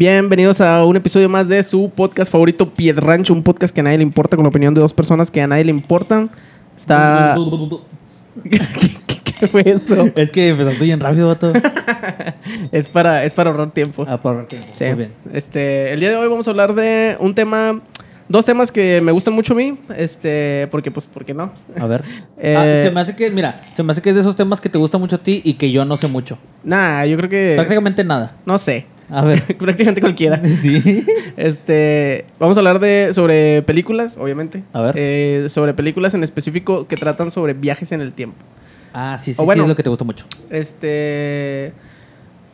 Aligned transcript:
Bienvenidos 0.00 0.62
a 0.62 0.82
un 0.86 0.96
episodio 0.96 1.28
más 1.28 1.46
de 1.48 1.62
su 1.62 1.90
podcast 1.90 2.32
favorito, 2.32 2.70
Piedrancho, 2.70 3.34
un 3.34 3.42
podcast 3.42 3.74
que 3.74 3.82
a 3.82 3.84
nadie 3.84 3.98
le 3.98 4.02
importa, 4.02 4.34
con 4.34 4.44
la 4.44 4.48
opinión 4.48 4.72
de 4.72 4.80
dos 4.80 4.94
personas 4.94 5.30
que 5.30 5.42
a 5.42 5.46
nadie 5.46 5.62
le 5.66 5.72
importan. 5.72 6.30
Está. 6.74 7.36
¿Qué, 9.38 9.46
fue 9.46 9.60
eso? 9.66 10.08
Es 10.16 10.32
que 10.32 10.48
empezaste 10.48 10.86
bien 10.86 11.00
rápido, 11.00 11.28
vato. 11.28 11.52
Es 12.72 12.86
para, 12.86 13.26
es 13.26 13.34
para 13.34 13.50
ahorrar 13.50 13.72
tiempo. 13.72 14.06
A 14.08 14.18
por 14.18 14.32
ahorrar 14.32 14.46
tiempo. 14.46 14.66
Sí. 14.70 14.86
Muy 14.86 14.94
bien. 14.94 15.12
Este, 15.34 15.92
el 15.92 16.00
día 16.00 16.08
de 16.08 16.16
hoy 16.16 16.28
vamos 16.28 16.48
a 16.48 16.50
hablar 16.52 16.74
de 16.74 17.18
un 17.20 17.34
tema, 17.34 17.82
dos 18.26 18.46
temas 18.46 18.72
que 18.72 19.02
me 19.02 19.12
gustan 19.12 19.34
mucho 19.34 19.52
a 19.52 19.56
mí, 19.56 19.78
este, 19.98 20.66
porque 20.70 20.90
pues, 20.90 21.08
¿por 21.08 21.26
qué 21.26 21.34
no? 21.34 21.52
A 21.78 21.86
ver. 21.86 22.04
Eh, 22.38 22.56
Ah, 22.56 22.80
se 22.80 22.90
me 22.90 23.00
hace 23.02 23.14
que, 23.14 23.30
mira, 23.30 23.52
se 23.52 23.82
me 23.82 23.92
hace 23.92 24.00
que 24.00 24.08
es 24.08 24.14
de 24.14 24.22
esos 24.22 24.34
temas 24.34 24.62
que 24.62 24.70
te 24.70 24.78
gustan 24.78 24.98
mucho 24.98 25.16
a 25.16 25.22
ti 25.22 25.42
y 25.44 25.54
que 25.54 25.70
yo 25.70 25.84
no 25.84 25.98
sé 25.98 26.08
mucho. 26.08 26.38
Nah, 26.64 27.04
yo 27.04 27.18
creo 27.18 27.28
que, 27.28 27.52
Prácticamente 27.56 28.02
nada. 28.02 28.34
no 28.46 28.56
sé, 28.56 28.86
A 29.10 29.24
ver. 29.24 29.56
prácticamente 29.58 30.00
cualquiera. 30.00 30.40
sí. 30.60 31.04
Este, 31.36 32.24
vamos 32.38 32.56
a 32.56 32.60
hablar 32.60 32.78
de 32.80 33.12
sobre 33.12 33.62
películas, 33.62 34.16
obviamente. 34.18 34.62
A 34.72 34.80
ver. 34.80 34.94
Eh, 34.98 35.46
sobre 35.48 35.74
películas 35.74 36.14
en 36.14 36.24
específico 36.24 36.86
que 36.86 36.96
tratan 36.96 37.30
sobre 37.30 37.54
viajes 37.54 37.92
en 37.92 38.00
el 38.00 38.12
tiempo. 38.12 38.38
Ah, 38.92 39.16
sí, 39.18 39.34
sí, 39.34 39.40
O 39.40 39.44
bueno. 39.44 39.62
sí, 39.62 39.64
es 39.64 39.68
lo 39.68 39.76
que 39.76 39.82
te 39.82 39.90
gusta 39.90 40.04
mucho. 40.04 40.26
Este, 40.50 41.72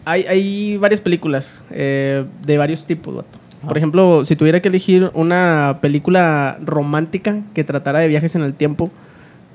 hay, 0.04 0.24
hay 0.24 0.76
varias 0.76 1.00
películas 1.00 1.62
eh, 1.70 2.24
de 2.44 2.58
varios 2.58 2.84
tipos, 2.84 3.16
vato. 3.16 3.38
Por 3.66 3.76
ejemplo, 3.76 4.24
si 4.24 4.36
tuviera 4.36 4.60
que 4.60 4.68
elegir 4.68 5.10
una 5.14 5.78
película 5.80 6.58
romántica 6.62 7.40
que 7.54 7.64
tratara 7.64 7.98
de 7.98 8.08
viajes 8.08 8.36
en 8.36 8.42
el 8.42 8.54
tiempo, 8.54 8.92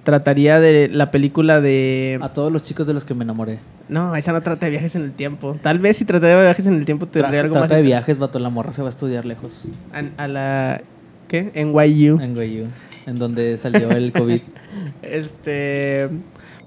trataría 0.04 0.60
de 0.60 0.88
la 0.88 1.12
película 1.12 1.62
de... 1.62 2.18
A 2.22 2.34
todos 2.34 2.52
los 2.52 2.62
chicos 2.64 2.88
de 2.88 2.94
los 2.94 3.06
que 3.06 3.14
me 3.14 3.24
enamoré. 3.24 3.60
No, 3.90 4.16
esa 4.16 4.32
no 4.34 4.42
trata 4.42 4.66
de 4.66 4.72
viajes 4.72 4.96
en 4.96 5.04
el 5.04 5.12
tiempo. 5.12 5.58
Tal 5.62 5.80
vez 5.80 5.98
si 5.98 6.06
trataría 6.06 6.38
de 6.38 6.44
viajes 6.44 6.66
en 6.68 6.74
el 6.76 6.86
tiempo 6.86 7.08
tendría 7.08 7.42
Tra- 7.42 7.44
algo 7.44 7.54
trata 7.54 7.64
más... 7.66 7.70
de 7.70 7.76
interesante. 7.80 7.88
viajes, 7.88 8.18
vato. 8.20 8.40
La 8.40 8.50
morra 8.50 8.74
se 8.74 8.82
va 8.82 8.88
a 8.88 8.90
estudiar 8.90 9.26
lejos. 9.26 9.68
A, 9.94 10.24
a 10.24 10.28
la... 10.28 10.82
¿Qué? 11.28 11.52
NYU. 11.56 12.20
En 12.20 12.34
Guayú. 12.34 12.66
En 13.06 13.18
donde 13.20 13.58
salió 13.58 13.90
el 13.92 14.12
COVID. 14.12 14.40
Este. 15.02 16.10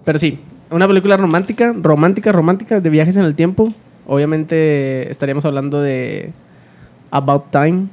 Pero 0.05 0.19
sí, 0.19 0.39
una 0.71 0.87
película 0.87 1.17
romántica, 1.17 1.75
romántica, 1.77 2.33
romántica, 2.33 2.81
de 2.81 2.91
viajes 2.91 3.17
en 3.17 3.25
el 3.25 3.35
tiempo. 3.35 3.69
Obviamente 4.07 5.11
estaríamos 5.11 5.45
hablando 5.45 5.81
de 5.81 6.33
About 7.11 7.51
Time. 7.51 7.89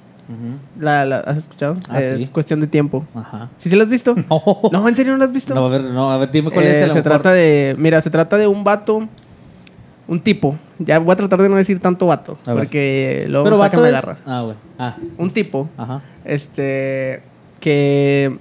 ¿La, 0.80 1.06
la- 1.06 1.20
has 1.20 1.38
escuchado? 1.38 1.76
Ah, 1.90 2.00
es 2.00 2.22
sí. 2.24 2.28
cuestión 2.30 2.60
de 2.60 2.68
tiempo. 2.68 3.06
Ajá. 3.16 3.50
¿Sí 3.58 3.70
se 3.70 3.76
la 3.76 3.84
has 3.84 3.90
visto? 3.90 4.16
No. 4.30 4.44
No, 4.72 4.88
¿en 4.88 4.96
serio 4.96 5.12
no 5.14 5.18
la 5.20 5.26
has 5.26 5.32
visto? 5.32 5.54
No, 5.56 5.66
a 5.66 5.70
ver, 5.70 5.82
no, 5.84 6.12
a 6.12 6.18
ver, 6.18 6.32
dime 6.32 6.52
cuál 6.52 6.66
Eh, 6.66 6.72
es 6.72 6.82
el 6.82 6.90
se 6.90 6.96
mejor. 6.96 7.04
trata 7.04 7.32
de. 7.32 7.76
Mira, 7.78 8.02
se 8.02 8.10
trata 8.10 8.38
de 8.38 8.48
un 8.48 8.64
vato. 8.64 9.08
Un 10.08 10.20
tipo. 10.20 10.58
Ya 10.80 11.00
voy 11.00 11.14
a 11.14 11.16
tratar 11.16 11.42
de 11.42 11.48
no 11.48 11.56
decir 11.56 11.80
tanto 11.80 12.08
vato. 12.08 12.38
A. 12.46 12.54
Porque 12.54 13.26
luego 13.30 13.46
Pero 13.46 13.58
saca 13.58 13.70
vato 13.78 13.82
me 13.84 13.90
es... 13.90 13.96
agarra. 14.04 14.18
Ah, 14.26 14.42
bueno. 14.42 14.60
Ah, 14.80 14.96
Un 15.18 15.32
tipo. 15.32 15.70
ajá. 15.78 16.02
Este. 16.26 17.22
Que. 17.60 18.38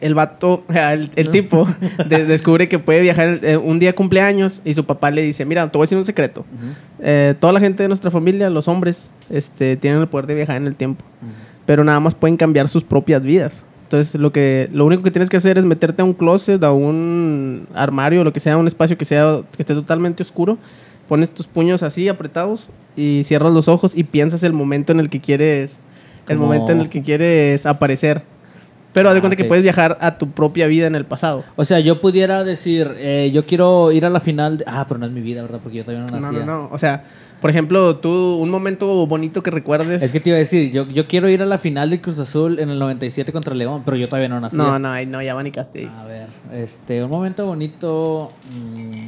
El 0.00 0.14
vato, 0.14 0.64
el, 0.68 1.10
el 1.16 1.30
tipo, 1.30 1.66
de- 2.08 2.24
descubre 2.24 2.68
que 2.68 2.78
puede 2.78 3.00
viajar. 3.02 3.40
eh, 3.42 3.56
un 3.56 3.78
día 3.78 3.94
cumpleaños 3.94 4.62
y 4.64 4.74
su 4.74 4.84
papá 4.86 5.10
le 5.10 5.22
dice: 5.22 5.44
Mira, 5.44 5.70
te 5.70 5.76
voy 5.78 5.84
a 5.84 5.86
decir 5.86 5.98
un 5.98 6.04
secreto. 6.04 6.44
Eh, 7.00 7.34
toda 7.38 7.52
la 7.52 7.60
gente 7.60 7.82
de 7.82 7.88
nuestra 7.88 8.10
familia, 8.10 8.48
los 8.50 8.66
hombres, 8.68 9.10
este, 9.28 9.76
tienen 9.76 10.00
el 10.00 10.08
poder 10.08 10.26
de 10.26 10.34
viajar 10.34 10.56
en 10.56 10.66
el 10.66 10.74
tiempo. 10.74 11.04
Pero 11.66 11.84
nada 11.84 12.00
más 12.00 12.14
pueden 12.14 12.36
cambiar 12.36 12.68
sus 12.68 12.82
propias 12.84 13.22
vidas. 13.22 13.64
Entonces, 13.84 14.14
lo, 14.20 14.32
que, 14.32 14.68
lo 14.72 14.86
único 14.86 15.02
que 15.02 15.10
tienes 15.10 15.28
que 15.28 15.36
hacer 15.36 15.58
es 15.58 15.64
meterte 15.64 16.00
a 16.02 16.04
un 16.04 16.14
closet, 16.14 16.62
a 16.62 16.70
un 16.72 17.66
armario, 17.74 18.22
lo 18.24 18.32
que 18.32 18.38
sea, 18.40 18.56
un 18.56 18.66
espacio 18.68 18.96
que, 18.96 19.04
sea, 19.04 19.42
que 19.56 19.62
esté 19.62 19.74
totalmente 19.74 20.22
oscuro. 20.22 20.58
Pones 21.08 21.32
tus 21.32 21.48
puños 21.48 21.82
así 21.82 22.08
apretados 22.08 22.70
y 22.96 23.22
cierras 23.24 23.52
los 23.52 23.66
ojos 23.66 23.92
y 23.96 24.04
piensas 24.04 24.44
el 24.44 24.52
momento 24.52 24.92
en 24.92 25.00
el 25.00 25.10
que 25.10 25.20
quieres. 25.20 25.80
El 26.28 26.36
Como- 26.36 26.46
momento 26.52 26.70
en 26.70 26.80
el 26.80 26.88
que 26.88 27.02
quieres 27.02 27.66
aparecer. 27.66 28.22
Pero 28.92 29.08
haz 29.08 29.14
de 29.14 29.18
Ah, 29.18 29.22
cuenta 29.22 29.36
que 29.36 29.44
puedes 29.44 29.62
viajar 29.62 29.96
a 30.00 30.18
tu 30.18 30.30
propia 30.32 30.66
vida 30.66 30.86
en 30.88 30.96
el 30.96 31.04
pasado. 31.04 31.44
O 31.56 31.64
sea, 31.64 31.78
yo 31.78 32.00
pudiera 32.00 32.42
decir, 32.42 32.92
eh, 32.98 33.30
yo 33.32 33.44
quiero 33.44 33.92
ir 33.92 34.04
a 34.04 34.10
la 34.10 34.18
final. 34.20 34.58
de- 34.58 34.64
Ah, 34.66 34.84
pero 34.88 34.98
no 34.98 35.06
es 35.06 35.12
mi 35.12 35.20
vida, 35.20 35.42
¿verdad? 35.42 35.60
Porque 35.62 35.78
yo 35.78 35.84
todavía 35.84 36.04
no 36.06 36.10
No, 36.10 36.20
nacía. 36.20 36.40
no, 36.44 36.62
no. 36.64 36.68
O 36.72 36.78
sea, 36.78 37.04
por 37.40 37.50
ejemplo, 37.50 37.96
tú, 37.96 38.10
un 38.40 38.50
momento 38.50 39.06
bonito 39.06 39.44
que 39.44 39.52
recuerdes. 39.52 40.02
Es 40.02 40.10
que 40.10 40.18
te 40.18 40.30
iba 40.30 40.36
a 40.36 40.40
decir, 40.40 40.72
yo, 40.72 40.88
yo 40.88 41.06
quiero 41.06 41.28
ir 41.28 41.40
a 41.40 41.46
la 41.46 41.58
final 41.58 41.88
de 41.88 42.00
Cruz 42.00 42.18
Azul 42.18 42.58
en 42.58 42.68
el 42.68 42.80
97 42.80 43.32
contra 43.32 43.54
León, 43.54 43.82
pero 43.84 43.96
yo 43.96 44.08
todavía 44.08 44.28
no 44.28 44.40
nacía. 44.40 44.58
No, 44.58 44.78
no, 44.80 45.04
no, 45.06 45.22
ya 45.22 45.34
van 45.34 45.46
y 45.46 45.52
Castillo. 45.52 45.90
A 45.96 46.04
ver, 46.06 46.26
este, 46.52 47.02
un 47.04 47.10
momento 47.10 47.46
bonito. 47.46 48.32
mm, 48.52 49.06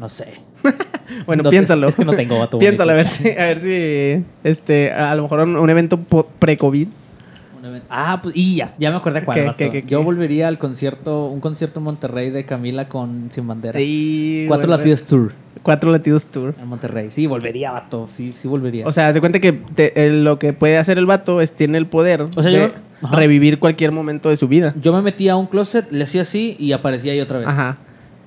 no 0.00 0.08
sé. 0.08 0.28
Bueno, 1.26 1.42
No, 1.42 1.50
piénsalo. 1.50 1.86
es- 1.88 1.94
es 1.94 1.96
que 1.98 2.04
no 2.06 2.14
tengo 2.14 2.38
vato 2.38 2.58
Piénsalo, 2.60 2.92
a 2.92 2.94
ver 2.96 3.04
bonito. 3.06 3.22
si, 3.22 3.38
a 3.38 3.44
ver 3.44 3.58
si, 3.58 4.24
este, 4.42 4.90
a 4.92 5.14
lo 5.14 5.22
mejor 5.24 5.40
un, 5.40 5.56
un 5.56 5.68
evento 5.70 6.00
pre-COVID. 6.38 6.88
Ah, 7.90 8.20
pues, 8.22 8.36
y 8.36 8.56
ya, 8.56 8.66
ya 8.78 8.90
me 8.90 8.96
acordé 8.96 9.24
cuál. 9.24 9.38
¿Qué, 9.38 9.44
vato. 9.46 9.56
qué, 9.58 9.70
qué, 9.70 9.84
yo 9.86 10.02
volvería 10.02 10.48
al 10.48 10.58
concierto, 10.58 11.26
un 11.26 11.40
concierto 11.40 11.80
en 11.80 11.84
Monterrey 11.84 12.30
de 12.30 12.44
Camila 12.44 12.88
con 12.88 13.30
Sin 13.30 13.46
Bandera. 13.46 13.78
Cuatro 14.48 14.68
bueno, 14.68 14.76
Latidos 14.78 15.04
Tour 15.04 15.32
Cuatro 15.62 15.90
latidos 15.90 16.26
tour. 16.26 16.54
en 16.60 16.68
Monterrey. 16.68 17.10
Sí, 17.10 17.26
volvería, 17.26 17.70
vato. 17.70 18.06
Sí, 18.06 18.32
sí 18.34 18.48
volvería. 18.48 18.86
O 18.86 18.92
sea, 18.92 19.12
se 19.12 19.20
cuenta 19.20 19.38
que 19.40 19.52
te- 19.52 20.06
el- 20.06 20.22
lo 20.24 20.38
que 20.38 20.52
puede 20.52 20.76
hacer 20.76 20.98
el 20.98 21.06
vato 21.06 21.40
es 21.40 21.52
tiene 21.52 21.78
el 21.78 21.86
poder 21.86 22.22
O 22.36 22.42
sea, 22.42 22.50
de 22.52 22.58
yo- 23.02 23.08
revivir 23.10 23.58
cualquier 23.58 23.90
momento 23.92 24.28
de 24.28 24.36
su 24.36 24.46
vida. 24.48 24.74
yo 24.80 24.92
me 24.92 25.00
metía 25.00 25.32
a 25.32 25.36
un 25.36 25.46
closet, 25.46 25.90
le 25.90 26.04
hacía 26.04 26.22
así 26.22 26.56
y 26.58 26.72
aparecía 26.72 27.12
ahí 27.12 27.20
otra 27.20 27.38
vez. 27.38 27.48
Ajá. 27.48 27.78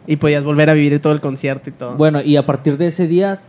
Y 0.07 0.15
podías 0.15 0.43
volver 0.43 0.69
a 0.69 0.73
vivir 0.73 0.99
todo 0.99 1.13
el 1.13 1.19
concierto 1.21 1.69
y 1.69 1.73
todo. 1.73 1.95
Bueno, 1.95 2.21
y 2.21 2.37
a 2.37 2.45
partir 2.45 2.77
de 2.77 2.87
ese 2.87 3.07
día, 3.07 3.39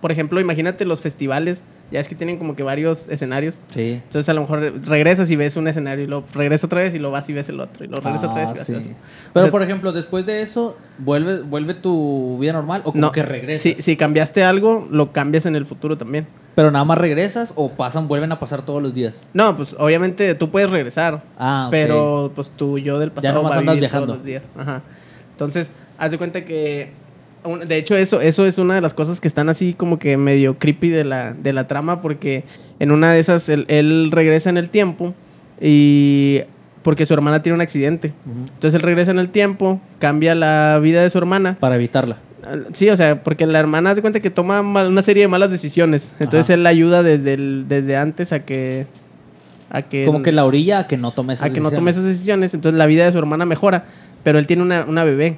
Por 0.00 0.12
ejemplo, 0.12 0.40
imagínate 0.40 0.86
los 0.86 1.02
festivales. 1.02 1.62
Ya 1.90 1.98
es 2.00 2.06
que 2.08 2.14
tienen 2.14 2.38
como 2.38 2.54
que 2.54 2.62
varios 2.62 3.08
escenarios. 3.08 3.60
sí. 3.68 4.00
Entonces 4.04 4.28
a 4.28 4.34
lo 4.34 4.42
mejor 4.42 4.60
regresas 4.86 5.30
y 5.30 5.36
ves 5.36 5.56
un 5.56 5.66
escenario 5.66 6.04
y 6.04 6.06
luego 6.06 6.24
regresas 6.34 6.64
otra 6.64 6.80
vez 6.80 6.94
y 6.94 6.98
lo 7.00 7.10
vas 7.10 7.28
y 7.28 7.32
ves 7.32 7.48
el 7.48 7.58
otro. 7.60 7.84
Y 7.84 7.88
luego 7.88 8.02
regresas 8.04 8.30
otra 8.30 8.42
vez 8.42 8.50
y 8.50 8.52
Ah, 8.52 8.56
vas 8.58 8.66
sí. 8.66 8.72
y 8.72 8.74
ves 8.76 8.84
Pero 9.32 9.42
O 9.42 9.46
sea- 9.46 9.50
por 9.50 9.62
ejemplo, 9.62 9.92
después 9.92 10.24
de 10.26 10.40
eso, 10.42 10.76
¿vuelve, 10.98 11.40
vuelve 11.42 11.74
tu 11.74 12.38
vida 12.40 12.52
normal 12.52 12.82
o 12.84 12.92
como 12.92 13.00
No, 13.00 13.12
que 13.12 13.22
regresas? 13.24 13.62
Si, 13.62 13.74
si 13.82 13.96
cambiaste 13.96 14.44
algo, 14.44 14.86
lo 14.90 15.12
cambias 15.12 15.46
en 15.46 15.56
el 15.56 15.66
futuro 15.66 15.98
también. 15.98 16.26
Pero 16.54 16.70
nada 16.70 16.84
más 16.84 16.98
regresas 16.98 17.52
o 17.56 17.70
pasan, 17.70 18.06
vuelven 18.08 18.30
a 18.32 18.38
pasar 18.38 18.64
todos 18.64 18.82
los 18.82 18.92
días. 18.94 19.26
No, 19.34 19.56
pues 19.56 19.74
obviamente 19.78 20.34
tú 20.34 20.50
puedes 20.50 20.70
regresar. 20.70 21.22
Ah. 21.38 21.68
Pero 21.70 22.32
pues 22.34 22.50
tú 22.56 22.78
yo 22.78 22.98
del 22.98 23.10
pasado 23.12 23.34
nomás 23.34 23.52
va 23.52 23.56
a 23.56 23.58
andas 23.60 23.74
vivir 23.76 23.82
viajando. 23.88 24.06
todos 24.06 24.18
los 24.18 24.24
días. 24.26 24.44
Ajá. 24.56 24.82
Entonces, 25.32 25.72
haz 25.98 26.10
de 26.10 26.18
cuenta 26.18 26.44
que 26.44 26.92
de 27.66 27.76
hecho 27.78 27.96
eso 27.96 28.20
eso 28.20 28.44
es 28.46 28.58
una 28.58 28.74
de 28.74 28.80
las 28.82 28.92
cosas 28.94 29.20
que 29.20 29.26
están 29.28 29.48
así 29.48 29.72
como 29.74 29.98
que 29.98 30.16
medio 30.16 30.58
creepy 30.58 30.90
de 30.90 31.04
la 31.04 31.32
de 31.32 31.52
la 31.54 31.66
trama 31.66 32.02
porque 32.02 32.44
en 32.78 32.90
una 32.90 33.12
de 33.12 33.18
esas 33.20 33.48
él, 33.48 33.64
él 33.68 34.10
regresa 34.12 34.50
en 34.50 34.58
el 34.58 34.68
tiempo 34.68 35.14
y 35.60 36.42
porque 36.82 37.04
su 37.06 37.12
hermana 37.12 37.42
tiene 37.42 37.54
un 37.56 37.60
accidente. 37.60 38.14
Entonces 38.54 38.74
él 38.74 38.80
regresa 38.80 39.10
en 39.10 39.18
el 39.18 39.28
tiempo, 39.28 39.80
cambia 39.98 40.34
la 40.34 40.78
vida 40.82 41.02
de 41.02 41.10
su 41.10 41.18
hermana. 41.18 41.58
Para 41.60 41.74
evitarla. 41.74 42.16
Sí, 42.72 42.88
o 42.88 42.96
sea, 42.96 43.22
porque 43.22 43.44
la 43.46 43.58
hermana 43.58 43.90
hace 43.90 44.00
cuenta 44.00 44.20
que 44.20 44.30
toma 44.30 44.62
mal- 44.62 44.88
una 44.88 45.02
serie 45.02 45.24
de 45.24 45.28
malas 45.28 45.50
decisiones. 45.50 46.14
Entonces 46.20 46.46
Ajá. 46.46 46.54
él 46.54 46.62
la 46.62 46.70
ayuda 46.70 47.02
desde 47.02 47.34
el, 47.34 47.66
desde 47.68 47.98
antes 47.98 48.32
a 48.32 48.40
que 48.46 48.86
a 49.68 49.82
que 49.82 50.06
Como 50.06 50.22
que 50.22 50.32
la 50.32 50.44
orilla 50.46 50.78
a 50.80 50.86
que 50.86 50.96
no 50.96 51.12
tome 51.12 51.34
esas 51.34 51.50
a 51.50 51.52
que 51.52 51.60
no 51.60 51.70
tome 51.70 51.92
decisiones. 51.92 51.96
esas 51.96 52.04
decisiones, 52.08 52.54
entonces 52.54 52.78
la 52.78 52.86
vida 52.86 53.04
de 53.04 53.12
su 53.12 53.18
hermana 53.18 53.44
mejora, 53.44 53.84
pero 54.24 54.38
él 54.38 54.46
tiene 54.46 54.62
una, 54.62 54.84
una 54.88 55.04
bebé. 55.04 55.36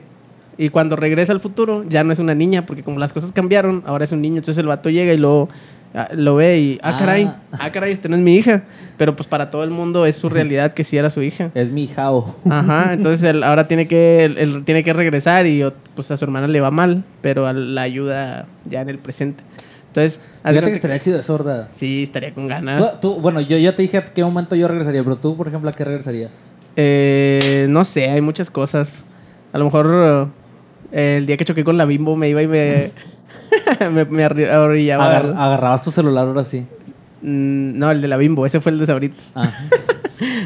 Y 0.58 0.68
cuando 0.68 0.96
regresa 0.96 1.32
al 1.32 1.40
futuro, 1.40 1.84
ya 1.88 2.04
no 2.04 2.12
es 2.12 2.18
una 2.18 2.34
niña, 2.34 2.66
porque 2.66 2.82
como 2.82 2.98
las 2.98 3.12
cosas 3.12 3.32
cambiaron, 3.32 3.82
ahora 3.86 4.04
es 4.04 4.12
un 4.12 4.20
niño. 4.20 4.36
Entonces 4.38 4.60
el 4.60 4.66
vato 4.66 4.90
llega 4.90 5.12
y 5.14 5.16
lo, 5.16 5.48
ah, 5.94 6.08
lo 6.14 6.34
ve 6.36 6.58
y, 6.58 6.78
ah, 6.82 6.92
Ah. 6.94 6.96
caray, 6.98 7.30
ah, 7.52 7.70
caray, 7.70 7.92
este 7.92 8.08
no 8.08 8.16
es 8.16 8.22
mi 8.22 8.36
hija. 8.36 8.64
Pero 8.98 9.16
pues 9.16 9.26
para 9.28 9.50
todo 9.50 9.64
el 9.64 9.70
mundo 9.70 10.04
es 10.06 10.16
su 10.16 10.28
realidad 10.28 10.74
que 10.74 10.84
sí 10.84 10.96
era 10.98 11.08
su 11.10 11.22
hija. 11.22 11.50
Es 11.54 11.70
mi 11.70 11.86
jao. 11.88 12.26
Ajá, 12.50 12.92
entonces 12.92 13.22
él 13.30 13.42
ahora 13.42 13.66
tiene 13.66 13.88
que, 13.88 14.24
él, 14.26 14.36
él 14.38 14.62
tiene 14.64 14.82
que 14.84 14.92
regresar 14.92 15.46
y 15.46 15.62
o- 15.64 15.72
pues 15.94 16.10
a 16.10 16.16
su 16.19 16.25
hermana 16.25 16.46
le 16.49 16.60
va 16.60 16.70
mal, 16.70 17.02
pero 17.22 17.46
a- 17.46 17.52
la 17.55 17.82
ayuda 17.82 18.46
ya 18.69 18.82
en 18.82 18.90
el 18.90 18.98
presente. 18.98 19.43
Entonces, 19.88 20.20
Fíjate 20.38 20.55
que 20.55 20.60
cuenta 20.60 20.76
estaría 20.76 20.98
chido 21.00 21.16
de 21.19 21.22
sorda. 21.22 21.69
sí, 21.72 22.02
estaría 22.02 22.32
con 22.34 22.46
ganas. 22.46 22.78
Tú, 23.00 23.14
tú- 23.14 23.20
bueno, 23.20 23.40
yo 23.40 23.56
ya 23.58 23.75
te 23.75 23.82
dije 23.82 23.98
a 23.98 24.05
qué 24.05 24.22
momento 24.25 24.55
yo 24.56 24.66
regresaría, 24.69 25.02
pero 25.05 25.16
tú, 25.16 25.37
por 25.37 25.48
ejemplo, 25.48 25.69
¿a 25.69 25.72
qué 25.72 25.84
regresarías? 25.84 26.43
Eh, 26.76 27.66
no 27.69 27.84
sé, 27.84 28.10
hay 28.10 28.20
muchas 28.22 28.50
cosas. 28.50 29.05
A 29.52 29.58
lo 29.58 29.66
mejor 29.66 30.31
el 30.93 31.27
día 31.27 31.37
que 31.37 31.44
choqué 31.44 31.65
con 31.65 31.77
la 31.77 31.85
bimbo 31.85 32.15
me 32.17 32.29
iba 32.29 32.43
y 32.43 32.47
me, 32.47 32.91
me, 33.91 34.05
me 34.05 34.27
orillaba. 34.27 35.06
Agar- 35.09 35.35
agarrabas 35.37 35.83
tu 35.83 35.91
celular 35.91 36.27
ahora 36.29 36.44
sí. 36.44 36.67
Mm, 37.23 37.79
no, 37.79 37.91
el 37.91 38.00
de 38.03 38.09
la 38.09 38.17
bimbo, 38.17 38.44
ese 38.47 38.61
fue 38.61 38.73
el 38.73 38.79
de 38.79 38.87
Sabritas. 38.87 39.33
Ah, 39.35 39.50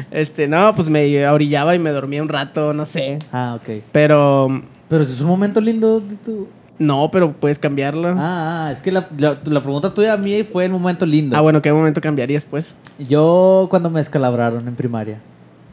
Este, 0.09 0.47
no, 0.47 0.73
pues 0.73 0.89
me 0.89 1.27
orillaba 1.27 1.75
y 1.75 1.79
me 1.79 1.91
dormía 1.91 2.21
un 2.23 2.29
rato, 2.29 2.73
no 2.73 2.85
sé. 2.85 3.19
ah 3.31 3.57
ok. 3.61 3.81
Pero, 3.91 4.63
Pero 4.87 5.03
si 5.03 5.13
es 5.13 5.21
un 5.21 5.27
momento 5.27 5.59
lindo 5.61 5.99
de 5.99 6.15
tu... 6.17 6.47
no, 6.79 7.09
pero 7.11 7.33
puedes 7.33 7.59
cambiarlo. 7.59 8.09
Ah, 8.09 8.13
Ah, 8.17 8.67
ah, 8.67 8.71
es 8.71 8.81
que 8.81 8.91
la, 8.91 9.07
la- 9.17 9.37
la 9.43 9.61
pregunta 9.61 9.93
tuya 9.93 10.13
a 10.13 10.17
mí 10.17 10.43
fue 10.43 10.65
el 10.65 10.71
momento 10.71 11.05
lindo. 11.05 11.39
bueno, 11.43 11.61
¿qué 11.61 11.71
momento 11.73 12.01
cambiarías, 12.01 12.45
pues? 12.45 12.73
Yo 12.97 13.67
cuando 13.69 13.89
me 13.91 13.99
escalabraron 13.99 14.67
en 14.67 14.75
primaria. 14.75 15.19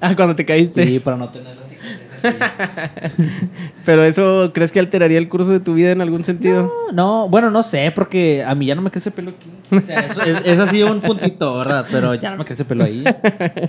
Ah, 0.01 0.15
cuando 0.17 0.35
te 0.35 0.45
caíste. 0.45 0.87
Sí, 0.87 0.99
para 1.01 1.17
no 1.17 1.31
tener 1.31 1.53
aquí. 1.53 1.77
Pero 3.85 4.03
eso, 4.05 4.53
¿crees 4.55 4.73
que 4.73 4.81
alteraría 4.81 5.19
el 5.19 5.29
curso 5.29 5.51
de 5.53 5.61
tu 5.61 5.75
vida 5.75 5.91
en 5.93 6.01
algún 6.01 6.25
sentido? 6.25 6.71
No, 6.93 6.93
no, 6.93 7.29
bueno, 7.29 7.51
no 7.51 7.63
sé, 7.63 7.93
porque 7.95 8.43
a 8.47 8.55
mí 8.55 8.67
ya 8.67 8.75
no 8.75 8.83
me 8.83 8.91
crece 8.91 9.11
pelo 9.11 9.31
aquí. 9.31 9.77
O 9.77 9.81
sea, 9.81 10.01
eso 10.01 10.23
es, 10.23 10.41
es 10.45 10.61
así 10.61 10.83
un 10.83 11.01
puntito, 11.01 11.59
¿verdad? 11.59 11.87
Pero 11.91 12.15
ya 12.15 12.31
no 12.31 12.39
me 12.39 12.45
crece 12.45 12.65
pelo 12.65 12.85
ahí. 12.85 13.05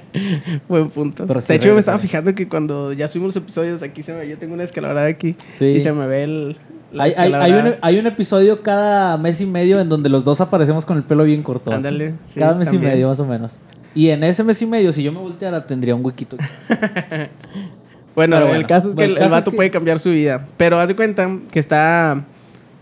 Buen 0.70 0.90
punto. 0.90 1.26
Pero 1.28 1.42
sí 1.42 1.48
de 1.50 1.56
hecho, 1.56 1.74
me 1.74 1.80
estaba 1.80 2.00
fijando 2.00 2.34
que 2.34 2.48
cuando 2.48 2.94
ya 2.94 3.08
subimos 3.08 3.36
los 3.36 3.44
episodios, 3.44 3.84
aquí 3.84 4.04
se 4.04 4.14
me, 4.14 4.28
yo 4.28 4.38
tengo 4.38 4.54
una 4.54 4.64
escaladora 4.64 5.06
aquí 5.06 5.36
Sí. 5.52 5.66
y 5.66 5.80
se 5.82 5.92
me 5.92 6.08
ve 6.08 6.24
el. 6.24 6.58
Hay, 6.98 7.12
hay, 7.12 7.14
hay, 7.18 7.32
escaladora. 7.34 7.70
un, 7.72 7.76
hay 7.82 8.00
un 8.00 8.08
episodio 8.08 8.62
cada 8.64 9.18
mes 9.18 9.42
y 9.42 9.46
medio 9.46 9.80
en 9.82 9.90
donde 9.90 10.08
los 10.10 10.24
dos 10.24 10.40
aparecemos 10.40 10.86
con 10.86 10.98
el 10.98 11.04
pelo 11.04 11.26
bien 11.26 11.44
corto. 11.44 11.72
Ándale, 11.72 12.14
sí, 12.26 12.40
cada 12.40 12.56
mes 12.56 12.70
también. 12.70 12.92
y 12.92 12.96
medio, 12.96 13.08
más 13.10 13.20
o 13.20 13.26
menos. 13.26 13.60
Y 13.94 14.10
en 14.10 14.24
ese 14.24 14.44
mes 14.44 14.62
y 14.62 14.66
medio, 14.66 14.92
si 14.94 15.04
yo 15.04 15.12
me 15.12 15.20
volteara, 15.20 15.66
tendría 15.66 15.96
un 15.96 16.06
huequito. 16.06 16.38
Bueno, 18.16 18.38
el 18.38 18.66
caso 18.66 18.90
es 18.90 18.96
que 18.96 19.04
el 19.06 19.18
el, 19.18 19.30
vato 19.30 19.52
que- 19.52 19.58
puede 19.58 19.72
cambiar 19.72 20.00
su 20.00 20.10
vida. 20.12 20.48
Pero 20.58 20.80
haz 20.80 20.88
de 20.88 20.96
cuenta 20.96 21.30
que 21.52 21.60
está. 21.60 22.24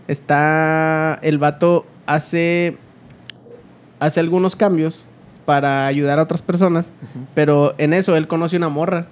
Está. 0.08 1.18
El 1.22 1.38
vato 1.38 1.86
hace. 2.06 2.76
Hace 4.00 4.20
algunos 4.20 4.54
cambios 4.56 5.06
para 5.44 5.86
ayudar 5.86 6.18
a 6.18 6.22
otras 6.22 6.42
personas. 6.42 6.92
Pero 7.34 7.74
en 7.78 7.92
eso 7.94 8.16
él 8.16 8.26
conoce 8.26 8.56
una 8.56 8.68
morra. 8.68 9.06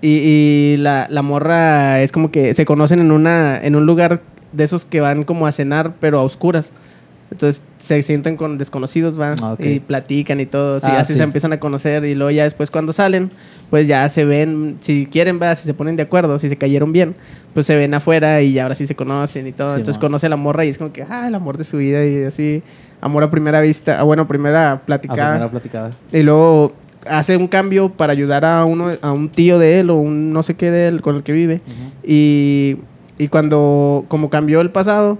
Y, 0.00 0.08
y 0.18 0.76
la, 0.78 1.06
la 1.10 1.22
morra 1.22 2.00
es 2.02 2.12
como 2.12 2.30
que 2.30 2.52
se 2.54 2.64
conocen 2.64 3.00
en 3.00 3.10
una. 3.12 3.58
en 3.62 3.76
un 3.76 3.86
lugar 3.86 4.22
de 4.52 4.64
esos 4.64 4.84
que 4.84 5.00
van 5.00 5.24
como 5.24 5.46
a 5.46 5.52
cenar, 5.52 5.94
pero 6.00 6.18
a 6.18 6.22
oscuras. 6.22 6.72
Entonces 7.34 7.62
se 7.78 8.00
sienten 8.02 8.36
con 8.36 8.58
desconocidos, 8.58 9.20
va, 9.20 9.34
Ah, 9.42 9.54
ok. 9.54 9.60
y 9.64 9.80
platican 9.80 10.38
y 10.40 10.46
todo, 10.46 10.76
así, 10.76 10.86
Ah, 10.88 11.00
así 11.00 11.12
sí. 11.14 11.18
se 11.18 11.24
empiezan 11.24 11.52
a 11.52 11.58
conocer 11.60 12.04
y 12.04 12.14
luego 12.14 12.30
ya 12.30 12.44
después 12.44 12.70
cuando 12.70 12.92
salen, 12.92 13.30
pues 13.70 13.88
ya 13.88 14.08
se 14.08 14.24
ven, 14.24 14.76
si 14.80 15.06
quieren, 15.06 15.40
va, 15.42 15.54
si 15.56 15.64
se 15.66 15.74
ponen 15.74 15.96
de 15.96 16.04
acuerdo, 16.04 16.38
si 16.38 16.48
se 16.48 16.56
cayeron 16.56 16.92
bien, 16.92 17.16
pues 17.52 17.66
se 17.66 17.74
ven 17.76 17.92
afuera 17.92 18.40
y 18.40 18.52
ya 18.52 18.62
ahora 18.62 18.76
sí 18.76 18.86
se 18.86 18.94
conocen 18.94 19.46
y 19.48 19.52
todo. 19.52 19.70
Sí, 19.74 19.80
Entonces 19.80 20.00
mon. 20.00 20.08
conoce 20.10 20.26
a 20.26 20.28
la 20.30 20.36
morra 20.36 20.64
y 20.64 20.68
es 20.68 20.78
como 20.78 20.92
que, 20.92 21.02
ah, 21.02 21.26
el 21.26 21.34
amor 21.34 21.58
de 21.58 21.64
su 21.64 21.78
vida 21.78 22.04
y 22.06 22.22
así, 22.24 22.62
amor 23.00 23.24
a 23.24 23.30
primera 23.30 23.60
vista, 23.60 23.98
ah, 23.98 24.04
bueno, 24.04 24.28
primera 24.28 24.72
A 24.72 24.80
platicada. 24.82 25.30
primera 25.32 25.50
platicada. 25.50 25.90
Y 26.12 26.22
luego 26.22 26.72
hace 27.06 27.36
un 27.36 27.48
cambio 27.48 27.90
para 27.90 28.12
ayudar 28.12 28.44
a 28.44 28.64
uno, 28.64 28.92
a 29.02 29.12
un 29.12 29.28
tío 29.28 29.58
de 29.58 29.80
él 29.80 29.90
o 29.90 29.96
un 29.96 30.32
no 30.32 30.42
sé 30.44 30.54
qué 30.54 30.70
de 30.70 30.86
él 30.88 31.00
con 31.02 31.16
el 31.16 31.22
que 31.24 31.32
vive. 31.32 31.60
Y, 32.02 32.76
y 33.18 33.28
cuando, 33.28 34.04
como 34.08 34.30
cambió 34.30 34.60
el 34.60 34.70
pasado, 34.70 35.18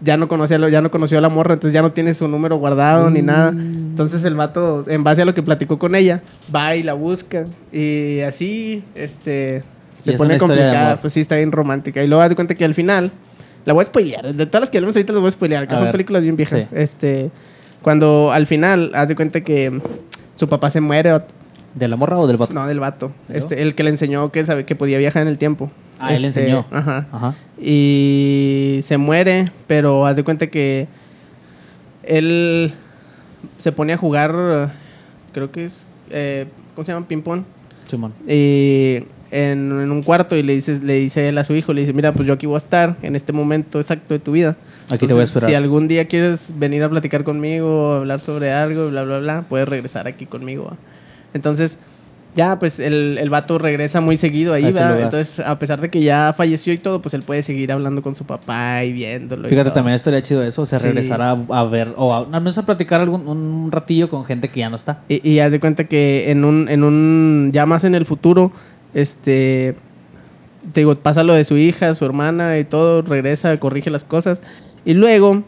ya 0.00 0.16
no 0.16 0.28
conocía, 0.28 0.58
lo- 0.58 0.68
ya 0.68 0.80
no 0.82 0.90
conoció 0.90 1.18
a 1.18 1.20
la 1.20 1.28
morra, 1.28 1.54
entonces 1.54 1.72
ya 1.74 1.82
no 1.82 1.92
tiene 1.92 2.14
su 2.14 2.28
número 2.28 2.56
guardado 2.56 3.08
ni 3.10 3.22
nada. 3.22 3.50
Entonces 3.50 4.24
el 4.24 4.34
vato, 4.34 4.84
en 4.88 5.04
base 5.04 5.22
a 5.22 5.24
lo 5.24 5.34
que 5.34 5.42
platicó 5.42 5.78
con 5.78 5.94
ella, 5.94 6.22
va 6.54 6.74
y 6.76 6.82
la 6.82 6.94
busca. 6.94 7.44
Y 7.72 8.20
así, 8.20 8.82
este, 8.94 9.62
se 9.94 10.12
pone 10.14 10.34
de 10.34 10.40
complicada. 10.40 10.96
Pues 10.96 11.12
sí, 11.12 11.20
está 11.20 11.36
bien 11.36 11.52
romántica. 11.52 12.02
Y 12.02 12.08
luego 12.08 12.22
hace 12.22 12.34
cuenta 12.34 12.54
que 12.54 12.64
al 12.64 12.74
final, 12.74 13.12
la 13.64 13.72
voy 13.72 13.82
a 13.82 13.84
spoilear. 13.86 14.34
De 14.34 14.46
todas 14.46 14.62
las 14.62 14.70
que 14.70 14.78
hablamos 14.78 14.96
ahorita 14.96 15.12
las 15.12 15.20
voy 15.20 15.28
a 15.28 15.32
spoilear, 15.32 15.68
que 15.68 15.74
A 15.74 15.78
son 15.78 15.86
ver. 15.86 15.92
películas 15.92 16.22
bien 16.22 16.36
viejas. 16.36 16.64
Sí. 16.64 16.68
Este, 16.72 17.30
cuando 17.82 18.32
al 18.32 18.46
final, 18.46 18.90
hace 18.94 19.14
cuenta 19.14 19.42
que 19.42 19.80
su 20.36 20.48
papá 20.48 20.70
se 20.70 20.80
muere. 20.80 21.20
¿De 21.74 21.88
la 21.88 21.96
morra 21.96 22.18
o 22.18 22.26
del 22.26 22.36
vato? 22.36 22.54
No, 22.54 22.66
del 22.66 22.78
vato. 22.80 23.12
Este, 23.28 23.62
el 23.62 23.74
que 23.74 23.82
le 23.84 23.90
enseñó 23.90 24.30
que, 24.32 24.44
sabe, 24.44 24.64
que 24.64 24.74
podía 24.76 24.98
viajar 24.98 25.22
en 25.22 25.28
el 25.28 25.38
tiempo. 25.38 25.70
Ah, 26.04 26.14
él 26.14 26.24
Este, 26.24 26.40
enseñó. 26.40 26.66
Ajá. 26.70 27.06
Ajá. 27.10 27.34
Y 27.60 28.80
se 28.82 28.96
muere, 28.98 29.50
pero 29.66 30.06
haz 30.06 30.16
de 30.16 30.24
cuenta 30.24 30.46
que 30.48 30.86
él 32.02 32.72
se 33.58 33.72
pone 33.72 33.92
a 33.92 33.96
jugar, 33.96 34.72
creo 35.32 35.50
que 35.50 35.64
es, 35.64 35.86
eh, 36.10 36.46
¿cómo 36.74 36.84
se 36.84 36.92
llama? 36.92 37.06
Ping-pong. 37.08 37.42
Simón. 37.88 38.12
Y 38.26 39.04
en, 39.30 39.80
en 39.80 39.90
un 39.90 40.02
cuarto 40.02 40.36
y 40.36 40.42
le 40.42 40.54
dice, 40.54 40.80
le 40.82 40.94
dice 40.94 41.28
él 41.28 41.38
a 41.38 41.44
su 41.44 41.54
hijo, 41.54 41.72
le 41.72 41.80
dice, 41.82 41.92
mira, 41.92 42.12
pues 42.12 42.26
yo 42.26 42.34
aquí 42.34 42.46
voy 42.46 42.54
a 42.54 42.58
estar 42.58 42.96
en 43.02 43.16
este 43.16 43.32
momento 43.32 43.78
exacto 43.80 44.14
de 44.14 44.20
tu 44.20 44.32
vida. 44.32 44.56
Aquí 44.92 45.06
te 45.06 45.12
voy 45.14 45.22
a 45.22 45.24
esperar. 45.24 45.48
Si 45.48 45.54
algún 45.54 45.88
día 45.88 46.06
quieres 46.06 46.52
venir 46.58 46.82
a 46.82 46.90
platicar 46.90 47.24
conmigo, 47.24 47.94
hablar 47.94 48.20
sobre 48.20 48.52
algo, 48.52 48.88
bla, 48.90 49.04
bla, 49.04 49.18
bla, 49.18 49.44
puedes 49.48 49.68
regresar 49.68 50.06
aquí 50.06 50.26
conmigo. 50.26 50.76
Entonces, 51.32 51.78
ya, 52.34 52.58
pues 52.58 52.80
el, 52.80 53.16
el 53.18 53.30
vato 53.30 53.58
regresa 53.58 54.00
muy 54.00 54.16
seguido 54.16 54.52
ahí, 54.54 54.64
lugar. 54.64 55.00
Entonces, 55.00 55.38
a 55.40 55.58
pesar 55.58 55.80
de 55.80 55.88
que 55.90 56.02
ya 56.02 56.34
falleció 56.36 56.72
y 56.72 56.78
todo, 56.78 57.00
pues 57.00 57.14
él 57.14 57.22
puede 57.22 57.42
seguir 57.44 57.70
hablando 57.70 58.02
con 58.02 58.14
su 58.14 58.24
papá 58.24 58.82
y 58.84 58.92
viéndolo. 58.92 59.46
y 59.46 59.50
Fíjate, 59.50 59.70
todo. 59.70 59.74
también 59.74 59.94
estaría 59.94 60.20
chido 60.22 60.42
eso, 60.42 60.62
o 60.62 60.66
sea, 60.66 60.78
Sí. 60.80 60.86
regresar 60.88 61.22
a, 61.22 61.30
a 61.30 61.64
ver, 61.64 61.92
o 61.96 62.12
a, 62.12 62.18
al 62.18 62.28
menos 62.28 62.58
a 62.58 62.66
platicar 62.66 63.00
algún, 63.00 63.28
un 63.28 63.70
ratillo 63.70 64.08
con 64.10 64.24
gente 64.24 64.48
que 64.48 64.60
ya 64.60 64.68
no 64.68 64.76
está. 64.76 65.00
Y, 65.08 65.28
y 65.28 65.38
haz 65.38 65.52
de 65.52 65.60
cuenta 65.60 65.84
que 65.84 66.30
en 66.32 66.44
un, 66.44 66.68
en 66.68 66.82
un, 66.82 67.50
ya 67.52 67.66
más 67.66 67.84
en 67.84 67.94
el 67.94 68.04
futuro, 68.04 68.50
este, 68.94 69.76
te 70.72 70.80
digo, 70.80 70.94
pasa 70.96 71.22
lo 71.22 71.34
de 71.34 71.44
su 71.44 71.56
hija, 71.56 71.94
su 71.94 72.04
hermana 72.04 72.58
y 72.58 72.64
todo, 72.64 73.02
regresa, 73.02 73.56
corrige 73.60 73.90
las 73.90 74.02
cosas. 74.04 74.42
Y 74.84 74.94
luego, 74.94 75.42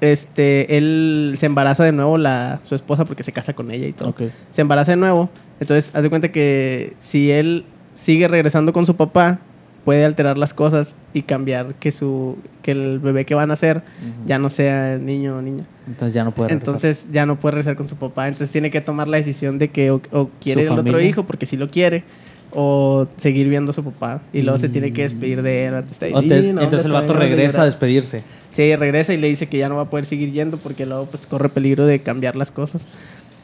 este, 0.00 0.76
él 0.78 1.34
se 1.36 1.46
embaraza 1.46 1.82
de 1.84 1.92
nuevo 1.92 2.16
la, 2.18 2.60
su 2.64 2.74
esposa 2.74 3.04
porque 3.04 3.22
se 3.24 3.32
casa 3.32 3.54
con 3.54 3.70
ella 3.70 3.86
y 3.88 3.92
todo. 3.92 4.10
Ok. 4.10 4.22
Se 4.52 4.60
embaraza 4.60 4.92
de 4.92 4.96
nuevo. 4.96 5.28
Entonces, 5.60 5.90
haz 5.94 6.02
de 6.02 6.10
cuenta 6.10 6.30
que 6.30 6.94
si 6.98 7.30
él 7.30 7.64
sigue 7.94 8.28
regresando 8.28 8.72
con 8.72 8.86
su 8.86 8.96
papá, 8.96 9.40
puede 9.84 10.04
alterar 10.04 10.36
las 10.36 10.52
cosas 10.52 10.96
y 11.14 11.22
cambiar 11.22 11.74
que 11.76 11.92
su, 11.92 12.36
que 12.62 12.72
el 12.72 12.98
bebé 12.98 13.24
que 13.24 13.34
van 13.34 13.44
a 13.44 13.46
nacer 13.54 13.82
ya 14.26 14.38
no 14.38 14.50
sea 14.50 14.98
niño 14.98 15.38
o 15.38 15.42
niña. 15.42 15.64
Entonces 15.86 16.12
ya 16.14 16.24
no 16.24 16.34
puede 16.34 16.50
regresar. 16.50 16.68
Entonces 16.74 17.08
ya 17.10 17.24
no 17.26 17.40
puede 17.40 17.52
regresar 17.52 17.76
con 17.76 17.88
su 17.88 17.96
papá. 17.96 18.28
Entonces 18.28 18.50
tiene 18.50 18.70
que 18.70 18.80
tomar 18.82 19.08
la 19.08 19.16
decisión 19.16 19.58
de 19.58 19.68
que 19.68 19.90
o, 19.90 20.02
o 20.12 20.28
quiere 20.40 20.64
el 20.64 20.78
otro 20.78 21.00
hijo 21.00 21.24
porque 21.24 21.46
sí 21.46 21.56
lo 21.56 21.70
quiere. 21.70 22.04
O 22.50 23.06
seguir 23.18 23.48
viendo 23.48 23.70
a 23.72 23.74
su 23.74 23.84
papá. 23.84 24.22
Y 24.32 24.40
luego 24.42 24.58
se 24.58 24.68
tiene 24.70 24.92
que 24.92 25.02
despedir 25.02 25.42
de 25.42 25.66
él. 25.66 25.74
Está 25.90 26.06
ahí, 26.06 26.12
entonces, 26.14 26.44
"Sí, 26.46 26.52
no, 26.54 26.62
entonces 26.62 26.86
el 26.86 26.92
vato 26.92 27.12
de 27.12 27.18
regresa 27.18 27.48
a 27.48 27.52
llorar". 27.52 27.66
despedirse. 27.66 28.22
Sí, 28.48 28.74
regresa 28.76 29.12
y 29.12 29.18
le 29.18 29.28
dice 29.28 29.48
que 29.48 29.58
ya 29.58 29.68
no 29.68 29.76
va 29.76 29.82
a 29.82 29.90
poder 29.90 30.06
seguir 30.06 30.32
yendo 30.32 30.56
porque 30.56 30.86
luego 30.86 31.06
pues 31.10 31.26
corre 31.26 31.50
peligro 31.50 31.84
de 31.84 31.98
cambiar 32.00 32.36
las 32.36 32.50
cosas. 32.50 32.86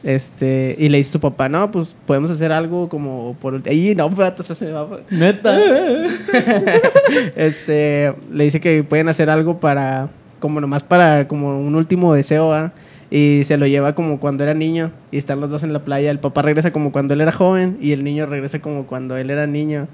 Este, 0.03 0.75
y 0.77 0.89
le 0.89 0.97
dice 0.99 1.09
a 1.09 1.13
su 1.13 1.19
papá, 1.19 1.49
no, 1.49 1.71
pues 1.71 1.95
podemos 2.05 2.29
hacer 2.29 2.51
algo 2.51 2.89
como 2.89 3.35
por 3.41 3.53
ulti- 3.55 3.69
Ahí, 3.69 3.95
no, 3.95 4.07
eso 4.39 4.53
se 4.55 4.65
me 4.65 4.71
va. 4.71 4.87
Neta. 5.09 5.57
este, 7.35 8.13
le 8.31 8.43
dice 8.43 8.59
que 8.59 8.83
pueden 8.83 9.09
hacer 9.09 9.29
algo 9.29 9.59
para, 9.59 10.09
como 10.39 10.61
nomás 10.61 10.83
para, 10.83 11.27
como 11.27 11.59
un 11.59 11.75
último 11.75 12.13
deseo. 12.13 12.71
Y 13.11 13.43
se 13.45 13.57
lo 13.57 13.67
lleva 13.67 13.93
como 13.93 14.19
cuando 14.19 14.43
era 14.43 14.53
niño 14.53 14.91
y 15.11 15.17
están 15.17 15.39
los 15.39 15.49
dos 15.49 15.63
en 15.63 15.73
la 15.73 15.83
playa. 15.83 16.09
El 16.11 16.19
papá 16.19 16.41
regresa 16.41 16.71
como 16.71 16.91
cuando 16.91 17.13
él 17.13 17.21
era 17.21 17.31
joven 17.31 17.77
y 17.79 17.91
el 17.91 18.03
niño 18.03 18.25
regresa 18.25 18.59
como 18.59 18.87
cuando 18.87 19.15
él 19.15 19.29
era 19.29 19.45
niño. 19.47 19.87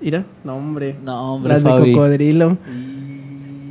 Mira, 0.00 0.24
no, 0.42 0.56
hombre. 0.56 0.96
No, 1.04 1.34
hombre, 1.34 1.52
Las 1.52 1.64
de 1.64 1.70
cocodrilo. 1.70 2.56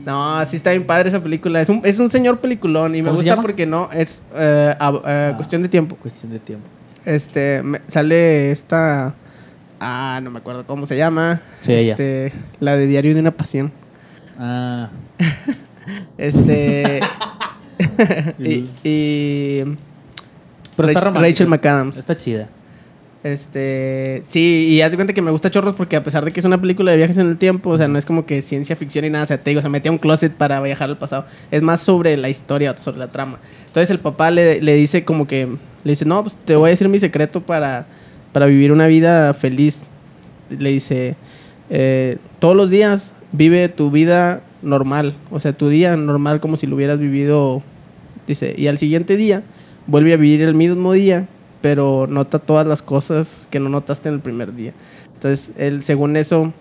No, 0.06 0.46
sí 0.46 0.56
está 0.56 0.70
bien 0.72 0.86
padre 0.86 1.10
esa 1.10 1.22
película. 1.22 1.62
Es 1.62 1.70
un, 1.70 1.82
es 1.84 2.00
un 2.00 2.10
señor 2.10 2.40
peliculón 2.40 2.94
y 2.96 3.02
me 3.02 3.10
¿Cómo 3.10 3.22
se 3.22 3.28
gusta 3.30 3.42
porque 3.42 3.66
no, 3.66 3.90
es 3.92 4.24
Ah. 4.34 5.34
cuestión 5.36 5.64
de 5.64 5.70
tiempo. 5.70 5.96
Cuestión 5.96 6.32
de 6.32 6.40
tiempo. 6.40 6.68
Este, 7.06 7.62
me- 7.64 7.82
sale 7.88 8.52
esta. 8.52 9.14
Ah, 9.80 10.20
no 10.24 10.32
me 10.32 10.40
acuerdo 10.40 10.66
cómo 10.66 10.86
se 10.86 10.96
llama. 10.98 11.42
Sí, 11.62 11.74
ella. 11.74 11.92
este, 11.94 12.32
La 12.60 12.78
de 12.78 12.88
Diario 12.88 13.14
de 13.14 13.20
una 13.20 13.32
Pasión. 13.32 13.72
Ah. 14.38 14.90
Este. 16.18 17.00
y, 18.40 18.70
y 18.84 19.60
Pero 20.76 20.88
está 20.88 21.02
romántica. 21.02 21.20
Rachel 21.22 21.48
McAdams. 21.48 21.98
Está 21.98 22.16
chida. 22.16 22.48
Este. 23.25 24.22
Sí, 24.24 24.67
y 24.70 24.82
haz 24.82 24.91
de 24.91 24.98
cuenta 24.98 25.12
que 25.12 25.22
me 25.24 25.32
gusta 25.32 25.50
chorros 25.50 25.74
porque 25.74 25.96
a 25.96 26.03
pesar 26.03 26.24
de 26.24 26.32
que 26.32 26.39
es 26.39 26.46
una 26.46 26.62
película 26.62 26.91
de 26.91 26.98
viajes 26.98 27.17
en 27.17 27.27
el 27.27 27.38
tiempo, 27.38 27.72
o 27.72 27.77
sea, 27.77 27.88
no 27.88 27.98
es 27.98 28.05
como 28.05 28.27
que 28.27 28.44
ciencia 28.44 28.75
ficción 28.75 29.03
y 29.03 29.10
nada, 29.10 29.24
o 29.24 29.27
sea, 29.27 29.39
te 29.39 29.50
digo, 29.50 29.63
se 29.63 29.70
metía 29.70 29.89
a 29.89 29.94
un 29.94 29.98
closet 29.98 30.32
para 30.32 30.62
viajar 30.62 30.89
al 30.89 31.00
pasado. 31.00 31.25
Es 31.50 31.63
más 31.63 31.82
sobre 31.82 32.17
la 32.17 32.29
historia, 32.29 32.77
sobre 32.77 33.00
la 33.00 33.08
trama. 33.08 33.39
Entonces 33.65 33.89
el 33.89 33.98
papá 33.98 34.29
le, 34.29 34.62
le 34.62 34.75
dice 34.75 35.03
como 35.05 35.25
que. 35.25 35.48
Le 35.48 35.91
dice, 35.91 36.05
no, 36.05 36.22
pues 36.22 36.36
te 36.46 36.55
voy 36.55 36.67
a 36.67 36.70
decir 36.70 36.88
mi 36.88 37.00
secreto 37.00 37.41
para, 37.41 37.88
para 38.32 38.46
vivir 38.46 38.72
una 38.72 38.86
vida 38.86 39.34
feliz. 39.34 39.89
Le 40.51 40.70
dice, 40.70 41.15
eh, 41.72 42.17
todos 42.38 42.55
los 42.55 42.70
días 42.70 43.13
vive 43.32 43.70
tu 43.70 43.89
vida 43.89 44.44
normal. 44.62 45.15
O 45.32 45.39
sea, 45.39 45.51
tu 45.53 45.67
día 45.70 45.98
normal 45.98 46.41
como 46.41 46.58
si 46.58 46.67
lo 46.67 46.75
hubieras 46.75 47.00
vivido. 47.00 47.63
Dice, 48.27 48.53
y 48.55 48.67
al 48.67 48.77
siguiente 48.77 49.17
día 49.17 49.41
vuelve 49.88 50.13
a 50.13 50.17
vivir 50.17 50.44
el 50.44 50.53
mismo 50.53 50.94
día, 50.94 51.27
pero 51.65 52.05
nota 52.07 52.38
todas 52.38 52.67
las 52.67 52.84
cosas 52.84 53.48
que 53.50 53.60
no 53.60 53.69
notaste 53.69 54.07
en 54.07 54.13
el 54.13 54.22
primer 54.22 54.53
día. 54.53 54.72
Entonces, 55.15 55.51
él, 55.57 55.81
según 55.81 56.15
eso, 56.15 56.53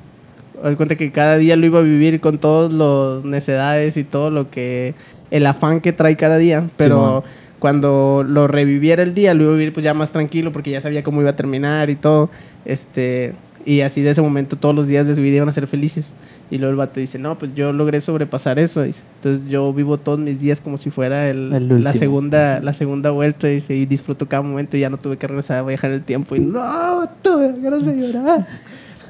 haz 0.62 0.76
cuenta 0.76 0.96
que 0.96 1.12
cada 1.12 1.36
día 1.36 1.56
lo 1.56 1.66
iba 1.66 1.80
a 1.80 1.82
vivir 1.82 2.22
con 2.22 2.38
todas 2.38 2.72
las 2.72 3.22
necedades 3.26 3.98
y 3.98 4.04
todo 4.04 4.30
lo 4.30 4.50
que. 4.50 4.94
el 5.30 5.44
afán 5.44 5.82
que 5.82 5.92
trae 5.92 6.16
cada 6.16 6.38
día, 6.38 6.70
pero. 6.78 6.96
Simón. 6.96 7.22
cuando 7.58 8.24
lo 8.26 8.48
reviviera 8.48 9.02
el 9.02 9.12
día, 9.12 9.34
lo 9.34 9.42
iba 9.42 9.52
a 9.52 9.56
vivir 9.56 9.74
pues 9.74 9.84
ya 9.84 9.92
más 9.92 10.10
tranquilo 10.10 10.52
porque 10.52 10.70
ya 10.70 10.80
sabía 10.80 11.02
cómo 11.02 11.20
iba 11.20 11.28
a 11.28 11.36
terminar 11.36 11.90
y 11.90 11.96
todo. 11.96 12.30
Este, 12.64 13.34
y 13.66 13.82
así 13.82 14.00
de 14.00 14.08
ese 14.08 14.22
momento 14.22 14.56
todos 14.56 14.74
los 14.74 14.86
días 14.86 15.06
de 15.06 15.14
su 15.14 15.20
vida 15.20 15.36
iban 15.36 15.50
a 15.50 15.52
ser 15.52 15.66
felices. 15.66 16.14
Y 16.50 16.58
luego 16.58 16.70
el 16.70 16.76
vato 16.76 17.00
dice, 17.00 17.18
no, 17.18 17.38
pues 17.38 17.54
yo 17.54 17.72
logré 17.72 18.00
sobrepasar 18.00 18.58
eso. 18.58 18.82
Dice. 18.82 19.02
Entonces 19.16 19.48
yo 19.48 19.72
vivo 19.72 19.98
todos 19.98 20.18
mis 20.18 20.40
días 20.40 20.60
como 20.60 20.78
si 20.78 20.90
fuera 20.90 21.28
el, 21.28 21.52
El 21.52 21.82
la, 21.82 21.92
segunda, 21.92 22.60
la 22.60 22.72
segunda 22.72 23.10
vuelta 23.10 23.46
dice, 23.46 23.74
y 23.74 23.86
disfruto 23.86 24.28
cada 24.28 24.42
momento 24.42 24.76
y 24.76 24.80
ya 24.80 24.90
no 24.90 24.98
tuve 24.98 25.16
que 25.16 25.26
regresar 25.26 25.58
a 25.58 25.62
viajar 25.62 25.90
el 25.90 26.02
tiempo. 26.02 26.36
Y 26.36 26.40
no, 26.40 27.08
tuve 27.22 27.54
ganas 27.60 27.84
de 27.84 27.96
llorar. 27.96 28.46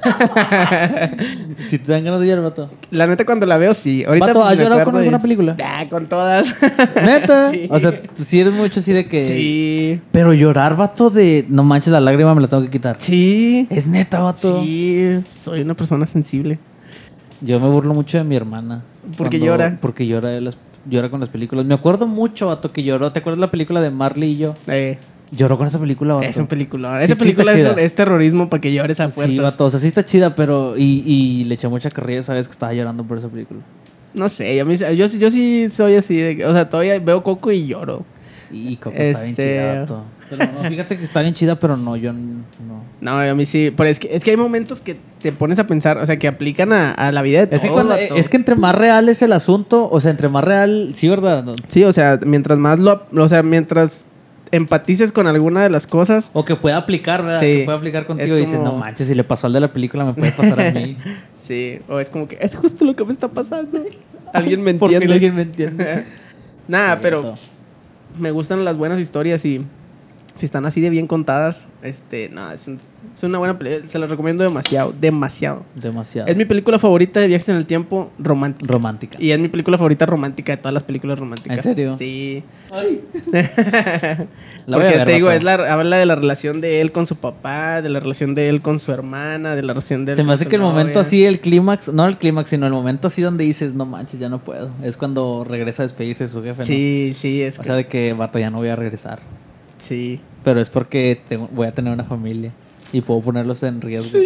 Si 1.64 1.78
te 1.78 1.92
dan 1.92 2.04
ganas 2.04 2.20
de 2.20 2.26
llorar, 2.26 2.44
vato. 2.44 2.70
La 2.90 3.06
neta, 3.06 3.24
cuando 3.24 3.46
la 3.46 3.56
veo, 3.56 3.74
sí. 3.74 4.04
Ahorita 4.04 4.26
Vato, 4.26 4.40
pues, 4.40 4.52
¿has 4.52 4.58
llorado 4.58 4.84
con 4.84 4.96
alguna 4.96 5.20
película? 5.20 5.56
Ah, 5.64 5.86
con 5.88 6.06
todas. 6.06 6.54
¿Neta? 7.02 7.50
Sí. 7.50 7.66
O 7.70 7.80
sea, 7.80 8.00
si 8.12 8.40
eres 8.40 8.52
mucho 8.52 8.80
así 8.80 8.92
de 8.92 9.06
que... 9.06 9.18
Sí. 9.18 10.00
Pero 10.12 10.32
llorar, 10.32 10.76
vato, 10.76 11.10
de... 11.10 11.46
No 11.48 11.64
manches, 11.64 11.92
la 11.92 12.00
lágrima 12.00 12.34
me 12.34 12.42
la 12.42 12.48
tengo 12.48 12.62
que 12.62 12.70
quitar. 12.70 12.96
Sí. 12.98 13.66
Es 13.70 13.86
neta, 13.86 14.20
vato. 14.20 14.62
Sí. 14.62 15.20
Soy 15.32 15.62
una 15.62 15.74
persona 15.74 16.06
sensible. 16.06 16.58
Yo 17.40 17.60
me 17.60 17.68
burlo 17.68 17.94
mucho 17.94 18.18
de 18.18 18.24
mi 18.24 18.36
hermana. 18.36 18.82
¿Por 19.16 19.28
qué 19.28 19.38
Cuando- 19.38 19.46
llora? 19.64 19.78
Porque 19.80 20.06
llora, 20.06 20.28
de 20.30 20.40
las- 20.40 20.56
llora 20.88 21.10
con 21.10 21.20
las 21.20 21.28
películas. 21.28 21.66
Me 21.66 21.74
acuerdo 21.74 22.06
mucho, 22.06 22.48
vato, 22.48 22.72
que 22.72 22.82
lloró. 22.82 23.12
¿Te 23.12 23.20
acuerdas 23.20 23.38
la 23.40 23.50
película 23.50 23.80
de 23.80 23.90
Marley 23.90 24.32
y 24.32 24.36
yo? 24.38 24.54
Eh, 24.66 24.98
Lloró 25.30 25.58
con 25.58 25.66
esa 25.66 25.80
película, 25.80 26.14
vato. 26.14 26.28
es 26.28 26.36
un 26.36 26.46
película. 26.46 26.98
Sí, 27.00 27.04
Esa 27.06 27.14
sí 27.16 27.20
película 27.22 27.52
es, 27.80 27.94
terrorismo 27.94 28.48
para 28.48 28.60
que 28.60 28.72
llores 28.72 29.00
a 29.00 29.08
fuerzas. 29.08 29.34
Sí, 29.34 29.40
vato. 29.40 29.64
O 29.64 29.70
sea, 29.70 29.80
sí 29.80 29.88
está 29.88 30.04
chida, 30.04 30.34
pero... 30.36 30.76
Y, 30.76 31.02
y 31.06 31.44
le 31.44 31.54
eché 31.54 31.66
mucha 31.66 31.90
carrilla 31.90 32.20
esa 32.20 32.34
vez 32.34 32.46
que 32.46 32.52
estaba 32.52 32.72
llorando 32.72 33.02
por 33.04 33.18
esa 33.18 33.28
película. 33.28 33.60
No 34.12 34.28
sé, 34.28 34.60
a 34.60 34.64
mí- 34.64 34.76
yo, 34.76 35.08
sí- 35.08 35.18
yo 35.18 35.30
sí 35.30 35.68
soy 35.70 35.96
así. 35.96 36.16
de 36.18 36.46
o 36.46 36.52
sea, 36.52 36.68
todavía 36.70 36.98
veo 37.00 37.24
Coco 37.24 37.50
y 37.50 37.66
lloro. 37.66 38.04
Y 38.52 38.76
Coco 38.76 38.94
está 38.96 39.20
bien 39.20 39.30
Este- 39.30 39.42
chida, 39.44 39.80
vato. 39.80 40.04
Pero 40.30 40.52
no, 40.52 40.68
fíjate 40.68 40.96
que 40.98 41.02
está 41.02 41.20
bien 41.22 41.34
chida, 41.34 41.58
pero 41.58 41.76
no, 41.76 41.96
yo 41.96 42.12
no. 42.12 42.83
No, 43.04 43.18
a 43.18 43.34
mí 43.34 43.44
sí. 43.46 43.70
Pero 43.76 43.88
es 43.88 44.00
que, 44.00 44.08
es 44.16 44.24
que 44.24 44.30
hay 44.30 44.36
momentos 44.38 44.80
que 44.80 44.96
te 45.20 45.30
pones 45.30 45.58
a 45.58 45.66
pensar, 45.66 45.98
o 45.98 46.06
sea, 46.06 46.18
que 46.18 46.26
aplican 46.26 46.72
a, 46.72 46.90
a 46.92 47.12
la 47.12 47.20
vida 47.22 47.44
de 47.44 47.54
Es 47.54 47.62
que, 47.62 47.68
cuando- 47.68 47.94
es 47.94 48.28
que 48.30 48.36
entre 48.38 48.54
más 48.54 48.74
real 48.74 49.08
es 49.10 49.20
el 49.22 49.32
asunto, 49.32 49.88
o 49.90 50.00
sea, 50.00 50.10
entre 50.10 50.28
más 50.30 50.42
real, 50.42 50.92
sí, 50.94 51.08
¿verdad? 51.08 51.44
No- 51.44 51.54
Sí, 51.68 51.84
o 51.84 51.92
sea, 51.92 52.18
mientras 52.24 52.58
más 52.58 52.78
lo... 52.78 53.06
O 53.14 53.28
sea, 53.28 53.42
mientras 53.42 54.06
empatices 54.52 55.12
con 55.12 55.26
alguna 55.26 55.62
de 55.62 55.68
las 55.70 55.86
cosas... 55.86 56.30
O 56.32 56.44
que 56.44 56.56
pueda 56.56 56.76
aplicar, 56.78 57.22
¿verdad? 57.22 57.40
Sí. 57.40 57.58
Que 57.58 57.64
pueda 57.64 57.76
aplicar 57.78 58.06
contigo 58.06 58.36
y 58.36 58.40
dices, 58.40 58.58
no 58.60 58.72
manches, 58.76 59.06
si 59.08 59.14
le 59.14 59.24
pasó 59.24 59.48
al 59.48 59.52
de 59.52 59.60
la 59.60 59.72
película, 59.72 60.04
me 60.04 60.14
puede 60.14 60.32
pasar 60.32 60.60
a 60.60 60.70
mí. 60.70 60.96
Sí, 61.36 61.80
o 61.88 62.00
es 62.00 62.08
como 62.08 62.26
que 62.26 62.38
es 62.40 62.56
justo 62.56 62.84
lo 62.84 62.96
que 62.96 63.04
me 63.04 63.12
está 63.12 63.28
pasando. 63.28 63.80
Alguien 64.32 64.62
me 64.62 64.72
Por 64.74 64.90
entiende. 64.92 65.12
alguien 65.14 65.34
me 65.34 65.42
entiende. 65.42 66.04
Nada, 66.68 67.00
pero 67.02 67.34
me 68.18 68.30
gustan 68.30 68.64
las 68.64 68.76
buenas 68.78 68.98
historias 68.98 69.44
y 69.44 69.62
si 70.36 70.46
están 70.46 70.66
así 70.66 70.80
de 70.80 70.90
bien 70.90 71.06
contadas, 71.06 71.68
este, 71.82 72.28
no, 72.28 72.50
es, 72.50 72.66
un- 72.68 72.76
es 73.14 73.22
una 73.22 73.38
buena 73.38 73.56
película. 73.56 73.86
Se 73.86 73.98
las 73.98 74.10
recomiendo 74.10 74.42
demasiado, 74.42 74.92
demasiado. 75.00 75.62
Demasiado. 75.80 76.28
Es 76.28 76.36
mi 76.36 76.44
película 76.44 76.78
favorita 76.78 77.20
de 77.20 77.28
viajes 77.28 77.48
en 77.50 77.56
el 77.56 77.66
tiempo 77.66 78.10
romántica. 78.18 78.72
romántica. 78.72 79.16
Y 79.20 79.30
es 79.30 79.38
mi 79.38 79.48
película 79.48 79.78
favorita 79.78 80.06
romántica 80.06 80.52
de 80.52 80.56
todas 80.58 80.74
las 80.74 80.82
películas 80.82 81.18
románticas. 81.18 81.58
¿En 81.58 81.62
serio? 81.62 81.94
Sí. 81.96 82.42
La 84.66 84.76
voy 84.78 84.86
a 84.86 84.88
Porque 84.88 84.96
ver, 84.98 85.04
te 85.06 85.12
digo, 85.12 85.30
es 85.30 85.42
la, 85.42 85.54
habla 85.72 85.98
de 85.98 86.06
la 86.06 86.14
relación 86.14 86.60
de 86.60 86.80
él 86.80 86.90
con 86.90 87.06
su 87.06 87.16
papá, 87.16 87.82
de 87.82 87.88
la 87.90 88.00
relación 88.00 88.34
de 88.34 88.48
él 88.48 88.62
con 88.62 88.78
su 88.78 88.92
hermana, 88.92 89.54
de 89.54 89.62
la 89.62 89.74
relación 89.74 90.04
de 90.04 90.12
él 90.12 90.16
Se 90.16 90.24
me 90.24 90.32
hace 90.32 90.46
que 90.46 90.56
el 90.56 90.62
momento 90.62 91.00
así, 91.00 91.24
el 91.24 91.40
clímax, 91.40 91.92
no 91.92 92.06
el 92.06 92.16
clímax, 92.18 92.50
sino 92.50 92.66
el 92.66 92.72
momento 92.72 93.08
así 93.08 93.20
donde 93.22 93.44
dices, 93.44 93.74
no 93.74 93.84
manches, 93.86 94.18
ya 94.20 94.28
no 94.28 94.38
puedo. 94.42 94.70
Es 94.82 94.96
cuando 94.96 95.44
regresa 95.44 95.82
a 95.82 95.84
despedirse 95.86 96.24
de 96.24 96.28
su 96.28 96.42
jefe, 96.42 96.60
¿no? 96.60 96.64
Sí, 96.66 97.12
sí, 97.14 97.42
es 97.42 97.58
O 97.58 97.62
que. 97.62 97.66
sea, 97.66 97.76
de 97.76 97.86
que, 97.86 98.12
vato, 98.14 98.38
ya 98.38 98.50
no 98.50 98.58
voy 98.58 98.68
a 98.68 98.76
regresar. 98.76 99.20
Sí. 99.78 100.20
Pero 100.42 100.60
es 100.60 100.70
porque 100.70 101.20
tengo- 101.26 101.48
voy 101.52 101.66
a 101.66 101.74
tener 101.74 101.92
una 101.92 102.04
familia 102.04 102.52
y 102.92 103.00
puedo 103.00 103.20
ponerlos 103.22 103.62
en 103.62 103.80
riesgo. 103.80 104.18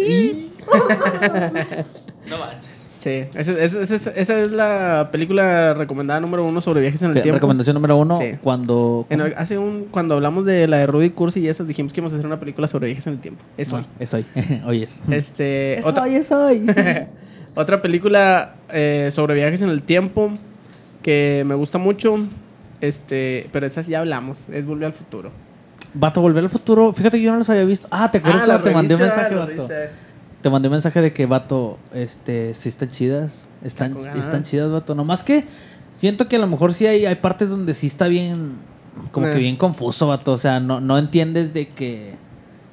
no 2.29 2.37
manches. 2.37 2.89
Sí, 2.97 3.23
esa, 3.33 3.51
esa- 3.63 3.81
esa- 3.81 4.11
esa 4.11 4.41
es 4.41 4.51
la 4.51 5.07
película 5.09 5.73
recomendada 5.73 6.19
número 6.19 6.43
uno 6.45 6.59
sobre 6.59 6.81
viajes 6.81 7.01
en 7.03 7.11
el 7.11 7.21
tiempo. 7.21 7.35
Recomendación 7.37 7.75
número 7.75 7.95
uno, 7.95 8.19
Sí. 8.19 8.31
cuando... 8.43 9.05
En 9.09 9.21
el- 9.21 9.33
hace 9.37 9.57
un, 9.57 9.85
cuando 9.89 10.15
hablamos 10.15 10.43
de 10.45 10.67
la 10.67 10.79
de 10.79 10.87
Rudy 10.87 11.11
Cursi 11.11 11.39
y 11.39 11.47
esas, 11.47 11.69
dijimos 11.69 11.93
que 11.93 12.01
íbamos 12.01 12.11
a 12.11 12.15
hacer 12.17 12.25
una 12.25 12.41
película 12.41 12.67
sobre 12.67 12.87
viajes 12.87 13.07
en 13.07 13.13
el 13.13 13.19
tiempo. 13.21 13.41
Es 13.57 13.71
hoy. 13.71 13.81
No, 13.83 13.87
es 14.01 14.13
hoy. 14.13 14.25
hoy 14.67 14.83
es. 14.83 15.01
Este, 15.09 15.79
Es 15.79 15.85
otra, 15.85 16.03
hoy, 16.03 16.15
es 16.15 16.29
hoy. 16.33 16.65
otra 17.55 17.81
película 17.81 18.55
eh, 18.69 19.09
sobre 19.13 19.33
viajes 19.35 19.61
en 19.61 19.69
el 19.69 19.81
tiempo 19.81 20.31
que 21.01 21.43
me 21.47 21.55
gusta 21.55 21.77
mucho, 21.77 22.17
este, 22.81 23.49
pero 23.51 23.65
esas 23.65 23.87
ya 23.87 23.99
hablamos, 23.99 24.49
es 24.49 24.65
Volver 24.65 24.87
al 24.87 24.93
Futuro. 24.93 25.31
Vato, 25.93 26.21
volver 26.21 26.43
al 26.43 26.49
futuro. 26.49 26.93
Fíjate 26.93 27.17
que 27.17 27.23
yo 27.23 27.31
no 27.31 27.39
los 27.39 27.49
había 27.49 27.65
visto. 27.65 27.87
Ah, 27.91 28.11
¿te 28.11 28.19
acuerdas 28.19 28.43
Ah, 28.43 28.45
cuando 28.45 28.63
te 28.63 28.71
mandé 28.71 28.95
un 28.95 29.01
mensaje, 29.01 29.35
vato? 29.35 29.67
Te 30.41 30.49
mandé 30.49 30.67
un 30.67 30.73
mensaje 30.73 31.01
de 31.01 31.13
que, 31.13 31.25
vato, 31.25 31.79
este, 31.93 32.53
sí 32.53 32.69
están 32.69 32.89
chidas. 32.89 33.49
Están, 33.63 33.97
están 33.97 34.41
ah. 34.41 34.43
chidas, 34.43 34.71
vato. 34.71 34.95
Nomás 34.95 35.23
que 35.23 35.45
siento 35.93 36.27
que 36.27 36.35
a 36.35 36.39
lo 36.39 36.47
mejor 36.47 36.73
sí 36.73 36.85
hay, 36.85 37.05
hay 37.05 37.15
partes 37.15 37.49
donde 37.49 37.73
sí 37.73 37.87
está 37.87 38.07
bien, 38.07 38.53
como 39.11 39.27
que 39.31 39.37
bien 39.37 39.55
confuso, 39.55 40.07
vato. 40.07 40.33
O 40.33 40.37
sea, 40.37 40.59
no, 40.59 40.79
no 40.79 40.97
entiendes 40.97 41.53
de 41.53 41.67
que, 41.67 42.15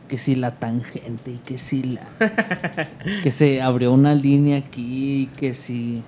que 0.08 0.18
si 0.18 0.34
la 0.34 0.58
tangente 0.58 1.32
y 1.32 1.38
que 1.38 1.56
si 1.56 1.82
la... 1.82 2.06
que 3.22 3.30
se 3.30 3.62
abrió 3.62 3.92
una 3.92 4.14
línea 4.14 4.58
aquí 4.58 5.22
y 5.22 5.26
que 5.28 5.54
si... 5.54 6.02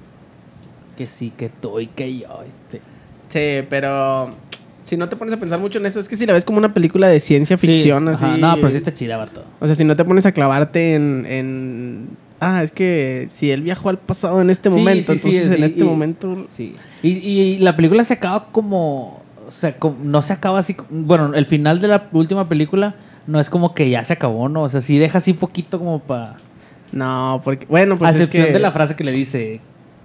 Que 0.97 1.07
sí, 1.07 1.31
que 1.31 1.49
tú 1.49 1.78
y 1.81 1.87
que 1.87 2.19
yo. 2.19 2.43
este. 2.43 2.83
Sí, 3.29 3.67
pero 3.69 4.35
si 4.85 4.97
no 4.97 5.09
te 5.09 5.17
pones 5.17 5.35
a 5.35 5.37
pensar 5.37 5.59
mucho 5.59 5.79
en 5.79 5.87
eso, 5.87 6.01
es 6.01 6.09
que 6.09 6.17
si 6.17 6.25
la 6.27 6.33
ves 6.33 6.45
como 6.45 6.59
una 6.59 6.71
película 6.71 7.09
de 7.09 7.21
ciencia 7.21 7.59
Sí, 7.59 7.67
ficción, 7.67 8.09
ajá, 8.09 8.33
así. 8.33 8.41
No, 8.41 8.55
pero 8.57 8.71
sí 8.71 8.77
está 8.77 8.93
chida, 8.95 9.17
vato. 9.17 9.45
O 9.61 9.67
sea, 9.67 9.77
si 9.77 9.85
no 9.85 9.97
te 9.97 10.05
pones 10.05 10.25
a 10.27 10.33
clavarte 10.33 10.95
en, 10.95 11.27
en- 11.27 12.09
Ah, 12.41 12.63
es 12.63 12.71
que 12.71 13.27
si 13.31 13.51
él 13.51 13.63
viajó 13.63 13.89
al 13.89 13.99
pasado 13.99 14.41
en 14.41 14.49
este 14.49 14.71
Sí, 14.71 14.79
momento, 14.79 15.13
sí, 15.13 15.29
entonces 15.29 15.53
en 15.57 15.65
este 15.65 15.81
y- 15.81 15.85
momento... 15.85 16.47
Sí. 16.49 16.77
Y, 17.03 17.09
y 17.19 17.59
la 17.59 17.75
película 17.77 18.05
se 18.05 18.15
acaba 18.15 18.47
como. 18.53 19.23
O 19.47 19.51
sea, 19.51 19.77
como- 19.77 19.97
no 20.05 20.23
se 20.23 20.35
acaba 20.35 20.61
así. 20.61 20.77
Bueno, 20.89 21.35
el 21.35 21.47
final 21.47 21.81
de 21.81 21.89
la 21.89 22.09
última 22.13 22.49
película 22.49 22.95
no 23.27 23.41
es 23.41 23.51
como 23.51 23.75
que 23.75 23.91
ya 23.91 24.05
se 24.05 24.13
acabó, 24.13 24.49
¿no? 24.49 24.63
O 24.63 24.69
sea, 24.69 24.81
sí 24.83 24.99
deja 24.99 25.19
así 25.19 25.33
poquito 25.33 25.79
como 25.81 25.99
para. 25.99 26.37
No, 26.93 27.41
porque... 27.45 27.67
Bueno, 27.67 27.99
pues 27.99 28.07
a 28.09 28.11
es 28.11 28.17
excepción 28.17 28.47
que 28.47 28.53
de 28.53 28.59
la 28.61 28.71
frase 28.71 28.95
que 28.95 29.03
le 29.05 29.11
dice: 29.13 29.61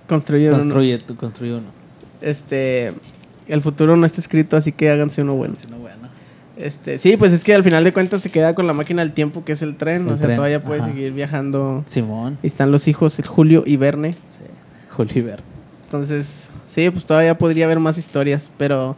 construyeron... 0.08 0.60
Construye, 0.60 0.98
tú 0.98 1.16
construye 1.16 1.54
uno. 1.54 1.68
Este... 2.24 2.94
El 3.48 3.62
futuro 3.62 3.98
no 3.98 4.06
está 4.06 4.22
escrito, 4.22 4.56
así 4.56 4.72
que 4.72 4.90
háganse 4.90 5.22
uno 5.22 5.36
bueno. 5.36 5.56
Este, 6.56 6.98
sí, 6.98 7.18
pues 7.18 7.34
es 7.34 7.44
que 7.44 7.54
al 7.54 7.64
final 7.64 7.84
de 7.84 7.92
cuentas 7.92 8.22
se 8.22 8.30
queda 8.30 8.54
con 8.54 8.68
la 8.68 8.74
máquina 8.74 9.02
del 9.02 9.14
tiempo, 9.14 9.44
que 9.44 9.54
es 9.54 9.62
el 9.62 9.76
tren. 9.76 10.04
El 10.04 10.12
o 10.12 10.16
sea, 10.16 10.28
tren, 10.28 10.36
todavía 10.36 10.64
puede 10.64 10.82
ajá. 10.82 10.92
seguir 10.92 11.12
viajando. 11.12 11.84
Simón. 11.88 12.38
Y 12.44 12.48
están 12.48 12.72
los 12.72 12.88
hijos, 12.88 13.20
Julio 13.26 13.64
y 13.66 13.78
Verne. 13.78 14.16
Sí. 14.30 14.42
Oliver. 14.98 15.42
Entonces, 15.86 16.50
sí, 16.66 16.90
pues 16.90 17.06
todavía 17.06 17.38
podría 17.38 17.66
haber 17.66 17.80
más 17.80 17.98
historias, 17.98 18.52
pero 18.58 18.96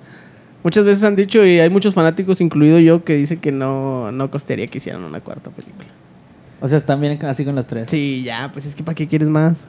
muchas 0.63 0.85
veces 0.85 1.03
han 1.05 1.15
dicho, 1.15 1.45
y 1.45 1.59
hay 1.59 1.69
muchos 1.69 1.93
fanáticos, 1.93 2.41
incluido 2.41 2.79
yo, 2.79 3.03
que 3.03 3.15
dicen 3.15 3.39
que 3.39 3.51
no, 3.51 4.11
no 4.11 4.29
costaría 4.29 4.67
que 4.67 4.77
hicieran 4.77 5.03
una 5.03 5.21
cuarta 5.21 5.49
película. 5.49 5.87
O 6.61 6.67
sea, 6.67 6.77
están 6.77 6.99
bien 7.01 7.23
así 7.25 7.45
con 7.45 7.55
las 7.55 7.67
tres. 7.67 7.89
Sí, 7.89 8.23
ya, 8.23 8.49
pues 8.51 8.65
es 8.65 8.75
que 8.75 8.83
¿para 8.83 8.95
qué 8.95 9.07
quieres 9.07 9.29
más? 9.29 9.67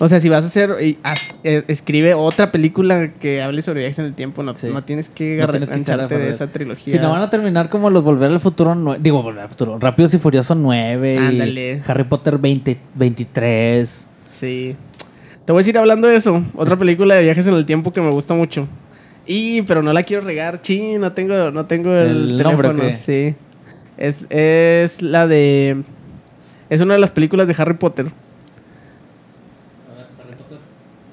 O 0.00 0.06
sea, 0.08 0.20
si 0.20 0.28
vas 0.28 0.44
a 0.44 0.46
hacer, 0.46 0.76
ah, 1.02 1.14
eh, 1.42 1.64
escribe 1.66 2.14
otra 2.14 2.52
película 2.52 3.12
que 3.14 3.42
hable 3.42 3.62
sobre 3.62 3.80
viajes 3.80 3.98
en 3.98 4.04
el 4.04 4.14
tiempo, 4.14 4.44
no, 4.44 4.54
Sí. 4.54 4.68
no 4.72 4.84
tienes 4.84 5.08
que 5.08 5.38
No 5.40 5.48
tienes 5.48 5.68
que 5.68 5.74
echar 5.76 5.98
a 5.98 6.04
engancharte 6.04 6.24
de 6.24 6.30
esa 6.30 6.46
trilogía. 6.46 6.92
Si 6.92 7.00
no 7.00 7.10
van 7.10 7.22
a 7.22 7.30
terminar 7.30 7.68
como 7.68 7.90
los 7.90 8.04
Volver 8.04 8.30
al 8.30 8.38
Futuro, 8.40 8.76
digo, 9.00 9.22
Volver 9.22 9.42
al 9.42 9.48
Futuro, 9.48 9.76
Rápidos 9.80 10.14
y 10.14 10.18
Furioso 10.18 10.54
9, 10.54 11.14
y 11.14 11.18
Ándale. 11.18 11.82
Harry 11.86 12.04
Potter 12.04 12.38
20, 12.38 12.78
23. 12.94 14.06
Sí. 14.24 14.76
Te 15.44 15.52
voy 15.52 15.62
a 15.62 15.64
seguir 15.64 15.78
hablando 15.78 16.06
de 16.06 16.16
eso. 16.16 16.44
Otra 16.54 16.76
película 16.78 17.16
de 17.16 17.22
viajes 17.22 17.46
en 17.48 17.54
el 17.54 17.66
tiempo 17.66 17.92
que 17.92 18.00
me 18.00 18.10
gusta 18.10 18.34
mucho. 18.34 18.68
Y, 19.26 19.62
pero 19.62 19.82
no 19.82 19.92
la 19.92 20.04
quiero 20.04 20.22
regar. 20.22 20.60
Sí, 20.62 20.96
no 20.98 21.12
tengo, 21.12 21.50
no 21.50 21.66
tengo 21.66 21.92
el, 21.92 22.08
¿El 22.32 22.42
nombre 22.42 22.68
o 22.68 22.70
teléfono. 22.72 22.96
Sí. 22.96 23.34
Es, 23.96 24.26
es 24.30 25.02
la 25.02 25.26
de. 25.26 25.82
Es 26.70 26.80
una 26.80 26.94
de 26.94 27.00
las 27.00 27.10
películas 27.10 27.48
de 27.48 27.54
Harry 27.58 27.74
Potter. 27.74 28.06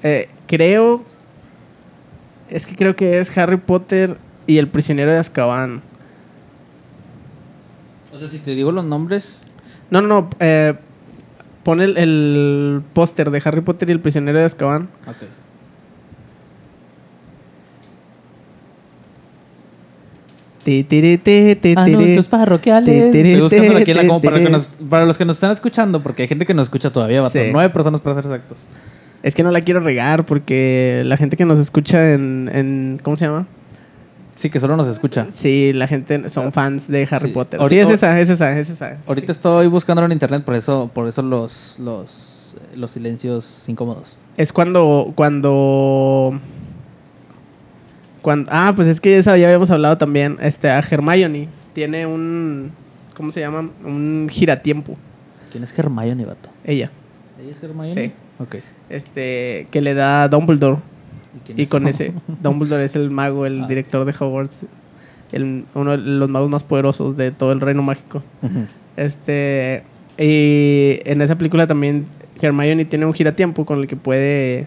Eh, 0.06 0.28
creo. 0.46 1.02
Es 2.48 2.64
que 2.64 2.76
creo 2.76 2.94
que 2.94 3.18
es 3.18 3.36
Harry 3.36 3.56
Potter 3.56 4.18
y 4.46 4.58
el 4.58 4.68
prisionero 4.68 5.10
de 5.10 5.18
Azkaban. 5.18 5.82
O 8.14 8.18
sea, 8.18 8.28
si 8.28 8.38
te 8.38 8.52
digo 8.52 8.70
los 8.70 8.84
nombres, 8.84 9.46
No, 9.90 10.00
no, 10.00 10.06
no. 10.06 10.30
Eh, 10.38 10.74
pon 11.64 11.80
el, 11.80 11.96
el 11.96 12.82
póster 12.92 13.32
de 13.32 13.42
Harry 13.44 13.62
Potter 13.62 13.88
y 13.88 13.92
el 13.92 14.00
prisionero 14.00 14.38
de 14.38 14.44
Azkaban. 14.44 14.88
ok. 15.08 15.28
Anuncios 21.76 22.28
parroquiales. 22.28 23.14
Estoy 23.14 23.40
buscando 23.40 23.78
aquí 23.78 23.90
en 23.92 24.06
la 24.08 24.20
para, 24.88 25.04
los 25.04 25.18
que 25.18 25.24
nos 25.24 25.36
están 25.36 25.52
escuchando, 25.52 26.02
porque 26.02 26.22
hay 26.22 26.28
gente 26.28 26.44
que 26.44 26.54
nos 26.54 26.66
escucha 26.66 26.90
todavía, 26.90 27.20
vato. 27.20 27.32
Sí. 27.32 27.50
Nueve 27.52 27.70
personas 27.70 28.00
para 28.00 28.20
ser 28.20 28.32
exactos. 28.32 28.58
Es 29.26 29.34
que 29.34 29.42
no 29.42 29.50
la 29.50 29.60
quiero 29.60 29.80
regar 29.80 30.24
porque 30.24 31.02
la 31.04 31.16
gente 31.16 31.36
que 31.36 31.44
nos 31.44 31.58
escucha 31.58 32.12
en, 32.12 32.48
en- 32.52 33.00
¿cómo 33.02 33.16
se 33.16 33.24
llama? 33.26 33.48
Sí, 34.36 34.50
que 34.50 34.60
solo 34.60 34.76
nos 34.76 34.86
escucha. 34.86 35.26
Sí, 35.30 35.72
la 35.72 35.88
gente 35.88 36.28
son 36.28 36.52
fans 36.52 36.86
de 36.88 37.08
Harry 37.10 37.28
Sí. 37.30 37.34
Potter. 37.34 37.58
Ahorita- 37.60 37.86
sí, 37.86 37.92
es 37.92 37.94
esa, 37.98 38.20
es 38.20 38.30
esa, 38.30 38.56
es 38.56 38.70
esa. 38.70 38.98
Ahorita 39.08 39.32
Sí. 39.32 39.38
estoy 39.38 39.66
buscándolo 39.66 40.06
en 40.06 40.12
internet, 40.12 40.44
por 40.44 40.54
eso, 40.54 40.88
por 40.94 41.08
eso 41.08 41.22
los, 41.22 41.80
los, 41.80 42.56
los 42.76 42.90
silencios 42.92 43.68
incómodos. 43.68 44.16
Es 44.36 44.52
cuando, 44.52 45.12
cuando, 45.16 46.38
cuando, 48.22 48.48
ah, 48.52 48.72
pues 48.76 48.86
es 48.88 49.00
que 49.00 49.18
esa 49.18 49.36
ya 49.36 49.46
habíamos 49.46 49.70
hablado 49.72 49.98
también. 49.98 50.36
Este, 50.40 50.70
a 50.70 50.78
Hermione 50.88 51.48
tiene 51.72 52.06
un, 52.06 52.70
¿cómo 53.16 53.32
se 53.32 53.40
llama? 53.40 53.70
Un 53.84 54.28
giratiempo. 54.30 54.96
¿Quién 55.50 55.64
es 55.64 55.76
Hermione, 55.76 56.24
vato? 56.24 56.50
Ella. 56.64 56.90
¿Ella 57.40 57.50
es 57.50 57.62
Hermione? 57.62 57.92
Sí. 57.92 58.12
Ok. 58.38 58.56
Este, 58.90 59.66
que 59.70 59.80
le 59.80 59.94
da 59.94 60.28
Dumbledore. 60.28 60.78
Y 61.56 61.66
con 61.66 61.86
ese, 61.86 62.12
Dumbledore 62.42 62.84
es 62.84 62.96
el 62.96 63.10
mago, 63.10 63.46
el 63.46 63.62
Ah. 63.62 63.66
director 63.66 64.04
de 64.04 64.14
Hogwarts. 64.18 64.66
El, 65.32 65.64
uno 65.74 65.90
de 65.92 65.98
los 65.98 66.28
magos 66.28 66.48
más 66.50 66.62
poderosos 66.62 67.16
de 67.16 67.30
todo 67.32 67.52
el 67.52 67.60
reino 67.60 67.82
mágico. 67.82 68.22
Este. 68.96 69.82
Y 70.18 71.00
en 71.04 71.20
esa 71.20 71.36
película 71.36 71.66
también 71.66 72.06
Hermione 72.40 72.84
tiene 72.84 73.06
un 73.06 73.12
giratiempo 73.12 73.66
con 73.66 73.80
el 73.80 73.86
que 73.86 73.96
puede 73.96 74.66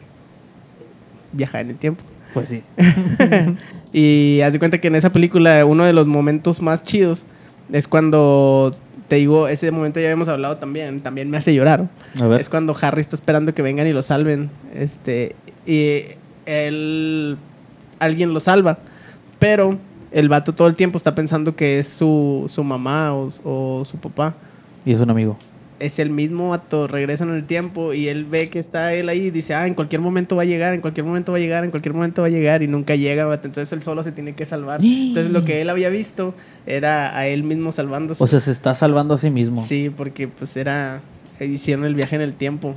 viajar 1.32 1.62
en 1.62 1.70
el 1.72 1.78
tiempo. 1.78 2.04
Pues 2.34 2.50
sí. 2.50 2.62
Y 3.92 4.42
haz 4.42 4.54
de 4.54 4.60
cuenta 4.60 4.78
que 4.80 4.88
en 4.90 4.96
esa 4.96 5.10
película 5.12 5.66
uno 5.66 5.84
de 5.84 5.94
los 5.94 6.06
momentos 6.08 6.62
más 6.62 6.84
chidos 6.84 7.26
es 7.72 7.88
cuando 7.88 8.72
te 9.10 9.16
digo, 9.18 9.48
ese 9.48 9.72
momento 9.72 10.00
ya 10.00 10.06
habíamos 10.06 10.28
hablado 10.28 10.58
también, 10.58 11.02
también 11.02 11.30
me 11.30 11.38
hace 11.38 11.54
llorar. 11.54 11.90
A 12.22 12.28
ver. 12.28 12.40
Es 12.40 12.48
cuando 12.48 12.76
Harry 12.80 13.02
está 13.02 13.16
esperando 13.16 13.54
que 13.54 13.62
vengan 13.62 13.88
y 13.88 13.92
lo 13.92 14.04
salven. 14.04 14.52
Este, 14.74 15.36
y 15.66 16.04
él 16.46 17.38
alguien 17.98 18.34
lo 18.34 18.40
salva, 18.40 18.78
pero 19.40 19.78
el 20.12 20.30
vato 20.30 20.54
todo 20.54 20.68
el 20.68 20.76
tiempo 20.76 20.98
está 20.98 21.16
pensando 21.16 21.56
que 21.56 21.80
es 21.80 21.88
su, 21.88 22.46
su 22.48 22.64
mamá 22.64 23.14
o, 23.14 23.30
o 23.44 23.84
su 23.84 23.98
papá. 23.98 24.36
Y 24.86 24.94
es 24.94 25.00
un 25.02 25.10
amigo. 25.10 25.38
Es 25.80 26.00
el 26.00 26.10
mismo 26.10 26.50
vato, 26.50 26.88
regresan 26.88 27.30
en 27.30 27.36
el 27.36 27.46
tiempo 27.46 27.94
y 27.94 28.08
él 28.08 28.26
ve 28.26 28.50
que 28.50 28.60
está 28.60 28.94
él 28.94 29.08
ahí 29.10 29.28
y 29.28 29.32
dice, 29.32 29.54
ah, 29.54 29.66
en 29.66 29.74
cualquier 29.74 30.02
momento 30.02 30.36
va 30.36 30.42
a 30.42 30.46
llegar, 30.46 30.74
en 30.74 30.82
cualquier 30.82 31.06
momento 31.06 31.32
va 31.32 31.38
a 31.38 31.42
llegar, 31.42 31.64
en 31.64 31.72
cualquier 31.72 31.94
momento 31.94 32.22
va 32.22 32.28
a 32.28 32.32
llegar 32.32 32.64
y 32.64 32.68
nunca 32.68 32.96
llega, 32.96 33.26
vato. 33.26 33.48
entonces 33.48 33.72
él 33.74 33.84
solo 33.84 34.04
se 34.04 34.12
tiene 34.12 34.34
que 34.36 34.46
salvar. 34.46 34.82
Entonces 34.84 35.32
lo 35.32 35.46
que 35.46 35.62
él 35.62 35.70
había 35.70 35.90
visto 35.90 36.34
era 36.66 37.18
a 37.18 37.28
él 37.28 37.44
mismo 37.44 37.72
salvándose. 37.72 38.24
O 38.24 38.28
sea, 38.28 38.40
se 38.40 38.52
está 38.52 38.76
salvando 38.76 39.14
a 39.14 39.18
sí 39.18 39.30
mismo. 39.30 39.64
Sí, 39.64 39.90
porque 39.96 40.28
pues 40.28 40.56
era. 40.58 41.02
Hicieron 41.40 41.86
el 41.86 41.96
viaje 41.96 42.16
en 42.18 42.22
el 42.22 42.34
tiempo. 42.34 42.76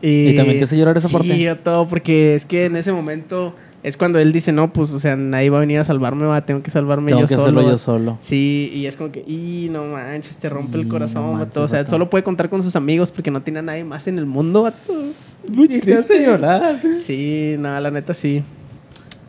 Y, 0.00 0.28
¿Y 0.30 0.34
también 0.34 0.58
te 0.58 0.64
hace 0.64 0.76
llorar 0.76 0.96
esa 0.96 1.08
sí, 1.08 1.14
parte? 1.14 1.54
todo, 1.62 1.86
porque 1.86 2.34
es 2.34 2.44
que 2.44 2.64
en 2.64 2.76
ese 2.76 2.92
momento 2.92 3.54
es 3.82 3.96
cuando 3.96 4.18
él 4.20 4.32
dice, 4.32 4.52
no, 4.52 4.72
pues, 4.72 4.92
o 4.92 4.98
sea, 5.00 5.16
nadie 5.16 5.50
va 5.50 5.56
a 5.58 5.60
venir 5.60 5.78
a 5.80 5.84
salvarme, 5.84 6.24
va, 6.26 6.44
tengo 6.46 6.62
que 6.62 6.70
salvarme 6.70 7.08
Tengo 7.08 7.22
yo 7.22 7.26
que 7.26 7.34
solo. 7.34 7.42
hacerlo 7.44 7.62
yo 7.62 7.68
va". 7.72 7.78
solo. 7.78 8.16
Sí, 8.20 8.70
y 8.74 8.86
es 8.86 8.96
como 8.96 9.10
que, 9.10 9.20
y 9.26 9.68
no 9.70 9.84
manches, 9.86 10.36
te 10.36 10.48
rompe 10.48 10.74
Sí, 10.78 10.82
el 10.82 10.88
corazón, 10.88 11.36
no 11.38 11.62
O 11.62 11.68
sea, 11.68 11.84
solo 11.86 12.08
puede 12.08 12.22
contar 12.22 12.48
con 12.48 12.62
sus 12.62 12.76
amigos 12.76 13.10
porque 13.10 13.30
no 13.30 13.42
tiene 13.42 13.58
a 13.58 13.62
nadie 13.62 13.84
más 13.84 14.06
en 14.06 14.18
el 14.18 14.26
mundo, 14.26 14.62
vato. 14.62 14.92
Muy 15.48 15.68
triste 15.80 16.24
llorar. 16.24 16.80
Sí, 16.96 17.56
no, 17.58 17.78
la 17.80 17.90
neta 17.90 18.14
sí. 18.14 18.44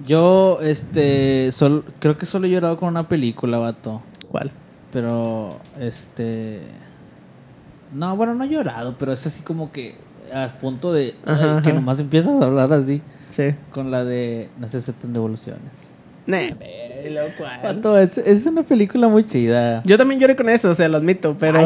Yo, 0.06 0.60
este, 0.62 1.52
sol- 1.52 1.84
creo 2.00 2.18
que 2.18 2.26
solo 2.26 2.46
he 2.46 2.50
llorado 2.50 2.78
con 2.78 2.90
una 2.90 3.08
película, 3.08 3.58
vato. 3.58 4.02
¿Cuál? 4.30 4.52
Pero, 4.92 5.58
este... 5.80 6.60
No, 7.94 8.16
bueno, 8.18 8.34
no 8.36 8.44
he 8.44 8.50
llorado, 8.50 8.96
pero 8.98 9.14
es 9.14 9.26
así 9.26 9.44
como 9.44 9.72
que 9.72 9.96
a 10.34 10.48
punto 10.60 10.92
de... 10.94 11.16
ay, 11.26 11.62
que 11.64 11.74
nomás 11.74 12.00
empiezas 12.00 12.42
a 12.42 12.46
hablar 12.46 12.74
así. 12.74 13.02
Sí. 13.36 13.56
Con 13.72 13.90
la 13.92 14.04
de 14.04 14.50
No 14.60 14.68
se 14.70 14.78
aceptan 14.78 15.14
devoluciones. 15.14 15.98
Nah. 16.26 16.38
Vato, 17.64 17.98
es, 17.98 18.18
es 18.18 18.46
una 18.46 18.64
película 18.64 19.10
muy 19.10 19.26
chida. 19.26 19.82
Yo 19.84 19.98
también 19.98 20.22
lloré 20.22 20.36
con 20.38 20.48
eso, 20.48 20.70
o 20.70 20.76
sea, 20.76 20.88
lo 20.88 20.98
admito, 20.98 21.36
pero. 21.38 21.60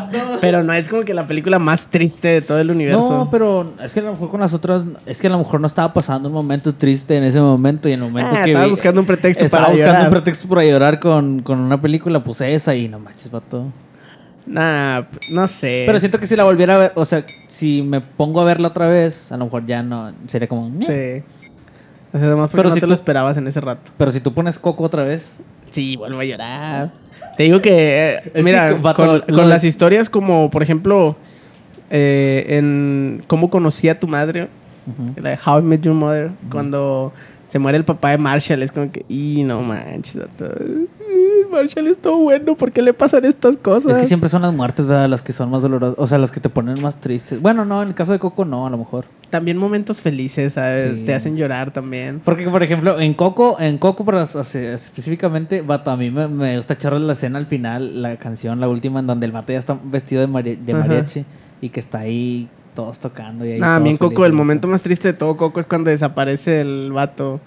pero 0.40 0.64
no 0.64 0.72
es 0.72 0.88
como 0.88 1.02
que 1.04 1.14
la 1.14 1.26
película 1.26 1.58
más 1.60 1.86
triste 1.88 2.26
de 2.28 2.40
todo 2.42 2.58
el 2.58 2.70
universo. 2.72 3.08
No, 3.08 3.30
pero 3.30 3.72
es 3.82 3.94
que 3.94 4.00
a 4.00 4.02
lo 4.02 4.12
mejor 4.12 4.30
con 4.30 4.40
las 4.40 4.52
otras, 4.52 4.82
es 5.06 5.20
que 5.20 5.28
a 5.28 5.30
lo 5.30 5.38
mejor 5.38 5.60
no 5.60 5.66
estaba 5.68 5.92
pasando 5.92 6.28
un 6.28 6.34
momento 6.34 6.74
triste 6.74 7.16
en 7.16 7.22
ese 7.24 7.38
momento 7.40 7.88
y 7.88 7.92
en 7.92 8.00
el 8.02 8.06
momento 8.10 8.30
Ah, 8.34 8.42
que 8.44 8.50
estaba 8.50 8.64
vi- 8.64 8.70
buscando 8.72 9.00
un 9.00 9.06
pretexto 9.06 9.44
estaba 9.44 9.62
para 9.66 9.72
buscando 9.72 9.94
llorar. 9.94 10.08
un 10.08 10.12
pretexto 10.14 10.48
para 10.48 10.64
llorar 10.64 10.98
con, 11.00 11.42
con 11.42 11.60
una 11.60 11.80
película, 11.80 12.24
pues 12.24 12.40
esa 12.40 12.74
y 12.74 12.88
no 12.88 12.98
manches, 12.98 13.30
vato. 13.30 13.66
Nah, 14.46 15.02
no 15.32 15.46
sé. 15.48 15.84
Pero 15.86 16.00
siento 16.00 16.18
que 16.18 16.26
si 16.26 16.34
la 16.36 16.44
volviera 16.44 16.74
a 16.74 16.78
ver, 16.78 16.92
o 16.96 17.04
sea, 17.04 17.24
si 17.46 17.82
me 17.82 18.00
pongo 18.00 18.40
a 18.40 18.44
verla 18.44 18.68
otra 18.68 18.88
vez, 18.88 19.30
a 19.32 19.36
lo 19.36 19.44
mejor 19.44 19.66
ya 19.66 19.82
no, 19.82 20.12
sería 20.26 20.48
como... 20.48 20.66
Sí. 20.80 21.22
O 22.12 22.18
sea, 22.18 22.26
además 22.26 22.50
Pero 22.52 22.64
no 22.68 22.74
si 22.74 22.80
te 22.80 22.86
tú- 22.86 22.88
lo 22.88 22.94
esperabas 22.94 23.36
en 23.36 23.46
ese 23.46 23.60
rato. 23.60 23.92
Pero 23.96 24.10
si 24.10 24.20
tú 24.20 24.34
pones 24.34 24.58
Coco 24.58 24.84
otra 24.84 25.04
vez, 25.04 25.40
Sí, 25.70 25.94
vuelvo 25.94 26.18
a 26.18 26.24
llorar. 26.24 26.90
Te 27.36 27.44
digo 27.44 27.60
que, 27.62 28.20
eh, 28.34 28.42
mira, 28.42 28.68
que, 28.74 28.80
con, 28.94 29.06
lo 29.06 29.24
con 29.26 29.36
de- 29.36 29.46
las 29.46 29.62
historias 29.62 30.10
como, 30.10 30.50
por 30.50 30.62
ejemplo, 30.64 31.16
eh, 31.90 32.46
en 32.48 33.22
Cómo 33.28 33.50
conocí 33.50 33.88
a 33.88 34.00
tu 34.00 34.08
madre, 34.08 34.48
Ujú. 34.86 35.20
la 35.22 35.30
de 35.30 35.38
How 35.46 35.60
I 35.60 35.62
Met 35.62 35.82
Your 35.82 35.94
Mother, 35.94 36.30
cuando 36.50 37.12
se 37.46 37.60
muere 37.60 37.78
el 37.78 37.84
papá 37.84 38.10
de 38.10 38.18
Marshall, 38.18 38.62
es 38.64 38.72
como 38.72 38.90
que, 38.90 39.04
y 39.08 39.44
no 39.44 39.62
manches. 39.62 40.18
Marshall 41.50 41.86
es 41.88 41.98
todo 41.98 42.16
bueno, 42.18 42.54
¿por 42.56 42.72
qué 42.72 42.80
le 42.82 42.94
pasan 42.94 43.24
estas 43.24 43.56
cosas? 43.56 43.92
es 43.92 43.98
que 43.98 44.04
siempre 44.06 44.28
son 44.30 44.42
las 44.42 44.54
muertes, 44.54 44.86
¿verdad? 44.86 45.08
Las 45.08 45.22
que 45.22 45.32
son 45.32 45.50
más 45.50 45.62
dolorosas, 45.62 45.96
o 45.98 46.06
sea, 46.06 46.18
las 46.18 46.30
que 46.30 46.40
te 46.40 46.48
ponen 46.48 46.80
más 46.82 47.00
tristes. 47.00 47.40
Bueno, 47.42 47.64
no, 47.64 47.82
en 47.82 47.88
el 47.88 47.94
caso 47.94 48.12
de 48.12 48.18
Coco 48.18 48.44
no, 48.44 48.66
a 48.66 48.70
lo 48.70 48.78
mejor. 48.78 49.04
También 49.30 49.58
momentos 49.58 50.00
felices, 50.00 50.54
¿sabes? 50.54 50.92
Sí. 50.98 51.04
Te 51.04 51.14
hacen 51.14 51.36
llorar 51.36 51.72
también. 51.72 52.20
Porque, 52.24 52.48
por 52.48 52.62
ejemplo, 52.62 52.98
en 52.98 53.14
Coco, 53.14 53.56
en 53.60 53.78
Coco 53.78 54.04
hace- 54.12 54.72
específicamente, 54.74 55.62
vato, 55.62 55.90
a 55.90 55.96
mí 55.96 56.10
me, 56.10 56.26
me 56.28 56.56
gusta 56.56 56.74
echar 56.74 56.92
la 56.94 57.12
escena 57.12 57.38
al 57.38 57.46
final, 57.46 58.02
la 58.02 58.16
canción, 58.16 58.60
la 58.60 58.68
última, 58.68 59.00
en 59.00 59.06
donde 59.06 59.26
el 59.26 59.32
vato 59.32 59.52
ya 59.52 59.58
está 59.58 59.78
vestido 59.84 60.20
de, 60.20 60.28
mari- 60.28 60.56
de 60.56 60.72
Ajá. 60.72 60.80
mariachi 60.86 61.24
y 61.60 61.68
que 61.68 61.80
está 61.80 62.00
ahí 62.00 62.48
todos 62.74 62.98
tocando. 62.98 63.44
Y 63.44 63.52
ahí 63.52 63.60
Nah, 63.60 63.76
a 63.76 63.80
mí 63.80 63.90
en 63.90 63.96
Coco, 63.98 64.24
el 64.26 64.32
momento 64.32 64.66
más 64.68 64.82
triste 64.82 65.08
de 65.08 65.14
todo 65.14 65.36
Coco 65.36 65.60
es 65.60 65.66
cuando 65.66 65.90
desaparece 65.90 66.60
el 66.60 66.90
vato. 66.92 67.40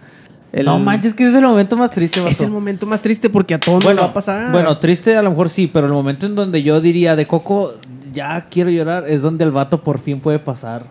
El- 0.54 0.66
No 0.68 0.78
manches, 0.80 1.14
que 1.14 1.24
ese 1.24 1.32
es 1.34 1.38
el 1.40 1.44
momento 1.46 1.76
más 1.76 1.92
triste, 1.92 2.20
vato. 2.22 2.32
Es 2.32 2.40
el 2.42 2.52
momento 2.52 2.86
más 2.86 3.02
triste 3.02 3.30
porque 3.30 3.56
a 3.56 3.60
todos 3.60 3.80
nos 3.80 3.84
bueno, 3.86 4.02
va 4.04 4.08
a 4.08 4.14
pasar. 4.14 4.52
Bueno, 4.52 4.78
triste 4.78 5.18
a 5.18 5.22
lo 5.24 5.32
mejor 5.32 5.50
sí, 5.50 5.68
pero 5.68 5.88
el 5.88 5.94
momento 5.94 6.26
en 6.28 6.36
donde 6.36 6.62
yo 6.64 6.80
diría 6.80 7.16
de 7.16 7.26
Coco, 7.26 7.74
ya 8.14 8.46
quiero 8.50 8.70
llorar, 8.70 9.06
es 9.10 9.22
donde 9.24 9.44
el 9.46 9.52
vato 9.52 9.82
por 9.84 10.00
fin 10.00 10.20
puede 10.20 10.38
pasar. 10.40 10.86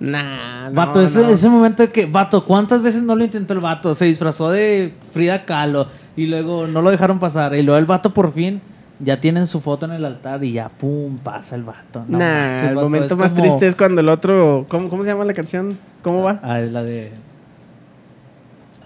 Nah, 0.00 0.70
no, 0.70 0.74
Vato, 0.74 1.00
ese, 1.02 1.20
no. 1.22 1.28
ese 1.28 1.48
momento 1.48 1.82
de 1.84 1.88
que, 1.90 2.06
vato, 2.06 2.44
¿cuántas 2.44 2.82
veces 2.82 3.02
no 3.02 3.14
lo 3.14 3.22
intentó 3.24 3.54
el 3.54 3.60
vato? 3.60 3.94
Se 3.94 4.06
disfrazó 4.06 4.50
de 4.50 4.94
Frida 5.12 5.44
Kahlo 5.44 5.86
y 6.16 6.26
luego 6.26 6.66
no 6.66 6.82
lo 6.82 6.90
dejaron 6.90 7.18
pasar. 7.20 7.54
Y 7.54 7.62
luego 7.62 7.78
el 7.78 7.86
vato 7.86 8.12
por 8.12 8.32
fin 8.32 8.60
ya 8.98 9.20
tienen 9.20 9.46
su 9.46 9.60
foto 9.60 9.86
en 9.86 9.92
el 9.92 10.04
altar 10.04 10.42
y 10.42 10.52
ya, 10.52 10.68
pum, 10.68 11.18
pasa 11.18 11.54
el 11.56 11.62
vato. 11.62 12.04
No 12.08 12.18
nah, 12.18 12.48
manches, 12.48 12.68
el 12.70 12.74
vato, 12.74 12.86
momento 12.88 13.16
más 13.16 13.32
como- 13.32 13.42
triste 13.42 13.66
es 13.66 13.76
cuando 13.76 14.00
el 14.00 14.08
otro. 14.08 14.66
¿cómo, 14.68 14.88
¿Cómo 14.88 15.04
se 15.04 15.10
llama 15.10 15.24
la 15.24 15.32
canción? 15.32 15.78
¿Cómo 16.02 16.22
va? 16.22 16.40
Ah, 16.42 16.60
es 16.60 16.72
la 16.72 16.82
de. 16.82 17.12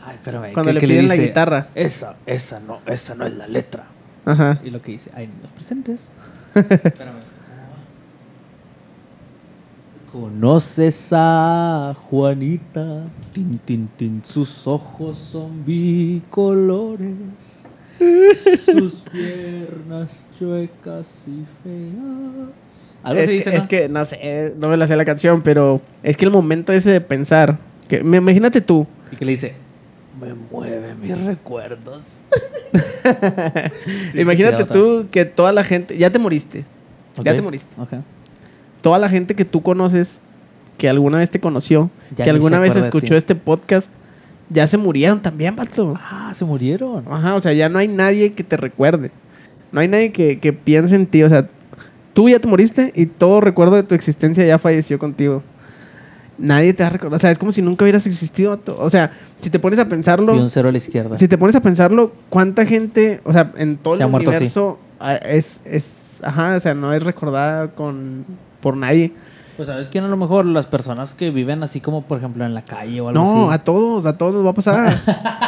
Ay, 0.04 0.14
espérame. 0.16 0.52
Cuando 0.52 0.70
¿qué- 0.72 0.74
le 0.74 0.80
piden 0.80 1.08
la 1.08 1.14
dice? 1.14 1.26
guitarra. 1.26 1.68
Esa, 1.74 2.16
esa 2.26 2.61
no, 2.61 2.80
esa 2.87 3.14
no 3.14 3.24
es 3.26 3.34
la 3.37 3.46
letra. 3.46 3.87
Ajá. 4.24 4.61
Y 4.64 4.70
lo 4.70 4.80
que 4.82 4.92
dice, 4.92 5.11
hay 5.14 5.26
niños 5.26 5.50
presentes. 5.54 6.11
Espérame. 6.54 7.20
¿Conoces 10.12 11.11
a 11.14 11.94
Juanita? 12.08 13.04
Tin, 13.32 13.58
tin, 13.58 13.88
tin. 13.96 14.22
Sus 14.24 14.66
ojos 14.66 15.18
son 15.18 15.64
bicolores. 15.66 17.68
Sus 18.64 19.02
piernas 19.02 20.28
chuecas 20.38 21.28
y 21.28 21.44
feas. 21.62 22.98
Algo 23.02 23.20
es, 23.20 23.26
que, 23.28 23.32
dice, 23.34 23.50
¿no? 23.50 23.56
es 23.58 23.66
que, 23.66 23.88
no 23.88 24.04
sé, 24.04 24.54
no 24.56 24.68
me 24.68 24.76
la 24.76 24.87
sé 24.87 24.96
la 24.96 25.04
canción, 25.04 25.42
pero 25.42 25.82
es 26.02 26.16
que 26.16 26.24
el 26.24 26.30
momento 26.30 26.72
ese 26.72 26.90
de 26.92 27.00
pensar. 27.02 27.58
Que, 27.88 28.02
me- 28.02 28.18
imagínate 28.18 28.61
tú. 28.62 28.87
Y 29.12 29.16
que 29.16 29.24
le 29.26 29.32
dice, 29.32 29.54
me 30.20 30.35
mueve 30.35 30.94
mis 30.94 31.18
recuerdos. 31.24 32.20
Sí, 34.12 34.20
imagínate 34.20 34.64
tú 34.64 35.07
que 35.11 35.24
toda 35.24 35.52
la 35.52 35.64
gente. 35.64 35.96
Ya 35.96 36.11
te 36.11 36.18
moriste. 36.18 36.64
Ya 37.24 37.35
te 37.35 37.42
moriste. 37.42 37.76
Toda 38.81 38.98
la 38.98 39.09
gente 39.09 39.35
que 39.35 39.44
tú 39.44 39.62
conoces, 39.62 40.20
que 40.76 40.88
alguna 40.88 41.18
vez 41.18 41.31
te 41.31 41.40
conoció, 41.40 41.90
Ya 42.16 42.24
que 42.24 42.31
alguna 42.31 42.59
vez 42.59 42.76
escuchó 42.76 43.16
este 43.16 43.35
podcast, 43.35 43.90
ya 44.50 44.66
se 44.66 44.76
murieron 44.76 45.20
también, 45.20 45.57
vato. 45.57 45.94
Ah, 45.98 46.33
se 46.35 46.44
murieron. 46.44 47.04
Ajá, 47.11 47.35
o 47.35 47.40
sea, 47.40 47.52
ya 47.52 47.68
no 47.68 47.78
hay 47.78 47.88
nadie 47.88 48.33
que 48.33 48.44
te 48.44 48.57
recuerde. 48.57 49.11
No 49.72 49.81
hay 49.81 49.88
nadie 49.88 50.12
que, 50.12 50.38
que 50.38 50.52
piense 50.52 50.96
en 50.96 51.07
ti. 51.07 51.22
O 51.22 51.28
sea, 51.28 51.48
tú 52.14 52.28
ya 52.28 52.38
te 52.38 52.48
moriste 52.48 52.92
y 52.94 53.07
todo 53.07 53.40
recuerdo 53.40 53.76
de 53.76 53.83
tu 53.83 53.94
existencia 53.94 54.44
ya 54.44 54.59
falleció 54.59 54.98
contigo. 54.98 55.42
Nadie 56.38 56.72
te 56.72 56.83
va 56.85 56.87
a 56.87 56.90
recordar. 56.90 57.16
O 57.16 57.18
sea, 57.18 57.31
es 57.31 57.38
como 57.38 57.51
si 57.53 57.62
nunca 57.62 57.85
hubieras 57.85 58.07
existido. 58.07 58.61
O 58.79 58.90
sea, 58.90 59.11
si 59.40 59.51
te 59.51 59.59
pones 59.59 59.79
a 59.79 59.88
pensarlo, 59.88 60.35
Y 60.35 60.38
un 60.38 60.51
cero 60.51 60.68
a 60.68 60.72
la 60.72 60.79
izquierda. 60.79 61.16
si 61.18 61.27
te 61.29 61.37
pones 61.37 61.57
a 61.57 61.61
pensarlo, 61.61 62.12
¿cuánta 62.29 62.64
gente, 62.64 63.20
o 63.24 63.33
sea, 63.33 63.51
en 63.57 63.77
todo 63.77 63.96
Se 63.96 64.05
el 64.05 64.09
muerto 64.09 64.31
universo 64.31 64.79
ah, 65.01 65.16
es, 65.16 65.61
es, 65.64 66.20
ajá, 66.24 66.55
o 66.57 66.61
sea, 66.61 66.74
no 66.74 66.92
es 66.92 67.03
recordada 67.03 67.72
con, 67.72 68.24
por 68.61 68.77
nadie? 68.77 69.12
Pues 69.57 69.66
sabes 69.66 69.88
quién 69.88 70.05
a 70.05 70.09
lo 70.09 70.16
mejor 70.16 70.46
las 70.46 70.66
personas 70.66 71.14
que 71.14 71.33
viven 71.33 71.64
así 71.64 71.81
como 71.81 72.03
por 72.03 72.18
ejemplo 72.18 72.44
en 72.44 72.55
la 72.55 72.62
calle 72.62 73.01
o 73.01 73.09
algo 73.09 73.20
No, 73.24 73.51
así. 73.51 73.55
a 73.61 73.64
todos, 73.64 74.07
a 74.07 74.16
todos 74.16 74.33
nos 74.37 74.46
va 74.46 74.51
a 74.51 74.55
pasar. 74.55 74.96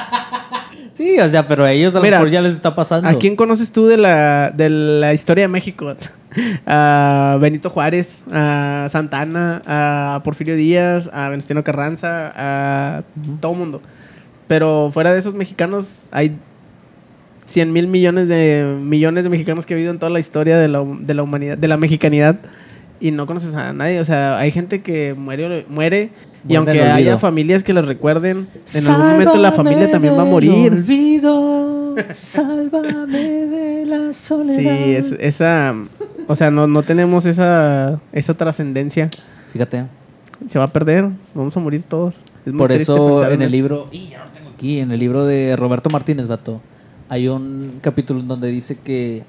Sí, 1.01 1.19
o 1.19 1.27
sea, 1.31 1.47
pero 1.47 1.65
a 1.65 1.73
ellos 1.73 1.95
a 1.95 1.99
lo 1.99 2.03
Mira, 2.03 2.19
mejor 2.19 2.31
ya 2.31 2.43
les 2.43 2.53
está 2.53 2.75
pasando. 2.75 3.09
¿A 3.09 3.15
quién 3.15 3.35
conoces 3.35 3.73
tú 3.73 3.87
de 3.87 3.97
la, 3.97 4.51
de 4.51 4.69
la 4.69 5.15
historia 5.15 5.45
de 5.45 5.49
México? 5.49 5.95
A 6.67 7.39
Benito 7.41 7.71
Juárez, 7.71 8.23
a 8.31 8.87
Santana, 8.89 9.63
a 9.67 10.21
Porfirio 10.23 10.55
Díaz, 10.55 11.11
a 11.13 11.29
Venustiano 11.29 11.65
Carranza, 11.65 12.33
a 12.37 13.03
todo 13.41 13.55
mundo. 13.55 13.83
Pero 14.47 14.91
fuera 14.93 15.13
de 15.13 15.19
esos 15.19 15.35
mexicanos 15.35 16.09
hay 16.13 16.37
100 17.47 17.73
mil 17.73 17.89
millones 17.89 18.29
de 18.29 18.79
millones 18.81 19.25
de 19.25 19.31
mexicanos 19.31 19.67
que 19.67 19.75
ha 19.75 19.77
habido 19.77 19.91
en 19.91 19.99
toda 19.99 20.11
la 20.11 20.21
historia 20.21 20.57
de 20.57 20.69
la, 20.69 20.85
de 20.85 21.15
la 21.15 21.23
humanidad, 21.25 21.59
de 21.59 21.67
la 21.67 21.79
mexicanidad. 21.79 22.39
Y 23.01 23.11
no 23.11 23.27
conoces 23.27 23.55
a 23.55 23.73
nadie. 23.73 23.99
O 24.01 24.05
sea, 24.05 24.39
hay 24.39 24.53
gente 24.53 24.83
que 24.83 25.15
muere, 25.15 25.67
muere 25.69 26.11
y 26.49 26.55
aunque 26.55 26.83
haya 26.83 27.19
familias 27.19 27.63
que 27.63 27.73
los 27.73 27.87
recuerden, 27.87 28.49
en 28.75 28.89
algún 28.89 29.09
momento 29.09 29.37
la 29.37 29.53
familia 29.53 29.91
también 29.91 30.17
va 30.17 30.23
a 30.23 30.27
morir. 30.27 30.73
Olvido, 30.73 31.95
sálvame 32.13 33.19
de 33.19 33.87
la 33.87 34.13
soledad. 34.13 34.57
Sí, 34.57 34.95
es, 34.95 35.13
esa. 35.19 35.75
O 36.27 36.37
sea, 36.37 36.51
no, 36.51 36.67
no 36.67 36.83
tenemos 36.83 37.27
esa, 37.27 37.97
esa 38.13 38.35
trascendencia. 38.35 39.09
Fíjate. 39.53 39.87
Se 40.47 40.59
va 40.59 40.67
a 40.67 40.73
perder. 40.73 41.09
Vamos 41.35 41.57
a 41.57 41.61
morir 41.61 41.83
todos. 41.83 42.23
Es 42.47 42.53
muy 42.53 42.59
Por 42.59 42.73
eso 42.73 43.27
en 43.27 43.43
el 43.43 43.49
eso. 43.49 43.57
libro, 43.57 43.89
y 43.93 44.09
ya 44.09 44.25
lo 44.25 44.31
tengo 44.31 44.51
aquí, 44.51 44.79
en 44.81 44.91
el 44.91 45.01
libro 45.01 45.27
de 45.27 45.57
Roberto 45.57 45.91
Martínez, 45.91 46.29
vato, 46.29 46.63
hay 47.11 47.29
un 47.29 47.81
capítulo 47.83 48.21
en 48.21 48.29
donde 48.29 48.49
dice 48.49 48.79
que, 48.79 49.25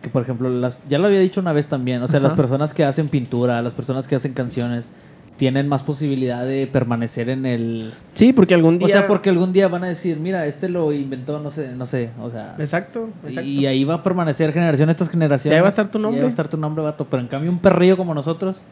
que 0.00 0.08
por 0.08 0.22
ejemplo, 0.22 0.48
las, 0.48 0.78
ya 0.88 0.98
lo 0.98 1.08
había 1.08 1.18
dicho 1.18 1.40
una 1.40 1.52
vez 1.52 1.66
también, 1.66 2.00
o 2.02 2.08
sea, 2.08 2.20
las 2.20 2.34
personas 2.34 2.72
que 2.72 2.84
hacen 2.84 3.08
pintura, 3.08 3.60
las 3.62 3.74
personas 3.74 4.06
que 4.06 4.14
hacen 4.14 4.32
canciones, 4.32 4.92
tienen 5.36 5.68
más 5.68 5.82
posibilidad 5.82 6.44
de 6.44 6.66
permanecer 6.66 7.28
en 7.28 7.46
el... 7.46 7.92
Sí, 8.14 8.32
porque 8.32 8.54
algún 8.54 8.78
día. 8.78 8.86
O 8.86 8.90
sea, 8.90 9.06
porque 9.06 9.30
algún 9.30 9.52
día 9.52 9.68
van 9.68 9.84
a 9.84 9.88
decir, 9.88 10.18
mira, 10.18 10.46
este 10.46 10.68
lo 10.68 10.92
inventó, 10.92 11.40
no 11.40 11.50
sé, 11.50 11.74
no 11.74 11.86
sé, 11.86 12.10
o 12.20 12.30
sea... 12.30 12.54
Exacto, 12.58 13.10
exacto. 13.24 13.48
Y 13.48 13.66
ahí 13.66 13.84
va 13.84 13.94
a 13.94 14.02
permanecer 14.02 14.52
generación 14.52 14.90
estas 14.90 15.10
generaciones. 15.10 15.56
Ahí 15.56 15.60
va 15.60 15.68
a 15.68 15.70
estar 15.70 15.90
tu 15.90 15.98
y 15.98 16.00
ahí 16.00 16.02
nombre. 16.04 16.20
va 16.22 16.26
a 16.26 16.30
estar 16.30 16.48
tu 16.48 16.56
nombre, 16.56 16.84
vato. 16.84 17.06
Pero 17.10 17.22
en 17.22 17.28
cambio, 17.28 17.50
un 17.50 17.58
perrillo 17.58 17.96
como 17.96 18.14
nosotros, 18.14 18.64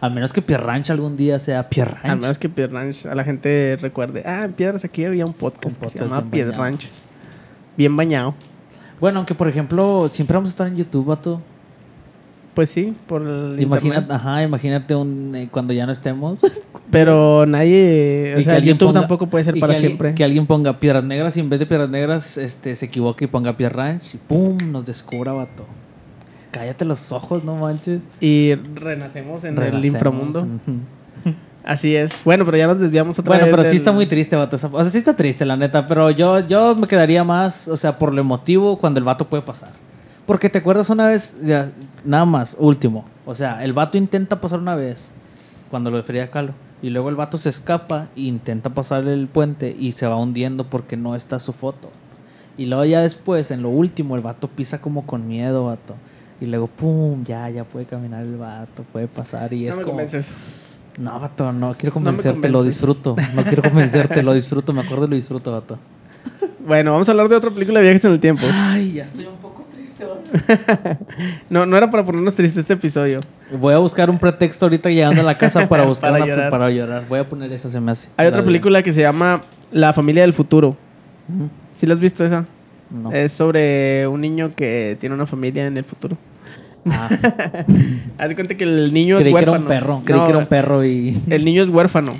a 0.00 0.08
menos 0.08 0.32
que 0.32 0.42
Pierre 0.42 0.64
Ranch 0.64 0.90
algún 0.90 1.16
día 1.16 1.38
sea 1.38 1.68
Pierre 1.68 1.92
Ranch. 2.02 2.12
Al 2.12 2.18
menos 2.20 2.38
que 2.38 2.50
a 3.10 3.14
la 3.14 3.24
gente 3.24 3.76
recuerde. 3.80 4.22
Ah, 4.24 4.44
en 4.44 4.52
Piedras 4.52 4.84
aquí 4.84 5.04
había 5.04 5.24
un 5.24 5.34
podcast, 5.34 5.76
Un 5.76 5.82
que 5.82 5.88
se 5.90 5.98
podcast 5.98 6.10
llama 6.10 6.20
bien 6.20 6.30
Pied 6.30 6.46
bañado. 6.46 6.62
Ranch. 6.62 6.90
Bien 7.76 7.96
bañado. 7.96 8.34
Bueno, 9.00 9.18
aunque 9.18 9.34
por 9.34 9.48
ejemplo, 9.48 10.08
siempre 10.08 10.34
vamos 10.34 10.50
a 10.50 10.52
estar 10.52 10.66
en 10.66 10.76
YouTube, 10.76 11.06
vato. 11.06 11.42
Pues 12.58 12.70
sí, 12.70 12.92
por 13.06 13.22
el 13.22 13.54
Imagínate, 13.60 14.12
ajá, 14.12 14.42
imagínate 14.42 14.92
un, 14.96 15.32
eh, 15.36 15.48
cuando 15.48 15.72
ya 15.72 15.86
no 15.86 15.92
estemos. 15.92 16.40
Pero 16.90 17.46
nadie. 17.46 18.34
O 18.36 18.40
Y 18.40 18.42
sea, 18.42 18.56
alguien 18.56 18.74
YouTube 18.74 18.88
ponga- 18.90 19.00
tampoco 19.02 19.28
puede 19.28 19.44
ser 19.44 19.54
para 19.60 19.74
que 19.74 19.76
alguien- 19.76 19.90
siempre. 19.90 20.14
que 20.16 20.24
alguien 20.24 20.44
ponga 20.44 20.80
Piedras 20.80 21.04
Negras 21.04 21.36
y 21.36 21.40
en 21.40 21.50
vez 21.50 21.60
de 21.60 21.66
Piedras 21.66 21.88
Negras 21.88 22.36
este, 22.36 22.74
se 22.74 22.86
equivoque 22.86 23.26
y 23.26 23.28
ponga 23.28 23.56
Pierre 23.56 23.76
Ranch 23.76 24.14
y 24.14 24.16
¡pum! 24.16 24.58
Nos 24.72 24.84
descubra, 24.86 25.32
vato. 25.34 25.66
Cállate 26.50 26.84
los 26.84 27.12
ojos, 27.12 27.44
no 27.44 27.54
manches. 27.54 28.02
Y 28.20 28.56
renacemos 28.74 29.44
en 29.44 29.56
el 29.62 29.84
inframundo. 29.84 30.44
Así 31.62 31.94
es. 31.94 32.22
Bueno, 32.24 32.44
pero 32.44 32.56
ya 32.56 32.66
nos 32.66 32.80
desviamos 32.80 33.20
otra 33.20 33.30
Bueno, 33.36 33.44
vez. 33.44 33.54
pero 33.54 33.70
sí 33.70 33.76
está 33.76 33.92
muy 33.92 34.06
triste, 34.06 34.34
vato. 34.34 34.56
O 34.56 34.58
sea, 34.58 34.84
sí 34.86 34.98
está 34.98 35.14
triste, 35.14 35.44
la 35.44 35.56
neta. 35.56 35.86
Pero 35.86 36.10
yo, 36.10 36.40
yo 36.44 36.74
me 36.74 36.88
quedaría 36.88 37.22
más, 37.22 37.68
o 37.68 37.76
sea, 37.76 37.98
por 37.98 38.12
lo 38.12 38.20
emotivo 38.20 38.78
cuando 38.78 38.98
el 38.98 39.04
vato 39.04 39.28
puede 39.28 39.44
pasar. 39.44 39.70
Porque 40.28 40.50
te 40.50 40.58
acuerdas 40.58 40.90
una 40.90 41.08
vez, 41.08 41.36
ya, 41.42 41.72
nada 42.04 42.26
más, 42.26 42.54
último. 42.60 43.06
O 43.24 43.34
sea, 43.34 43.64
el 43.64 43.72
vato 43.72 43.96
intenta 43.96 44.42
pasar 44.42 44.58
una 44.58 44.74
vez 44.76 45.10
cuando 45.70 45.90
lo 45.90 45.96
de 45.96 46.02
Frida 46.02 46.30
Kahlo. 46.30 46.52
Y 46.82 46.90
luego 46.90 47.08
el 47.08 47.16
vato 47.16 47.38
se 47.38 47.48
escapa 47.48 48.08
e 48.14 48.20
intenta 48.20 48.68
pasar 48.68 49.08
el 49.08 49.26
puente 49.28 49.74
y 49.80 49.92
se 49.92 50.06
va 50.06 50.16
hundiendo 50.16 50.68
porque 50.68 50.98
no 50.98 51.16
está 51.16 51.38
su 51.38 51.54
foto. 51.54 51.88
Y 52.58 52.66
luego 52.66 52.84
ya 52.84 53.00
después, 53.00 53.50
en 53.52 53.62
lo 53.62 53.70
último, 53.70 54.16
el 54.16 54.20
vato 54.20 54.48
pisa 54.48 54.82
como 54.82 55.06
con 55.06 55.26
miedo, 55.26 55.64
vato. 55.64 55.94
Y 56.42 56.44
luego, 56.44 56.66
pum, 56.66 57.24
ya, 57.24 57.48
ya 57.48 57.64
puede 57.64 57.86
caminar 57.86 58.22
el 58.22 58.36
vato, 58.36 58.82
puede 58.92 59.08
pasar. 59.08 59.54
Y 59.54 59.62
No 59.62 59.68
es 59.70 59.76
me 59.76 59.82
como... 59.82 59.92
convences. 59.94 60.78
No, 60.98 61.18
vato, 61.18 61.54
no 61.54 61.74
quiero 61.78 61.98
No 61.98 62.04
convencerte, 62.04 62.50
lo 62.50 62.62
disfruto. 62.64 63.16
No 63.34 63.44
quiero 63.44 63.62
convencerte, 63.62 64.22
lo 64.22 64.34
disfruto, 64.34 64.74
me 64.74 64.82
acuerdo 64.82 65.06
y 65.06 65.08
lo 65.08 65.16
disfruto, 65.16 65.52
vato. 65.52 65.78
Bueno, 66.66 66.92
vamos 66.92 67.08
a 67.08 67.12
hablar 67.12 67.30
de 67.30 67.36
otra 67.36 67.50
película 67.50 67.78
de 67.78 67.84
viajes 67.84 68.04
en 68.04 68.12
el 68.12 68.20
tiempo. 68.20 68.42
Ay, 68.52 68.92
ya 68.92 69.06
estoy 69.06 69.24
un 69.24 69.36
poco. 69.36 69.47
No, 71.50 71.66
no 71.66 71.76
era 71.76 71.90
para 71.90 72.04
ponernos 72.04 72.36
tristes 72.36 72.62
este 72.62 72.74
episodio. 72.74 73.18
Voy 73.58 73.74
a 73.74 73.78
buscar 73.78 74.10
un 74.10 74.18
pretexto 74.18 74.66
ahorita 74.66 74.90
llegando 74.90 75.20
a 75.20 75.24
la 75.24 75.36
casa 75.38 75.68
para 75.68 75.84
buscar 75.86 76.10
Para 76.12 76.24
una 76.24 76.34
llorar. 76.34 76.50
para 76.50 76.70
llorar. 76.70 77.04
Voy 77.08 77.18
a 77.20 77.28
poner 77.28 77.52
esa, 77.52 77.68
se 77.68 77.80
me 77.80 77.90
hace. 77.92 78.08
Hay 78.16 78.26
otra 78.26 78.40
La 78.40 78.44
película 78.46 78.82
que 78.82 78.92
se 78.92 79.00
llama 79.00 79.40
La 79.72 79.92
familia 79.92 80.22
del 80.22 80.32
futuro. 80.34 80.76
vida. 81.28 81.38
Ujú. 81.44 81.50
¿Sí 81.74 81.86
la 81.86 81.94
has 81.94 82.00
visto 82.00 82.24
esa? 82.24 82.44
No. 82.90 83.12
Es 83.12 83.32
sobre 83.32 84.06
un 84.08 84.20
niño 84.20 84.54
que 84.56 84.96
tiene 85.00 85.14
una 85.14 85.26
familia 85.26 85.66
en 85.66 85.76
el 85.76 85.84
futuro. 85.84 86.16
Ah, 86.90 87.08
Haz 88.18 88.28
de 88.30 88.34
cuenta 88.34 88.56
que 88.56 88.64
el 88.64 88.92
niño 88.94 89.18
creí 89.18 89.32
es 89.32 89.36
que 89.36 89.42
era 89.42 89.52
huérfano. 89.52 89.60
un 89.62 89.68
perro. 89.68 90.02
Creí 90.04 90.18
No, 90.18 90.24
que 90.24 90.30
era 90.30 90.38
un 90.38 90.46
perro 90.46 90.84
y. 90.84 91.20
El 91.28 91.44
niño 91.44 91.62
es 91.62 91.68
huérfano. 91.70 92.12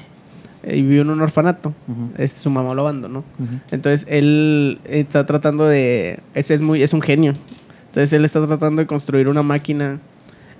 eh, 0.62 0.76
Y 0.76 0.82
vive 0.82 1.00
en 1.00 1.10
un 1.10 1.20
orfanato. 1.22 1.72
Ujú, 1.88 2.10
Este, 2.18 2.40
su 2.40 2.50
mamá 2.50 2.74
lo 2.74 2.82
abandonó. 2.82 3.24
Entonces 3.70 4.06
él 4.10 4.78
está 4.84 5.24
tratando 5.26 5.66
de. 5.66 6.20
Ese 6.34 6.54
es 6.54 6.60
muy. 6.60 6.82
es 6.82 6.92
un 6.92 7.00
genio. 7.00 7.32
Entonces 7.98 8.12
él 8.12 8.24
está 8.24 8.46
tratando 8.46 8.80
de 8.80 8.86
construir 8.86 9.28
una 9.28 9.42
máquina. 9.42 9.98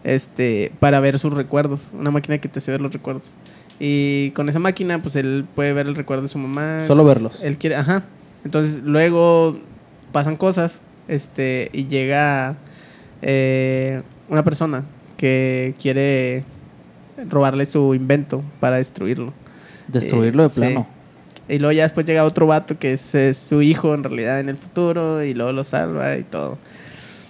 Este. 0.03 0.72
para 0.81 0.98
ver 0.98 1.20
sus 1.20 1.33
recuerdos. 1.33 1.92
Una 1.96 2.11
máquina 2.11 2.38
que 2.38 2.48
te 2.48 2.59
hace 2.59 2.72
ver 2.72 2.81
los 2.81 2.92
recuerdos. 2.92 3.37
Y 3.79 4.33
con 4.33 4.48
esa 4.48 4.59
máquina, 4.59 4.98
pues 5.01 5.14
él 5.14 5.46
puede 5.55 5.72
ver 5.72 5.87
el 5.87 5.94
recuerdo 5.94 6.22
de 6.24 6.29
su 6.29 6.38
mamá. 6.38 6.81
Solo 6.81 7.03
Entonces, 7.03 7.22
verlos. 7.33 7.42
Él 7.44 7.57
quiere. 7.59 7.77
Ajá. 7.77 8.03
Entonces 8.44 8.81
luego 8.83 9.57
pasan 10.11 10.35
cosas. 10.37 10.83
Este. 11.07 11.70
Y 11.72 11.87
llega. 11.87 12.57
eh, 13.22 14.03
una 14.29 14.42
persona 14.42 14.83
que 15.16 15.77
quiere 15.81 16.42
robarle 17.31 17.66
su 17.66 17.94
invento 17.94 18.42
para 18.59 18.79
destruirlo. 18.79 19.33
Destruirlo 19.87 20.42
de 20.42 20.48
Sí. 20.48 20.61
plano. 20.61 20.88
Y 21.48 21.61
luego 21.61 21.70
ya 21.72 21.85
después 21.85 22.05
llega 22.05 22.24
otro 22.24 22.48
vato 22.48 22.77
que 22.81 22.94
es, 22.94 23.14
es 23.14 23.38
su 23.38 23.62
hijo 23.62 23.94
en 23.94 24.03
realidad 24.03 24.40
en 24.40 24.48
el 24.48 24.57
futuro 24.57 25.22
y 25.22 25.35
luego 25.35 25.53
lo 25.53 25.62
salva 25.62 26.16
y 26.16 26.24
todo. 26.24 26.59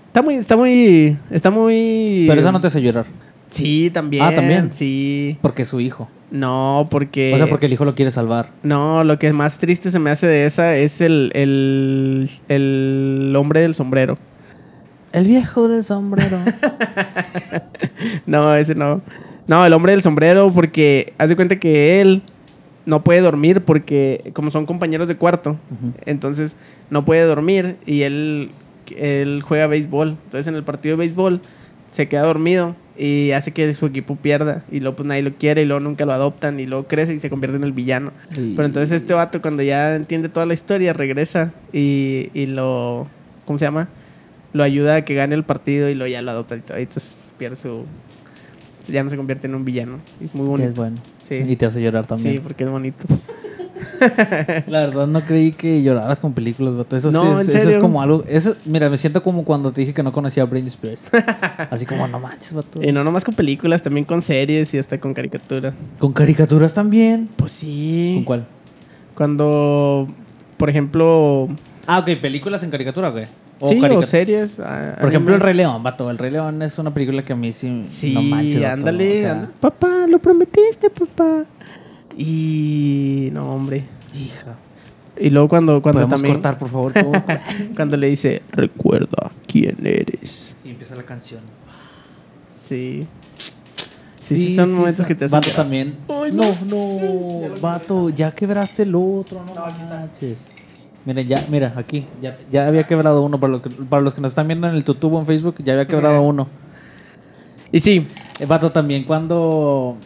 Está 0.08 0.22
muy, 0.22 0.34
está 0.34 0.56
muy, 0.56 1.16
está 1.30 1.50
muy... 1.50 2.24
Pero 2.28 2.40
eso 2.40 2.50
no 2.52 2.60
te 2.60 2.66
hace 2.66 2.82
llorar. 2.82 3.06
Sí, 3.50 3.90
también. 3.90 4.24
Ah, 4.24 4.34
¿también? 4.34 4.72
Sí. 4.72 5.38
Porque 5.40 5.62
es 5.62 5.68
su 5.68 5.80
hijo. 5.80 6.08
No, 6.30 6.88
porque... 6.90 7.32
O 7.34 7.38
sea, 7.38 7.46
porque 7.46 7.66
el 7.66 7.72
hijo 7.72 7.84
lo 7.84 7.94
quiere 7.94 8.10
salvar. 8.10 8.50
No, 8.62 9.04
lo 9.04 9.18
que 9.18 9.32
más 9.32 9.58
triste 9.58 9.90
se 9.90 9.98
me 9.98 10.10
hace 10.10 10.26
de 10.26 10.44
esa 10.44 10.76
es 10.76 11.00
el, 11.00 11.30
el, 11.34 12.28
el 12.48 13.34
hombre 13.36 13.60
del 13.60 13.74
sombrero. 13.74 14.18
El 15.12 15.26
viejo 15.26 15.68
del 15.68 15.82
sombrero. 15.82 16.38
No, 18.26 18.54
ese 18.54 18.74
no. 18.74 19.00
No, 19.46 19.64
el 19.64 19.72
hombre 19.72 19.92
del 19.92 20.02
sombrero 20.02 20.52
porque 20.52 21.14
haz 21.18 21.30
de 21.30 21.36
cuenta 21.36 21.58
que 21.58 22.00
él 22.00 22.22
no 22.86 23.02
puede 23.02 23.20
dormir 23.20 23.62
porque 23.62 24.30
como 24.34 24.50
son 24.50 24.66
compañeros 24.66 25.08
de 25.08 25.16
cuarto, 25.16 25.56
entonces 26.06 26.56
no 26.90 27.04
puede 27.04 27.22
dormir 27.24 27.76
y 27.86 28.02
él, 28.02 28.50
él 28.96 29.42
juega 29.42 29.66
béisbol. 29.66 30.16
Entonces 30.24 30.46
en 30.46 30.54
el 30.54 30.64
partido 30.64 30.96
de 30.96 31.00
béisbol 31.00 31.40
se 31.90 32.08
queda 32.08 32.22
dormido 32.22 32.76
y 32.98 33.30
hace 33.30 33.52
que 33.52 33.72
su 33.74 33.86
equipo 33.86 34.16
pierda 34.16 34.64
y 34.70 34.80
luego 34.80 34.96
pues 34.96 35.06
nadie 35.06 35.22
lo 35.22 35.32
quiere 35.34 35.62
y 35.62 35.64
luego 35.64 35.80
nunca 35.80 36.04
lo 36.04 36.12
adoptan 36.12 36.58
y 36.58 36.66
luego 36.66 36.88
crece 36.88 37.14
y 37.14 37.18
se 37.18 37.30
convierte 37.30 37.56
en 37.56 37.64
el 37.64 37.72
villano. 37.72 38.12
Pero 38.34 38.64
entonces 38.64 38.90
este 38.92 39.14
vato 39.14 39.40
cuando 39.40 39.62
ya 39.62 39.94
entiende 39.94 40.28
toda 40.28 40.46
la 40.46 40.54
historia 40.54 40.92
regresa 40.92 41.52
y, 41.72 42.30
y 42.34 42.46
lo... 42.46 43.06
¿Cómo 43.46 43.58
se 43.58 43.64
llama? 43.64 43.88
Lo 44.52 44.62
ayuda 44.62 44.96
a 44.96 45.04
que 45.04 45.14
gane 45.14 45.34
el 45.34 45.44
partido 45.44 45.88
y 45.88 45.94
luego 45.94 46.10
ya 46.10 46.20
lo 46.22 46.32
adopta 46.32 46.56
y 46.56 46.60
todo. 46.60 46.78
Y 46.78 46.82
entonces 46.82 47.32
pierde 47.38 47.56
su... 47.56 47.84
Ya 48.84 49.02
no 49.02 49.10
se 49.10 49.16
convierte 49.16 49.46
en 49.46 49.54
un 49.54 49.64
villano. 49.64 49.98
Es 50.20 50.34
muy 50.34 50.46
bonito. 50.46 50.70
es 50.70 50.74
bueno. 50.74 50.96
Sí. 51.22 51.36
Y 51.46 51.56
te 51.56 51.66
hace 51.66 51.82
llorar 51.82 52.06
también. 52.06 52.36
Sí, 52.36 52.40
porque 52.42 52.64
es 52.64 52.70
bonito. 52.70 53.06
La 54.66 54.86
verdad 54.86 55.06
no 55.06 55.20
creí 55.22 55.52
que 55.52 55.82
lloraras 55.82 56.20
con 56.20 56.32
películas, 56.32 56.74
vato. 56.74 56.96
Eso, 56.96 57.10
No, 57.10 57.22
sí 57.36 57.42
es, 57.42 57.54
¿en 57.54 57.60
eso 57.60 57.70
es 57.70 57.76
como 57.78 58.02
algo... 58.02 58.24
Eso, 58.28 58.56
mira, 58.64 58.88
me 58.90 58.96
siento 58.96 59.22
como 59.22 59.44
cuando 59.44 59.72
te 59.72 59.80
dije 59.82 59.94
que 59.94 60.02
no 60.02 60.12
conocía 60.12 60.42
a 60.42 60.46
Britney 60.46 60.68
Spears. 60.68 61.10
Así 61.70 61.86
como, 61.86 62.06
no 62.08 62.20
manches, 62.20 62.54
vato. 62.54 62.82
Y 62.82 62.92
no 62.92 63.04
nomás 63.04 63.24
con 63.24 63.34
películas, 63.34 63.82
también 63.82 64.04
con 64.04 64.22
series 64.22 64.72
y 64.74 64.78
hasta 64.78 64.98
con 64.98 65.14
caricatura. 65.14 65.74
Con 65.98 66.12
caricaturas 66.12 66.72
también. 66.72 67.28
Pues 67.36 67.52
sí. 67.52 68.12
¿Con 68.16 68.24
cuál? 68.24 68.46
Cuando, 69.14 70.08
por 70.56 70.70
ejemplo... 70.70 71.48
Ah, 71.86 72.00
ok, 72.00 72.20
películas 72.20 72.62
en 72.62 72.70
caricatura, 72.70 73.08
güey. 73.10 73.26
sí, 73.66 73.80
o 73.82 74.02
series. 74.02 74.60
ah, 74.60 74.96
Por 75.00 75.08
ejemplo, 75.08 75.34
El. 75.34 75.40
Rey 75.40 75.54
León, 75.54 75.82
vato. 75.82 76.10
El 76.10 76.18
Rey 76.18 76.30
León 76.30 76.62
es 76.62 76.78
una 76.78 76.92
película 76.92 77.24
que 77.24 77.32
a 77.32 77.36
mí 77.36 77.52
sí... 77.52 77.84
Sí, 77.86 78.14
no 78.14 78.22
manches, 78.22 78.60
vato, 78.62 78.72
ándale. 78.74 79.16
o 79.16 79.20
sea, 79.20 79.32
ándale. 79.32 79.52
Papá, 79.60 80.06
lo 80.08 80.18
prometiste, 80.18 80.90
papá. 80.90 81.44
Y... 82.18 83.30
No, 83.32 83.54
hombre. 83.54 83.84
Hija. 84.14 84.56
Y 85.18 85.30
luego 85.30 85.48
cuando, 85.48 85.80
cuando 85.80 86.00
¿Podemos 86.00 86.20
también... 86.20 86.34
cortar, 86.36 86.58
por 86.58 86.68
favor? 86.68 86.92
Cuando 87.76 87.96
le 87.96 88.08
dice, 88.08 88.42
recuerda 88.52 89.32
quién 89.48 89.76
eres. 89.84 90.54
y 90.64 90.70
empieza 90.70 90.94
la 90.94 91.02
canción. 91.04 91.40
Sí. 92.54 93.06
Sí, 94.16 94.36
sí, 94.48 94.54
son 94.56 94.72
momentos 94.74 95.06
que 95.06 95.14
te 95.14 95.24
hacen 95.24 95.40
Vato 95.40 95.50
también. 95.52 95.96
no, 96.08 96.24
no, 96.68 97.60
vato, 97.60 98.10
ya 98.10 98.32
quebraste 98.32 98.82
el 98.82 98.94
otro, 98.94 99.42
no, 99.44 99.54
manches. 99.88 100.52
Miren, 101.04 101.26
ya, 101.26 101.46
mira, 101.50 101.72
aquí, 101.76 102.06
ya, 102.20 102.36
ya 102.50 102.66
había 102.66 102.84
quebrado 102.84 103.22
uno. 103.22 103.40
Para, 103.40 103.52
lo 103.52 103.62
que- 103.62 103.70
para 103.70 104.02
los 104.02 104.14
que 104.14 104.20
nos 104.20 104.32
están 104.32 104.46
viendo 104.46 104.68
en 104.68 104.74
el 104.74 104.84
tutubo 104.84 105.18
en 105.18 105.24
Facebook, 105.26 105.56
ya 105.64 105.72
había 105.72 105.86
quebrado 105.86 106.20
uno. 106.22 106.48
Y 107.72 107.80
sí, 107.80 108.06
Eh, 108.40 108.46
vato, 108.46 108.70
también 108.70 109.04
cuando. 109.04 109.96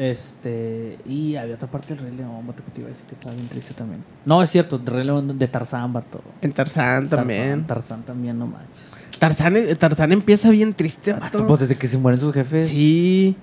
Este. 0.00 0.98
Y 1.04 1.36
había 1.36 1.56
otra 1.56 1.70
parte 1.70 1.94
del 1.94 2.02
Rey 2.04 2.16
León, 2.16 2.46
vato, 2.46 2.64
que 2.64 2.70
te 2.70 2.80
iba 2.80 2.88
a 2.88 2.92
decir 2.92 3.04
que 3.06 3.14
estaba 3.14 3.34
bien 3.34 3.48
triste 3.48 3.74
también. 3.74 4.02
No, 4.24 4.42
es 4.42 4.48
cierto, 4.48 4.80
Rey 4.82 5.04
León 5.04 5.38
de 5.38 5.46
Tarzán, 5.46 5.92
vato. 5.92 6.22
En 6.40 6.52
Tarzán 6.54 7.08
también. 7.10 7.66
Tarzán, 7.66 7.66
Tarzán 7.66 8.02
también, 8.04 8.38
no 8.38 8.46
manches. 8.46 8.94
Tarzán, 9.18 9.56
eh, 9.56 9.74
Tarzán 9.74 10.12
empieza 10.12 10.48
bien 10.48 10.72
triste, 10.72 11.12
vato. 11.12 11.24
Vato, 11.24 11.46
pues 11.46 11.60
desde 11.60 11.76
que 11.76 11.86
se 11.86 11.98
mueren 11.98 12.18
sus 12.18 12.32
jefes. 12.32 12.68
Sí. 12.68 13.36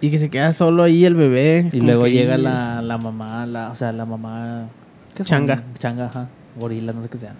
Y 0.00 0.10
que 0.10 0.18
se 0.18 0.30
queda 0.30 0.52
solo 0.52 0.84
ahí 0.84 1.04
el 1.04 1.16
bebé. 1.16 1.68
Y 1.72 1.80
luego 1.80 2.04
que- 2.04 2.12
llega 2.12 2.38
la, 2.38 2.80
la 2.80 2.96
mamá, 2.96 3.44
la, 3.46 3.70
o 3.70 3.74
sea, 3.74 3.90
la 3.90 4.04
mamá. 4.04 4.68
¿Qué 5.16 5.24
son? 5.24 5.38
Changa. 5.48 5.64
Changa, 5.78 6.06
ajá. 6.06 6.28
Gorilas, 6.60 6.94
no 6.94 7.02
sé 7.02 7.08
qué 7.08 7.16
sean. 7.18 7.34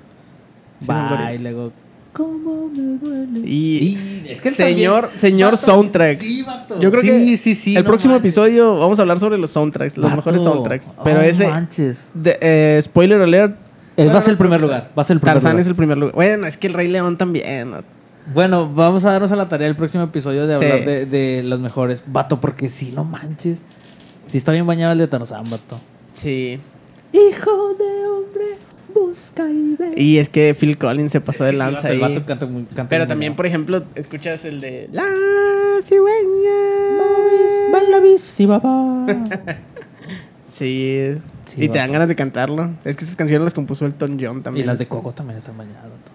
Sí, 0.81 0.89
Va, 0.91 1.33
y 1.33 1.39
luego. 1.39 1.73
¿Cómo 2.15 2.69
me 2.69 2.97
duele? 2.99 3.41
Y, 3.47 4.25
es 4.29 4.41
que 4.41 4.49
él 4.49 4.55
señor, 4.55 5.03
también- 5.03 5.21
señor 5.21 5.51
Vato, 5.53 5.67
soundtrack. 5.67 6.19
Sí, 6.19 6.43
vato. 6.43 6.81
Yo 6.81 6.91
creo 6.91 7.03
Sí, 7.03 7.09
que 7.09 7.37
sí, 7.37 7.55
sí, 7.55 7.77
el 7.77 7.83
no 7.83 7.89
próximo 7.89 8.15
manches. 8.15 8.31
episodio 8.33 8.79
vamos 8.79 8.99
a 8.99 9.03
hablar 9.03 9.19
sobre 9.19 9.37
los 9.37 9.51
soundtracks, 9.51 9.97
los 9.99 10.05
Vato. 10.05 10.17
mejores 10.17 10.43
soundtracks. 10.43 10.91
Pero 11.05 11.19
Oh, 11.21 11.23
ese, 11.23 11.47
manches. 11.49 12.11
de- 12.15 12.39
eh, 12.41 12.81
spoiler 12.83 13.21
alert, 13.21 13.59
Eh, 13.97 14.07
va 14.07 14.19
a 14.19 14.23
ser 14.23 14.33
el 14.33 14.39
primer 14.39 14.59
que 14.61 14.67
lugar. 14.67 14.91
Va 14.97 15.03
a 15.03 15.05
ser 15.05 15.17
el 15.17 15.21
primer 15.21 15.35
Tarzán 15.35 15.53
lugar. 15.53 15.61
es 15.61 15.67
el 15.67 15.75
primer 15.77 15.99
lugar. 15.99 16.15
Bueno, 16.15 16.47
es 16.47 16.57
que 16.57 16.67
el 16.69 16.75
Rey 16.75 16.89
León 16.89 17.19
también. 17.19 17.71
¿no? 17.73 17.83
Bueno, 18.33 18.73
vamos 18.73 19.05
a 19.05 19.11
darnos 19.13 19.31
a 19.33 19.37
la 19.37 19.49
tarea 19.49 19.69
el 19.69 19.77
próximo 19.77 20.03
episodio 20.05 20.47
de 20.47 20.57
Sí. 20.59 20.65
hablar 20.65 20.85
de, 20.87 21.07
de 21.07 21.43
los 21.43 21.61
mejores. 21.61 22.05
Vato, 22.07 22.41
porque 22.41 22.69
si 22.69 22.91
no 22.93 23.05
manches. 23.05 23.65
Si 24.27 24.39
está 24.39 24.53
bien 24.53 24.67
bañado 24.67 24.93
el 24.93 24.99
de 24.99 25.07
Tarzán, 25.09 25.45
vato. 25.51 25.79
Sí. 26.13 26.59
Hijo 27.13 27.75
de 27.79 27.94
busca 29.07 29.49
y 29.51 29.77
ve. 29.79 29.93
Y 29.97 30.19
es 30.19 30.29
que 30.29 30.55
Phil 30.55 30.79
Collins 30.79 31.13
se 31.13 31.21
pasó 31.21 31.45
de 31.45 31.53
lanza 31.53 31.89
El 31.89 31.95
ahí. 31.95 32.01
vato 32.15 32.27
canta 32.27 32.47
muy 32.47 32.65
canta 32.65 32.89
Pero 32.89 33.05
muy 33.05 33.09
también, 33.09 33.31
bien. 33.33 33.37
por 33.37 33.47
ejemplo, 33.47 33.85
escuchas 33.95 34.45
el 34.45 34.61
de 34.61 34.89
La 34.93 35.05
cigüeña. 35.83 38.01
Bici, 38.03 38.47
papá. 38.47 39.07
Sí. 40.47 41.17
Sí, 41.47 41.65
y 41.65 41.69
te 41.69 41.79
dan 41.79 41.91
ganas 41.91 42.09
de 42.09 42.15
cantarlo. 42.15 42.71
Es 42.85 42.97
que 42.97 43.05
esas 43.05 43.17
canciones 43.17 43.43
las 43.45 43.55
compuso 43.55 43.87
Elton 43.87 44.19
John 44.21 44.39
y 44.39 44.43
también. 44.43 44.67
las 44.67 44.79
de 44.79 44.87
Coco 44.87 45.13
también 45.13 45.39
están 45.39 45.57
bañadas, 45.59 45.83
vato. 45.91 46.13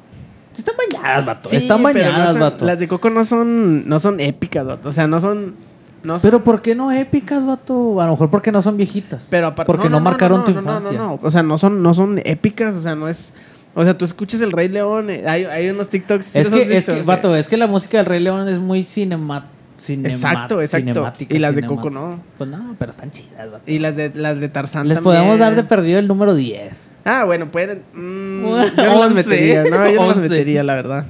Sí 0.54 0.62
están 0.62 0.76
bañadas, 0.78 1.26
vato. 1.26 1.50
Sí, 1.50 1.56
están 1.58 1.78
no 1.80 1.84
bañadas, 1.84 2.32
son- 2.32 2.40
vato. 2.40 2.66
Las 2.66 2.80
de 2.80 2.88
Coco 2.88 3.10
no 3.10 3.24
son, 3.26 3.88
no 3.90 4.00
son 4.00 4.20
épicas, 4.22 4.66
vato. 4.66 4.90
O 4.90 4.94
sea, 4.94 5.08
no 5.08 5.20
son. 5.20 5.56
No 6.04 6.18
Pero 6.22 6.44
¿por 6.44 6.62
qué 6.62 6.76
no 6.76 6.92
épicas, 6.92 7.46
vato? 7.46 8.00
A 8.02 8.06
lo 8.06 8.12
mejor 8.14 8.30
porque 8.30 8.52
no 8.52 8.62
son 8.62 8.78
viejitas. 8.78 9.28
Pero 9.30 9.48
aparte, 9.48 9.72
Porque 9.72 9.90
no, 9.90 10.00
marcaron 10.00 10.46
tu 10.46 10.52
no, 10.52 10.62
no, 10.62 10.62
infancia. 10.62 10.98
No, 10.98 11.08
no, 11.08 11.20
O 11.22 11.32
sea, 11.32 11.44
no 11.44 11.58
son, 11.58 11.84
no 11.84 11.94
son 11.94 12.22
épicas. 12.24 12.76
O 12.76 12.80
sea, 12.80 12.96
no 12.96 13.08
es. 13.08 13.34
O 13.76 13.84
sea, 13.84 13.98
tú 13.98 14.06
escuchas 14.06 14.42
el 14.42 14.52
Rey 14.52 14.68
León. 14.70 15.10
eh, 15.10 15.24
Hay, 15.28 15.44
hay 15.46 15.70
unos 15.70 15.90
TikToks. 15.90 16.26
¿sí 16.26 16.40
es, 16.40 16.48
que, 16.50 16.78
es 16.78 16.86
que, 16.86 17.02
vato, 17.04 17.36
es 17.36 17.48
que 17.48 17.58
la 17.58 17.68
música 17.68 17.98
del 17.98 18.06
Rey 18.06 18.20
León 18.22 18.48
es 18.48 18.60
muy 18.60 18.82
cinema, 18.84 19.48
cinema- 19.78 20.08
Exacto, 20.10 20.62
exacto. 20.62 20.88
cinemática. 20.88 21.36
Y 21.36 21.40
las 21.40 21.56
de 21.56 21.62
cinemática. 21.64 21.90
Coco 21.90 22.08
no. 22.16 22.24
Pues 22.38 22.50
no, 22.50 22.76
pero 22.80 22.90
están 22.92 23.12
chidas, 23.12 23.52
vato. 23.52 23.64
Y 23.70 23.80
las 23.80 23.96
de, 23.98 24.12
las 24.16 24.40
de 24.40 24.48
Tarzán 24.50 24.88
Les 24.88 24.98
también. 24.98 25.16
podemos 25.18 25.38
dar 25.40 25.56
de 25.56 25.64
perdido 25.64 26.00
el 26.00 26.08
número 26.08 26.34
10. 26.34 26.92
Ah, 27.06 27.26
bueno, 27.26 27.52
pueden. 27.52 27.84
mm, 27.94 28.44
yo 28.78 28.86
no 28.86 29.00
las 29.02 29.12
metería. 29.12 29.64
No, 29.66 29.90
yo 29.90 30.02
no 30.02 30.08
las 30.08 30.18
metería, 30.18 30.64
la 30.64 30.76
verdad. 30.76 31.06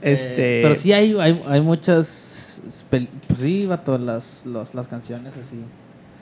Este. 0.00 0.60
Eh, 0.60 0.62
pero 0.62 0.74
sí 0.74 0.92
hay, 0.92 1.14
hay, 1.20 1.40
hay 1.48 1.60
muchas. 1.60 2.41
Pues 2.90 3.06
sí, 3.38 3.66
vato, 3.66 3.98
las, 3.98 4.44
los- 4.46 4.74
las 4.74 4.88
canciones 4.88 5.34
así. 5.36 5.56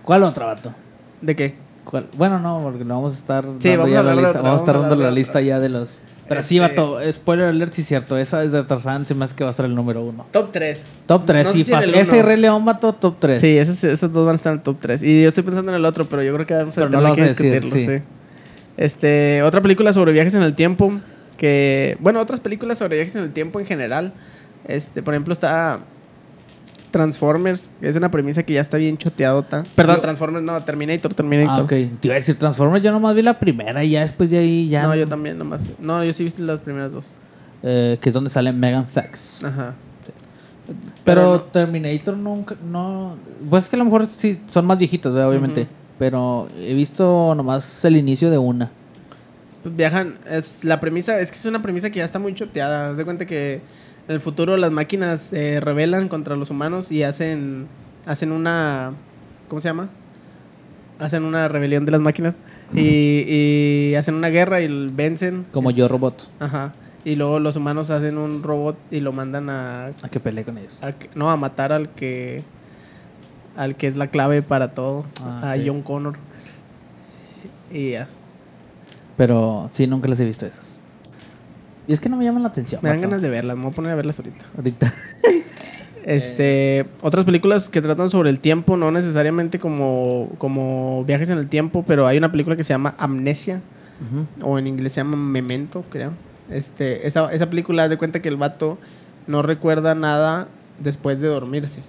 ¿Cuál 0.02 0.22
otra, 0.22 0.46
vato? 0.46 0.72
¿De 1.20 1.34
qué? 1.36 1.54
¿Cuál? 1.84 2.08
Bueno, 2.16 2.38
no, 2.38 2.60
porque 2.62 2.84
lo 2.84 2.94
vamos 2.94 3.14
a 3.14 3.16
estar 3.16 3.44
dando 3.44 3.60
Sí, 3.60 3.76
vamos 3.76 3.90
ya 3.92 4.00
a 4.00 4.02
la 4.02 4.14
lista. 4.14 4.28
otra, 4.30 4.42
vamos 4.42 4.58
a 4.58 4.62
estar 4.62 4.80
dando 4.80 4.96
la 4.96 5.10
lista 5.10 5.40
ya 5.40 5.58
de 5.58 5.68
los. 5.68 6.02
Pero 6.28 6.42
sí, 6.42 6.58
Este- 6.58 6.68
vato, 6.80 6.98
spoiler 7.12 7.46
alert, 7.48 7.72
sí, 7.72 7.82
cierto. 7.82 8.16
Esa 8.16 8.44
es 8.44 8.52
de 8.52 8.62
Tarzán, 8.62 9.04
se 9.06 9.14
me 9.16 9.24
hace 9.24 9.34
que 9.34 9.42
va 9.42 9.50
a 9.50 9.52
estar 9.52 9.66
el 9.66 9.74
número 9.74 10.02
uno. 10.04 10.26
Top 10.30 10.50
3. 10.52 10.86
Top 11.06 11.24
3, 11.26 11.46
No 11.46 11.52
sí, 11.52 11.64
si 11.64 11.70
fácil. 11.72 11.94
Ese 11.96 12.16
uno. 12.18 12.26
Rey 12.26 12.36
León, 12.36 12.64
vato, 12.64 12.92
top 12.92 13.16
3. 13.18 13.40
Sí, 13.40 13.58
esos, 13.58 13.82
esos 13.82 14.12
dos 14.12 14.24
van 14.26 14.34
a 14.34 14.36
estar 14.36 14.52
en 14.52 14.58
el 14.58 14.62
top 14.62 14.76
3. 14.80 15.02
Y 15.02 15.22
yo 15.22 15.28
estoy 15.28 15.42
pensando 15.42 15.72
en 15.72 15.76
el 15.76 15.84
otro, 15.84 16.08
pero 16.08 16.22
yo 16.22 16.32
creo 16.34 16.46
que 16.46 16.54
vamos 16.54 16.78
a 16.78 16.82
no 16.82 16.86
tener 16.90 17.02
lo 17.08 17.14
que 17.16 17.22
decir, 17.22 17.52
discutirlo. 17.60 17.92
sí. 17.94 17.98
sí. 17.98 18.04
Este, 18.76 19.42
otra 19.42 19.60
película 19.60 19.92
sobre 19.92 20.12
viajes 20.12 20.34
en 20.34 20.42
el 20.42 20.54
tiempo. 20.54 20.92
Que. 21.36 21.96
Bueno, 22.00 22.20
otras 22.20 22.38
películas 22.40 22.78
sobre 22.78 22.96
viajes 22.96 23.16
en 23.16 23.24
el 23.24 23.32
tiempo 23.32 23.58
en 23.60 23.66
general. 23.66 24.12
Este, 24.68 25.02
por 25.02 25.14
ejemplo, 25.14 25.32
está. 25.32 25.80
Transformers, 26.90 27.70
es 27.80 27.96
una 27.96 28.10
premisa 28.10 28.42
que 28.42 28.54
ya 28.54 28.60
está 28.60 28.76
bien 28.76 28.98
choteadota. 28.98 29.64
Perdón, 29.74 29.96
Yo- 29.96 30.00
Transformers, 30.02 30.44
no, 30.44 30.62
Terminator, 30.62 31.10
Ah, 31.12 31.16
Terminator. 31.16 31.62
ok. 31.64 31.68
Te 31.68 31.98
iba 32.02 32.12
a 32.12 32.16
decir 32.16 32.36
Transformers, 32.36 32.82
yo 32.82 32.92
nomás 32.92 33.14
vi 33.14 33.22
la 33.22 33.38
primera 33.38 33.82
y 33.84 33.90
ya 33.90 34.00
después 34.00 34.30
de 34.30 34.38
ahí 34.38 34.68
ya. 34.68 34.82
No, 34.82 34.94
yo 34.94 35.06
también, 35.08 35.38
nomás. 35.38 35.70
No, 35.78 36.02
yo 36.04 36.12
sí 36.12 36.24
viste 36.24 36.42
las 36.42 36.60
primeras 36.60 36.92
dos. 36.92 37.12
Eh, 37.62 37.98
que 38.00 38.08
es 38.08 38.14
donde 38.14 38.30
sale 38.30 38.52
Megan 38.52 38.86
Fox. 38.86 39.42
Ajá. 39.44 39.74
Pero, 41.04 41.22
no- 41.22 41.40
Terminator 41.42 42.16
nunca, 42.16 42.54
no... 42.62 43.16
Pues 43.48 43.64
es 43.64 43.70
que 43.70 43.76
a 43.76 43.78
lo 43.78 43.84
mejor 43.84 44.06
sí 44.06 44.40
son 44.48 44.66
más 44.66 44.78
viejitos, 44.78 45.12
¿verdad? 45.12 45.28
obviamente. 45.28 45.66
Pero 45.98 46.48
he 46.56 46.72
visto 46.74 47.34
nomás 47.34 47.84
el 47.84 47.96
inicio 47.96 48.30
de 48.30 48.38
una. 48.38 48.70
Pues 49.62 49.76
viajan, 49.76 50.16
es 50.30 50.64
la 50.64 50.80
premisa, 50.80 51.18
es 51.20 51.30
que 51.30 51.36
es 51.36 51.44
una 51.44 51.60
premisa 51.60 51.90
que 51.90 51.98
ya 51.98 52.04
está 52.04 52.18
muy 52.18 52.34
choteada. 52.34 52.90
Haz 52.90 52.96
de 52.98 53.04
cuenta 53.04 53.26
que 53.26 53.60
en 54.10 54.14
el 54.14 54.20
futuro 54.20 54.56
las 54.56 54.72
máquinas 54.72 55.20
se 55.20 55.60
rebelan 55.60 56.08
contra 56.08 56.34
los 56.34 56.50
humanos 56.50 56.90
y 56.90 57.04
hacen, 57.04 57.68
hacen 58.06 58.32
una, 58.32 58.92
¿cómo 59.48 59.60
se 59.60 59.68
llama? 59.68 59.88
Hacen 60.98 61.22
una 61.22 61.46
rebelión 61.46 61.86
de 61.86 61.92
las 61.92 62.00
máquinas 62.00 62.40
y, 62.74 63.22
y 63.28 63.94
hacen 63.94 64.16
una 64.16 64.26
guerra 64.26 64.62
y 64.62 64.90
vencen. 64.90 65.46
Como 65.52 65.70
yo 65.70 65.86
robot. 65.86 66.28
Ajá. 66.40 66.74
Y 67.04 67.14
luego 67.14 67.38
los 67.38 67.54
humanos 67.54 67.90
hacen 67.90 68.18
un 68.18 68.42
robot 68.42 68.76
y 68.90 68.98
lo 68.98 69.12
mandan 69.12 69.48
a, 69.48 69.86
A 70.02 70.08
que 70.10 70.18
peleé 70.18 70.44
con 70.44 70.58
ellos. 70.58 70.82
a 70.82 70.92
no, 71.14 71.30
a 71.30 71.36
matar 71.36 71.72
al 71.72 71.88
que, 71.90 72.42
al 73.56 73.76
que 73.76 73.86
es 73.86 73.94
la 73.94 74.08
clave 74.08 74.42
para 74.42 74.74
todo, 74.74 75.04
Ah, 75.22 75.52
a. 75.52 75.56
John 75.64 75.82
Connor. 75.82 76.16
Y 77.72 77.92
ya. 77.92 78.08
Pero 79.16 79.68
sí, 79.70 79.86
nunca 79.86 80.08
las 80.08 80.18
he 80.18 80.24
visto 80.24 80.46
esas. 80.46 80.79
Y 81.90 81.92
es 81.92 81.98
que 81.98 82.08
no 82.08 82.16
me 82.16 82.24
llaman 82.24 82.44
la 82.44 82.50
atención. 82.50 82.80
Me 82.84 82.88
dan 82.88 82.98
vato. 82.98 83.08
ganas 83.08 83.20
de 83.20 83.28
verlas, 83.28 83.56
me 83.56 83.64
voy 83.64 83.72
a 83.72 83.74
poner 83.74 83.90
a 83.90 83.94
verlas 83.96 84.16
ahorita. 84.20 84.46
Ahorita. 84.56 84.92
Este, 86.02 86.86
otras 87.02 87.26
películas 87.26 87.68
que 87.68 87.82
tratan 87.82 88.08
sobre 88.08 88.30
el 88.30 88.40
tiempo, 88.40 88.78
no 88.78 88.90
necesariamente 88.90 89.58
como, 89.58 90.30
como 90.38 91.04
viajes 91.04 91.28
en 91.28 91.36
el 91.36 91.46
tiempo, 91.46 91.84
pero 91.86 92.06
hay 92.06 92.16
una 92.16 92.32
película 92.32 92.56
que 92.56 92.64
se 92.64 92.72
llama 92.72 92.94
Amnesia, 92.96 93.60
o 94.40 94.58
en 94.58 94.66
inglés 94.66 94.92
se 94.92 95.00
llama 95.00 95.16
Memento, 95.16 95.84
creo. 95.90 96.12
Este, 96.48 97.06
esa, 97.06 97.30
esa 97.32 97.50
película 97.50 97.84
haz 97.84 97.90
de 97.90 97.98
cuenta 97.98 98.22
que 98.22 98.30
el 98.30 98.36
vato 98.36 98.78
no 99.26 99.42
recuerda 99.42 99.94
nada 99.94 100.48
después 100.78 101.20
de 101.20 101.28
dormirse. 101.28 101.82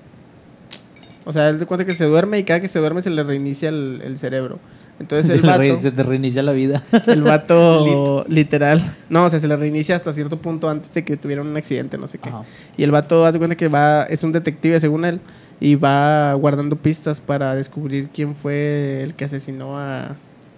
O 1.23 1.31
sea, 1.31 1.47
él 1.47 1.57
de 1.57 1.65
cuenta 1.65 1.85
que 1.85 1.93
se 1.93 2.03
duerme 2.05 2.37
y 2.37 2.43
cada 2.43 2.59
que 2.59 2.67
se 2.67 2.79
duerme 2.79 3.01
se 3.01 3.11
le 3.11 3.23
reinicia 3.23 3.69
el, 3.69 4.01
el 4.03 4.17
cerebro. 4.17 4.59
Entonces 5.01 5.29
el 5.35 5.41
re- 5.43 5.69
vato, 5.71 5.79
se 5.81 5.91
te 5.91 6.03
reinicia 6.03 6.41
la 6.43 6.51
vida. 6.53 6.81
el 7.07 7.21
vato 7.23 8.23
literal, 8.29 8.95
no, 9.09 9.25
o 9.25 9.29
sea, 9.29 9.39
se 9.39 9.47
le 9.47 9.55
reinicia 9.55 9.95
hasta 9.95 10.13
cierto 10.13 10.37
punto 10.37 10.69
antes 10.69 10.93
de 10.93 11.03
que 11.03 11.17
tuviera 11.17 11.41
un 11.41 11.55
accidente, 11.57 11.97
no 11.97 12.07
sé 12.07 12.17
qué. 12.19 12.29
Ajá. 12.29 12.43
Y 12.77 12.83
el 12.83 12.91
vato 12.91 13.25
hace 13.25 13.37
cuenta 13.37 13.55
que 13.57 13.67
va, 13.67 14.03
es 14.03 14.23
un 14.23 14.31
detective 14.31 14.79
según 14.79 15.03
él, 15.05 15.19
y 15.59 15.75
va 15.75 16.33
guardando 16.33 16.75
pistas 16.75 17.19
para 17.21 17.53
descubrir 17.55 18.09
quién 18.13 18.33
fue 18.33 19.01
el 19.03 19.13
que 19.13 19.25
asesinó 19.25 19.77
a 19.77 20.15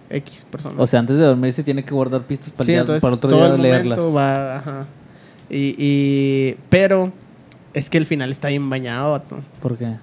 X 0.09 0.45
personas. 0.49 0.77
O 0.79 0.85
sea, 0.87 0.99
antes 0.99 1.17
de 1.17 1.23
dormir 1.23 1.51
se 1.53 1.63
tiene 1.63 1.83
que 1.83 1.93
guardar 1.93 2.21
pistas 2.21 2.51
para, 2.51 2.65
sí, 2.65 2.71
día- 2.73 2.81
entonces 2.81 3.01
para 3.01 3.15
otro 3.15 3.29
todo 3.31 3.45
día 3.45 3.55
el 3.55 3.61
leerlas. 3.61 3.97
momento 3.99 4.15
va, 4.17 4.55
ajá. 4.57 4.85
Y, 5.49 5.75
y- 5.77 6.55
pero 6.69 7.11
es 7.73 7.89
que 7.89 7.97
el 7.97 8.05
final 8.05 8.31
está 8.31 8.47
bien 8.49 8.69
bañado, 8.69 9.11
vato. 9.11 9.39
¿Por 9.61 9.77
qué? 9.77 9.95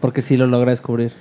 Porque 0.00 0.20
sí 0.22 0.36
lo 0.36 0.46
logra 0.46 0.70
descubrir. 0.70 1.12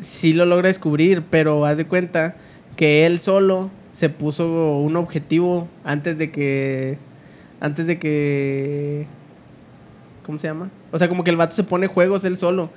Sí 0.00 0.32
lo 0.32 0.46
logra 0.46 0.68
descubrir, 0.68 1.22
pero 1.28 1.64
haz 1.64 1.76
de 1.78 1.86
cuenta 1.86 2.36
que 2.76 3.04
él 3.06 3.18
solo 3.18 3.70
se 3.90 4.08
puso 4.10 4.78
un 4.78 4.96
objetivo 4.96 5.68
antes 5.84 6.18
de 6.18 6.30
que. 6.30 6.98
Antes 7.60 7.86
de 7.86 7.98
que. 7.98 9.06
¿Cómo 10.24 10.38
se 10.38 10.46
llama? 10.46 10.70
O 10.92 10.98
sea, 10.98 11.08
como 11.08 11.24
que 11.24 11.30
el 11.30 11.36
vato 11.36 11.56
se 11.56 11.64
pone 11.64 11.86
juegos 11.86 12.24
él 12.24 12.36
solo. 12.36 12.70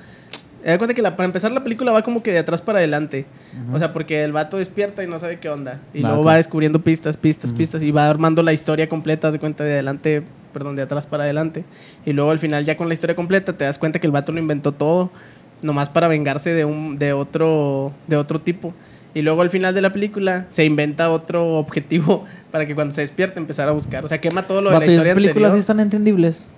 Te 0.64 0.70
das 0.70 0.78
cuenta 0.78 0.94
que 0.94 1.02
la- 1.02 1.16
para 1.16 1.26
empezar 1.26 1.52
la 1.52 1.62
película 1.64 1.92
va 1.92 2.02
como 2.04 2.22
que 2.24 2.32
de 2.32 2.40
atrás 2.40 2.62
para 2.62 2.78
adelante. 2.80 3.26
O 3.74 3.80
sea, 3.80 3.92
porque 3.92 4.24
el 4.24 4.32
vato 4.32 4.58
despierta 4.58 5.04
y 5.04 5.08
no 5.08 5.18
sabe 5.20 5.40
qué 5.40 5.50
onda. 5.50 5.80
Y 5.94 6.04
Ah, 6.04 6.08
luego 6.10 6.24
va 6.24 6.36
descubriendo 6.36 6.82
pistas, 6.84 7.18
pistas, 7.18 7.52
pistas. 7.52 7.84
Y 7.84 7.92
va 7.92 8.08
armando 8.08 8.42
la 8.44 8.54
historia 8.54 8.88
completa, 8.88 9.28
haz 9.28 9.34
de 9.34 9.40
cuenta 9.40 9.64
de 9.64 9.74
adelante, 9.74 10.24
perdón, 10.54 10.76
de 10.76 10.84
atrás 10.84 11.06
para 11.08 11.24
adelante. 11.24 11.66
Y 12.06 12.14
luego 12.14 12.32
al 12.32 12.40
final, 12.40 12.64
ya 12.64 12.78
con 12.78 12.88
la 12.88 12.94
historia 12.94 13.16
completa, 13.16 13.54
te 13.58 13.66
das 13.66 13.78
cuenta 13.80 14.00
que 14.00 14.08
el 14.08 14.12
vato 14.14 14.32
lo 14.32 14.40
inventó 14.40 14.72
todo. 14.72 15.12
Nomás 15.62 15.90
para 15.90 16.08
vengarse 16.08 16.54
de 16.54 16.66
un, 16.66 16.98
de 16.98 17.14
otro, 17.14 17.92
de 18.08 18.18
otro 18.18 18.40
tipo. 18.40 18.74
Y 19.14 19.22
luego 19.22 19.42
al 19.42 19.50
final 19.50 19.76
de 19.76 19.82
la 19.82 19.92
película 19.92 20.48
se 20.50 20.66
inventa 20.66 21.12
otro 21.12 21.58
objetivo 21.58 22.26
para 22.52 22.66
que 22.66 22.76
cuando 22.76 22.94
se 22.94 23.02
despierte 23.02 23.40
empezar 23.40 23.68
a 23.68 23.72
buscar. 23.72 24.06
O 24.06 24.08
sea, 24.08 24.22
quema 24.22 24.44
todo 24.44 24.62
lo 24.62 24.70
de 24.70 24.76
Vato, 24.76 24.86
la 24.86 24.92
¿y 24.92 24.96
historia 24.96 25.12
esas 25.12 25.22
películas 25.22 25.36
anterior. 25.36 25.54
sí 25.54 25.60
están 25.60 25.80
entendibles. 25.80 26.50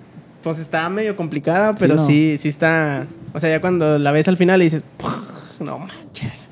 Pues 0.43 0.59
está 0.59 0.89
medio 0.89 1.15
complicada, 1.15 1.73
pero 1.73 1.95
¿no? 1.95 2.05
sí, 2.05 2.35
sí 2.37 2.49
está. 2.49 3.07
O 3.33 3.39
sea, 3.39 3.49
ya 3.49 3.61
cuando 3.61 3.97
la 3.97 4.11
ves 4.11 4.27
al 4.27 4.37
final 4.37 4.61
y 4.61 4.65
dices, 4.65 4.83
no 5.59 5.79
manches. 5.79 6.49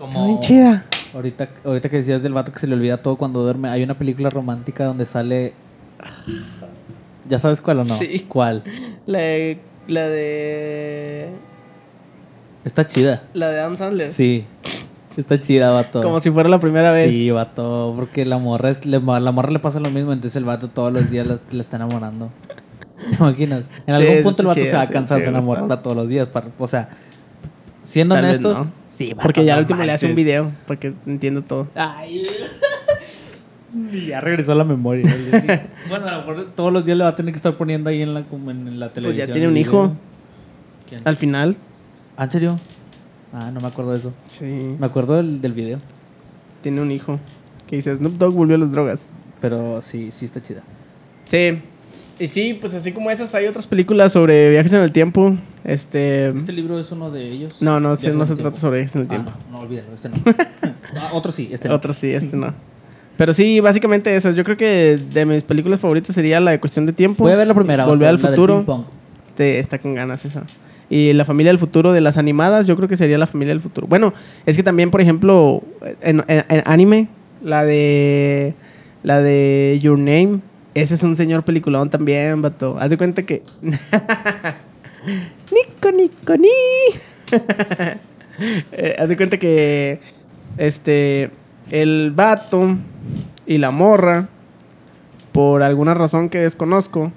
Está 0.00 0.24
bien 0.24 0.40
chida. 0.40 0.86
Ahorita, 1.12 1.48
ahorita 1.64 1.88
que 1.88 1.96
decías 1.96 2.22
del 2.22 2.32
vato 2.32 2.52
que 2.52 2.58
se 2.58 2.66
le 2.66 2.74
olvida 2.74 2.98
todo 2.98 3.16
cuando 3.16 3.42
duerme, 3.42 3.70
hay 3.70 3.82
una 3.82 3.98
película 3.98 4.30
romántica 4.30 4.84
donde 4.84 5.04
sale. 5.04 5.52
¿Ya 7.26 7.38
sabes 7.38 7.60
cuál 7.60 7.80
o 7.80 7.84
no? 7.84 7.96
Sí. 7.96 8.24
¿Cuál? 8.28 8.62
La 9.06 9.18
de. 9.18 9.60
La 9.88 10.06
de. 10.06 11.27
Está 12.68 12.86
chida. 12.86 13.22
La 13.32 13.48
de 13.50 13.60
Adam 13.60 13.78
Sandler. 13.78 14.10
Sí. 14.10 14.44
Está 15.16 15.40
chida, 15.40 15.70
vato. 15.70 16.02
Como 16.02 16.20
si 16.20 16.30
fuera 16.30 16.50
la 16.50 16.60
primera 16.60 16.92
vez. 16.92 17.10
Sí, 17.10 17.30
vato. 17.30 17.94
Porque 17.96 18.26
la 18.26 18.36
morra, 18.36 18.68
es, 18.68 18.84
le, 18.84 19.00
la 19.00 19.32
morra 19.32 19.50
le 19.50 19.58
pasa 19.58 19.80
lo 19.80 19.90
mismo, 19.90 20.12
entonces 20.12 20.36
el 20.36 20.44
vato 20.44 20.68
todos 20.68 20.92
los 20.92 21.10
días 21.10 21.26
la, 21.26 21.60
está 21.60 21.76
enamorando. 21.76 22.30
¿Te 23.08 23.16
imaginas? 23.16 23.70
En 23.86 23.96
Sí, 23.96 24.02
algún 24.06 24.22
punto 24.22 24.42
el 24.42 24.48
vato 24.48 24.60
chida, 24.60 24.70
se 24.70 24.76
va 24.76 24.82
a 24.82 24.86
cansar 24.88 25.18
sí, 25.18 25.24
de 25.24 25.30
enamorarla 25.30 25.80
todos 25.82 25.96
los 25.96 26.08
días. 26.08 26.28
para- 26.28 26.48
o 26.58 26.68
sea, 26.68 26.90
siendo 27.82 28.14
Tal 28.14 28.24
honestos, 28.26 28.58
no. 28.66 28.72
sí, 28.88 29.08
vato, 29.14 29.22
Porque 29.22 29.44
ya 29.46 29.54
al 29.54 29.60
último 29.60 29.82
le 29.82 29.92
hace 29.92 30.06
un 30.06 30.14
video. 30.14 30.52
Porque 30.66 30.92
entiendo 31.06 31.42
todo. 31.42 31.68
Ay. 31.74 32.26
Y 33.92 34.06
ya 34.06 34.20
regresó 34.22 34.52
a 34.52 34.54
la 34.54 34.64
memoria. 34.64 35.04
Sí. 35.06 35.46
Bueno, 35.90 36.06
a 36.06 36.12
lo 36.12 36.18
mejor 36.18 36.46
todos 36.54 36.72
los 36.72 36.84
días 36.86 36.96
le 36.96 37.04
va 37.04 37.10
a 37.10 37.14
tener 37.14 37.32
que 37.32 37.36
estar 37.36 37.54
poniendo 37.56 37.90
ahí 37.90 38.00
en 38.02 38.14
la, 38.14 38.20
en 38.20 38.80
la 38.80 38.86
Pues 38.86 38.92
televisión. 38.94 39.26
ya 39.28 39.32
tiene 39.32 39.46
un 39.48 39.56
hijo. 39.58 39.92
¿Quién? 40.88 41.02
Al 41.04 41.16
final. 41.18 41.56
¿Ah, 42.18 42.24
¿En 42.24 42.30
serio? 42.30 42.58
Ah, 43.32 43.50
no 43.52 43.60
me 43.60 43.68
acuerdo 43.68 43.92
de 43.92 43.98
eso. 43.98 44.12
Sí. 44.28 44.44
Me 44.78 44.84
acuerdo 44.86 45.16
del, 45.16 45.40
del 45.40 45.52
video. 45.52 45.78
Tiene 46.62 46.82
un 46.82 46.90
hijo. 46.90 47.18
Que 47.66 47.76
dice 47.76 47.94
Snoop 47.94 48.14
Dogg 48.18 48.34
volvió 48.34 48.56
a 48.56 48.58
las 48.58 48.72
drogas. 48.72 49.08
Pero 49.40 49.80
sí, 49.82 50.08
sí 50.10 50.24
está 50.24 50.42
chida. 50.42 50.62
Sí. 51.26 51.62
Y 52.18 52.26
sí, 52.26 52.54
pues 52.60 52.74
así 52.74 52.90
como 52.90 53.10
esas, 53.10 53.32
hay 53.36 53.46
otras 53.46 53.68
películas 53.68 54.10
sobre 54.12 54.50
viajes 54.50 54.72
en 54.72 54.82
el 54.82 54.90
tiempo. 54.90 55.36
Este. 55.62 56.28
¿Este 56.28 56.52
libro 56.52 56.78
es 56.80 56.90
uno 56.90 57.10
de 57.12 57.30
ellos? 57.30 57.62
No, 57.62 57.78
no, 57.78 57.94
sí, 57.94 58.08
no 58.12 58.26
se 58.26 58.34
trata 58.34 58.58
sobre 58.58 58.78
viajes 58.80 58.96
en 58.96 59.02
el 59.02 59.06
Ah, 59.06 59.10
tiempo. 59.10 59.30
no, 59.50 59.58
no, 59.58 59.58
olvídalo, 59.60 59.94
este 59.94 60.08
no. 60.08 60.16
Ah, 60.96 61.10
otro 61.12 61.30
sí, 61.30 61.48
este 61.52 61.68
no. 61.68 61.74
Otro 61.76 61.92
sí, 61.94 62.10
este 62.10 62.36
no. 62.36 62.52
Pero 63.16 63.32
sí, 63.32 63.60
básicamente 63.60 64.16
esas. 64.16 64.34
Yo 64.34 64.42
creo 64.42 64.56
que 64.56 64.98
de 65.12 65.26
mis 65.26 65.44
películas 65.44 65.78
favoritas 65.78 66.14
sería 66.14 66.40
la 66.40 66.50
de 66.50 66.58
Cuestión 66.60 66.86
de 66.86 66.92
Tiempo. 66.92 67.22
Voy 67.24 67.32
a 67.32 67.36
ver 67.36 67.46
la 67.46 67.54
primera. 67.54 67.84
Volver 67.86 68.08
al 68.08 68.16
la 68.16 68.20
del 68.22 68.30
futuro. 68.30 68.56
ping 68.58 68.64
pong. 68.66 68.84
Te- 69.36 69.58
está 69.60 69.78
con 69.78 69.94
ganas 69.94 70.24
esa. 70.24 70.42
Y 70.90 71.12
la 71.12 71.24
familia 71.24 71.50
del 71.52 71.58
futuro 71.58 71.92
de 71.92 72.00
las 72.00 72.16
animadas, 72.16 72.66
yo 72.66 72.74
creo 72.76 72.88
que 72.88 72.96
sería 72.96 73.18
la 73.18 73.26
familia 73.26 73.52
del 73.52 73.60
futuro. 73.60 73.86
Bueno, 73.86 74.14
es 74.46 74.56
que 74.56 74.62
también, 74.62 74.90
por 74.90 75.00
ejemplo, 75.00 75.62
en, 76.00 76.24
en- 76.28 76.62
anime, 76.66 77.08
la 77.42 77.64
de. 77.64 78.54
La 79.02 79.20
de 79.22 79.78
Your 79.82 79.98
Name. 79.98 80.40
Ese 80.74 80.94
es 80.94 81.02
un 81.02 81.14
señor 81.16 81.44
peliculón 81.44 81.88
también, 81.90 82.40
vato. 82.42 82.76
Haz 82.80 82.90
de 82.90 82.96
cuenta 82.98 83.22
que. 83.24 83.42
Nico, 85.52 85.92
Nico, 85.92 86.36
ni. 86.36 86.48
Eh, 88.70 88.94
haz 88.96 89.08
de 89.08 89.16
cuenta 89.16 89.36
que. 89.38 90.00
Este. 90.58 91.30
El 91.72 92.12
vato 92.14 92.76
y 93.46 93.58
la 93.58 93.70
morra. 93.72 94.28
Por 95.32 95.62
alguna 95.64 95.94
razón 95.94 96.28
que 96.28 96.38
desconozco. 96.38 97.12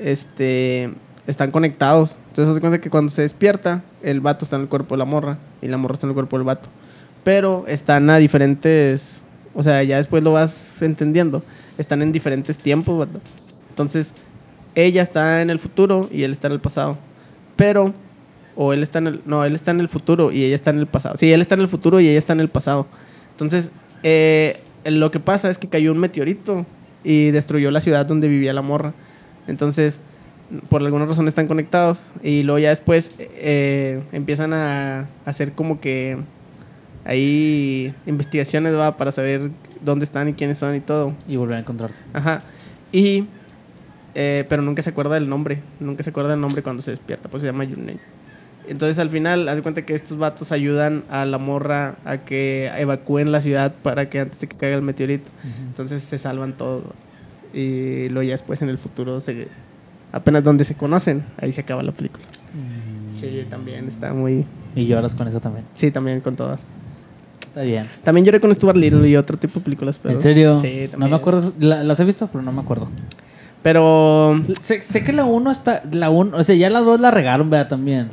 Este. 0.00 0.90
Están 1.30 1.52
conectados. 1.52 2.18
Entonces 2.30 2.56
de 2.56 2.60
cuenta 2.60 2.80
que 2.80 2.90
cuando 2.90 3.10
se 3.10 3.22
despierta. 3.22 3.84
El 4.02 4.20
vato 4.20 4.44
está 4.44 4.56
en 4.56 4.62
el 4.62 4.68
cuerpo 4.68 4.94
de 4.94 4.98
la 4.98 5.04
morra. 5.04 5.38
Y 5.62 5.68
la 5.68 5.76
morra 5.76 5.94
está 5.94 6.06
en 6.06 6.10
el 6.10 6.14
cuerpo 6.14 6.36
del 6.36 6.44
vato. 6.44 6.68
Pero 7.22 7.64
están 7.68 8.10
a 8.10 8.16
diferentes. 8.16 9.24
O 9.54 9.62
sea, 9.62 9.80
ya 9.84 9.98
después 9.98 10.24
lo 10.24 10.32
vas 10.32 10.82
entendiendo. 10.82 11.44
Están 11.78 12.02
en 12.02 12.10
diferentes 12.10 12.58
tiempos, 12.58 12.98
vato. 12.98 13.20
Entonces, 13.68 14.14
ella 14.74 15.02
está 15.02 15.40
en 15.40 15.50
el 15.50 15.60
futuro 15.60 16.08
y 16.10 16.24
él 16.24 16.32
está 16.32 16.48
en 16.48 16.54
el 16.54 16.60
pasado. 16.60 16.98
Pero, 17.54 17.94
o 18.56 18.72
él 18.72 18.82
está 18.82 18.98
en 18.98 19.06
el. 19.06 19.22
No, 19.24 19.44
él 19.44 19.54
está 19.54 19.70
en 19.70 19.78
el 19.78 19.88
futuro 19.88 20.32
y 20.32 20.42
ella 20.42 20.56
está 20.56 20.70
en 20.70 20.78
el 20.78 20.88
pasado. 20.88 21.16
Sí, 21.16 21.32
él 21.32 21.40
está 21.40 21.54
en 21.54 21.60
el 21.60 21.68
futuro 21.68 22.00
y 22.00 22.08
ella 22.08 22.18
está 22.18 22.32
en 22.32 22.40
el 22.40 22.48
pasado. 22.48 22.88
Entonces, 23.30 23.70
eh, 24.02 24.60
lo 24.84 25.12
que 25.12 25.20
pasa 25.20 25.48
es 25.48 25.58
que 25.58 25.68
cayó 25.68 25.92
un 25.92 25.98
meteorito 25.98 26.66
y 27.04 27.30
destruyó 27.30 27.70
la 27.70 27.80
ciudad 27.80 28.04
donde 28.04 28.26
vivía 28.26 28.52
la 28.52 28.62
morra. 28.62 28.94
Entonces, 29.46 30.00
por 30.68 30.82
alguna 30.82 31.06
razón 31.06 31.28
están 31.28 31.46
conectados 31.46 32.12
y 32.22 32.42
luego 32.42 32.58
ya 32.58 32.70
después 32.70 33.12
eh, 33.18 34.02
empiezan 34.12 34.52
a 34.52 35.08
hacer 35.24 35.52
como 35.52 35.80
que 35.80 36.18
ahí 37.04 37.94
investigaciones 38.06 38.74
va 38.74 38.96
para 38.96 39.12
saber 39.12 39.50
dónde 39.80 40.04
están 40.04 40.28
y 40.28 40.34
quiénes 40.34 40.58
son 40.58 40.74
y 40.74 40.80
todo. 40.80 41.12
Y 41.28 41.36
volver 41.36 41.56
a 41.56 41.60
encontrarse. 41.60 42.04
Ajá. 42.12 42.42
Y. 42.92 43.26
eh, 44.14 44.44
pero 44.48 44.62
nunca 44.62 44.82
se 44.82 44.90
acuerda 44.90 45.14
del 45.14 45.28
nombre. 45.28 45.62
Nunca 45.78 46.02
se 46.02 46.10
acuerda 46.10 46.30
del 46.30 46.40
nombre 46.40 46.62
cuando 46.62 46.82
se 46.82 46.90
despierta. 46.90 47.28
Pues 47.28 47.42
se 47.42 47.46
llama 47.46 47.64
Your 47.64 47.78
Name. 47.78 48.00
Entonces 48.68 48.98
al 48.98 49.10
final, 49.10 49.48
haz 49.48 49.56
de 49.56 49.62
cuenta 49.62 49.84
que 49.86 49.94
estos 49.94 50.18
vatos 50.18 50.52
ayudan 50.52 51.04
a 51.10 51.24
la 51.24 51.38
morra 51.38 51.96
a 52.04 52.18
que 52.18 52.70
evacúen 52.76 53.32
la 53.32 53.40
ciudad 53.40 53.74
para 53.82 54.08
que 54.10 54.20
antes 54.20 54.40
de 54.40 54.48
que 54.48 54.56
caiga 54.56 54.76
el 54.76 54.82
meteorito. 54.82 55.30
Entonces 55.66 56.02
se 56.02 56.18
salvan 56.18 56.56
todos. 56.56 56.84
Y 57.52 58.08
luego 58.10 58.22
ya 58.22 58.32
después 58.32 58.62
en 58.62 58.68
el 58.68 58.78
futuro 58.78 59.18
se. 59.20 59.48
Apenas 60.12 60.42
donde 60.44 60.64
se 60.64 60.74
conocen, 60.74 61.24
ahí 61.40 61.52
se 61.52 61.60
acaba 61.60 61.82
la 61.82 61.92
película. 61.92 62.24
Sí, 63.08 63.46
también 63.48 63.86
está 63.88 64.12
muy. 64.12 64.44
Y 64.74 64.86
lloras 64.86 65.14
con 65.14 65.26
eso 65.28 65.40
también. 65.40 65.64
Sí, 65.74 65.90
también 65.90 66.20
con 66.20 66.36
todas. 66.36 66.64
Está 67.44 67.62
bien. 67.62 67.86
También 68.04 68.24
lloré 68.24 68.40
con 68.40 68.54
Stuart 68.54 68.76
Little 68.76 69.08
y 69.08 69.16
otro 69.16 69.36
tipo 69.36 69.58
de 69.58 69.64
películas. 69.64 69.98
Pero, 69.98 70.14
¿En 70.14 70.20
serio? 70.20 70.60
Sí, 70.60 70.82
No 70.84 70.90
también. 70.92 71.10
me 71.10 71.16
acuerdo. 71.16 71.52
la- 71.58 71.82
las 71.82 71.98
he 72.00 72.04
visto, 72.04 72.28
pero 72.30 72.42
no 72.42 72.52
me 72.52 72.60
acuerdo. 72.60 72.88
Pero. 73.62 74.42
Sé, 74.60 74.82
sé 74.82 75.02
que 75.04 75.12
la 75.12 75.24
1 75.24 75.50
está. 75.50 75.82
La 75.92 76.10
1. 76.10 76.36
O 76.36 76.42
sea, 76.44 76.54
ya 76.56 76.70
la 76.70 76.80
2 76.80 77.00
la 77.00 77.10
regaron, 77.10 77.50
vea 77.50 77.66
también. 77.68 78.10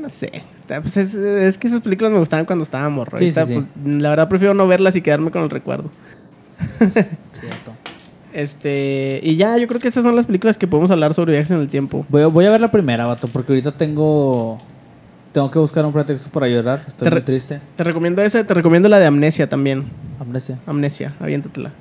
No 0.00 0.08
sé. 0.08 0.42
Pues 0.66 0.96
es, 0.96 1.14
es 1.14 1.58
que 1.58 1.66
esas 1.68 1.80
películas 1.80 2.12
me 2.12 2.18
gustaban 2.18 2.46
cuando 2.46 2.62
estaba 2.62 2.88
morro. 2.88 3.18
Sí, 3.18 3.32
sí, 3.32 3.40
sí. 3.46 3.52
pues, 3.54 3.66
la 3.84 4.10
verdad 4.10 4.28
prefiero 4.28 4.54
no 4.54 4.66
verlas 4.68 4.94
y 4.96 5.02
quedarme 5.02 5.30
con 5.30 5.42
el 5.42 5.50
recuerdo. 5.50 5.90
Cierto. 6.78 7.72
Este. 8.32 9.20
Y 9.22 9.36
ya, 9.36 9.56
yo 9.58 9.66
creo 9.66 9.80
que 9.80 9.88
esas 9.88 10.04
son 10.04 10.14
las 10.14 10.26
películas 10.26 10.56
que 10.56 10.66
podemos 10.66 10.90
hablar 10.90 11.14
sobre 11.14 11.32
viajes 11.32 11.50
en 11.50 11.58
el 11.58 11.68
tiempo. 11.68 12.06
Voy 12.08 12.22
a, 12.22 12.26
voy 12.26 12.46
a 12.46 12.50
ver 12.50 12.60
la 12.60 12.70
primera, 12.70 13.06
vato, 13.06 13.28
porque 13.28 13.52
ahorita 13.52 13.72
tengo. 13.72 14.58
Tengo 15.32 15.50
que 15.50 15.60
buscar 15.60 15.84
un 15.84 15.92
pretexto 15.92 16.30
para 16.30 16.48
llorar. 16.48 16.82
Estoy 16.86 17.08
Te 17.08 17.14
muy 17.14 17.22
triste. 17.22 17.60
Te 17.76 17.84
recomiendo 17.84 18.20
esa, 18.20 18.44
te 18.44 18.52
recomiendo 18.52 18.88
la 18.88 18.98
de 18.98 19.06
Amnesia 19.06 19.48
también. 19.48 19.84
Amnesia. 20.18 20.58
Amnesia, 20.66 21.14
aviéntatela. 21.20 21.72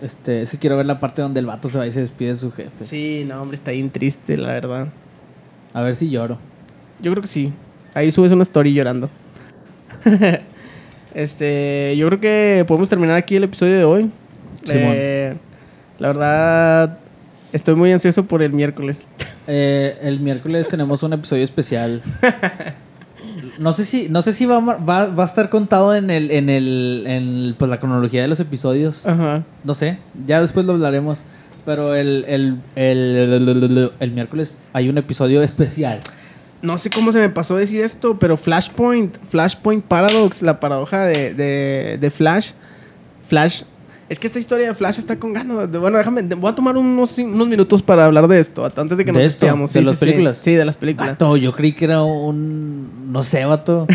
Este, 0.00 0.44
sí 0.46 0.58
quiero 0.58 0.76
ver 0.76 0.86
la 0.86 1.00
parte 1.00 1.22
donde 1.22 1.40
el 1.40 1.46
vato 1.46 1.68
se 1.68 1.78
va 1.78 1.86
y 1.86 1.90
se 1.90 2.00
despide 2.00 2.30
de 2.30 2.36
su 2.36 2.52
jefe. 2.52 2.82
Sí, 2.82 3.24
no, 3.26 3.40
hombre, 3.40 3.56
está 3.56 3.72
bien 3.72 3.90
triste, 3.90 4.36
la 4.36 4.48
verdad. 4.48 4.88
A 5.72 5.82
ver 5.82 5.94
si 5.94 6.10
lloro. 6.10 6.38
Yo 7.00 7.10
creo 7.12 7.20
que 7.20 7.28
sí. 7.28 7.52
Ahí 7.94 8.10
subes 8.10 8.32
una 8.32 8.42
story 8.42 8.72
llorando. 8.72 9.10
este, 11.14 11.94
yo 11.96 12.06
creo 12.08 12.20
que 12.20 12.64
podemos 12.66 12.88
terminar 12.88 13.16
aquí 13.16 13.36
el 13.36 13.44
episodio 13.44 13.76
de 13.76 13.84
hoy. 13.84 14.10
Eh, 14.74 15.36
la 15.98 16.08
verdad, 16.08 16.98
estoy 17.52 17.74
muy 17.74 17.92
ansioso 17.92 18.24
por 18.26 18.42
el 18.42 18.52
miércoles. 18.52 19.06
Eh, 19.48 19.96
el 20.02 20.18
miércoles 20.18 20.66
tenemos 20.66 21.04
un 21.04 21.12
episodio 21.12 21.44
especial. 21.44 22.02
No 23.60 23.72
sé 23.72 23.84
si, 23.84 24.08
no 24.08 24.20
sé 24.20 24.32
si 24.32 24.44
va, 24.44 24.56
a 24.56 24.60
mar- 24.60 24.78
va, 24.88 25.06
va 25.06 25.22
a 25.22 25.26
estar 25.26 25.48
contado 25.50 25.94
en 25.94 26.10
el, 26.10 26.32
en 26.32 26.48
el, 26.50 27.04
en 27.06 27.54
pues, 27.56 27.70
la 27.70 27.78
cronología 27.78 28.22
de 28.22 28.26
los 28.28 28.40
episodios. 28.40 29.06
Ajá. 29.06 29.44
No 29.62 29.74
sé, 29.74 29.98
ya 30.26 30.40
después 30.40 30.66
lo 30.66 30.72
hablaremos. 30.72 31.24
Pero 31.64 31.94
el, 31.94 32.24
el, 32.26 32.58
el, 32.74 33.92
el 34.00 34.10
miércoles 34.10 34.58
hay 34.72 34.88
un 34.88 34.98
episodio 34.98 35.42
especial. 35.42 36.00
No 36.62 36.76
sé 36.78 36.90
cómo 36.90 37.12
se 37.12 37.20
me 37.20 37.28
pasó 37.30 37.56
decir 37.56 37.82
esto, 37.84 38.18
pero 38.18 38.36
Flashpoint, 38.36 39.16
Flashpoint 39.30 39.84
Paradox, 39.84 40.42
la 40.42 40.58
paradoja 40.58 41.04
de, 41.04 41.34
de, 41.34 41.98
de 42.00 42.10
Flash. 42.10 42.50
Flash. 43.28 43.62
Es 44.08 44.20
que 44.20 44.28
esta 44.28 44.38
historia 44.38 44.68
de 44.68 44.74
Flash 44.74 44.98
está 45.00 45.16
con 45.18 45.32
ganas. 45.32 45.70
de- 45.70 45.78
bueno, 45.78 45.98
déjame, 45.98 46.22
voy 46.22 46.50
a 46.50 46.54
tomar 46.54 46.76
unos, 46.76 47.18
unos 47.18 47.48
minutos 47.48 47.82
para 47.82 48.04
hablar 48.04 48.28
de 48.28 48.38
esto, 48.38 48.64
antes 48.64 48.98
de 48.98 49.04
que 49.04 49.10
¿De 49.10 49.18
nos 49.18 49.26
esto? 49.32 49.46
¿De 49.46 49.66
Sí, 49.66 49.82
las 49.82 49.98
sí, 49.98 50.04
películas? 50.04 50.38
Sí, 50.38 50.52
de 50.54 50.64
las 50.64 50.76
películas. 50.76 51.10
Vato, 51.10 51.36
yo 51.36 51.52
creí 51.52 51.72
que 51.72 51.86
era 51.86 52.02
un. 52.02 53.10
No 53.12 53.22
sé, 53.24 53.44
vato. 53.44 53.86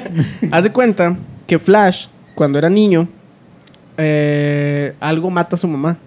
Haz 0.50 0.64
de 0.64 0.72
cuenta 0.72 1.16
que 1.46 1.58
Flash, 1.60 2.08
cuando 2.34 2.58
era 2.58 2.68
niño, 2.68 3.08
eh, 3.96 4.94
algo 5.00 5.30
mata 5.30 5.54
a 5.56 5.58
su 5.58 5.68
mamá. 5.68 5.98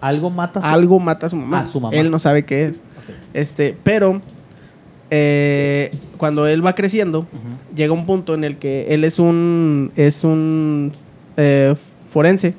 Algo 0.00 0.30
mata. 0.30 0.60
a 0.60 0.62
su- 0.62 0.68
Algo 0.68 0.98
mata 0.98 1.26
a 1.26 1.28
su 1.28 1.36
mamá. 1.36 1.60
A 1.60 1.64
su 1.66 1.78
mamá. 1.80 1.94
Él 1.94 2.10
no 2.10 2.18
sabe 2.18 2.44
qué 2.46 2.64
es. 2.66 2.82
Este, 3.34 3.76
pero 3.82 4.22
eh, 5.10 5.90
cuando 6.16 6.46
él 6.46 6.64
va 6.64 6.74
creciendo, 6.74 7.26
llega 7.74 7.92
un 7.92 8.06
punto 8.06 8.32
en 8.34 8.44
el 8.44 8.56
que 8.56 8.86
él 8.94 9.04
es 9.04 9.18
un 9.18 9.92
es 9.96 10.24
un 10.24 10.92
eh, 11.36 11.74
forense. 12.08 12.54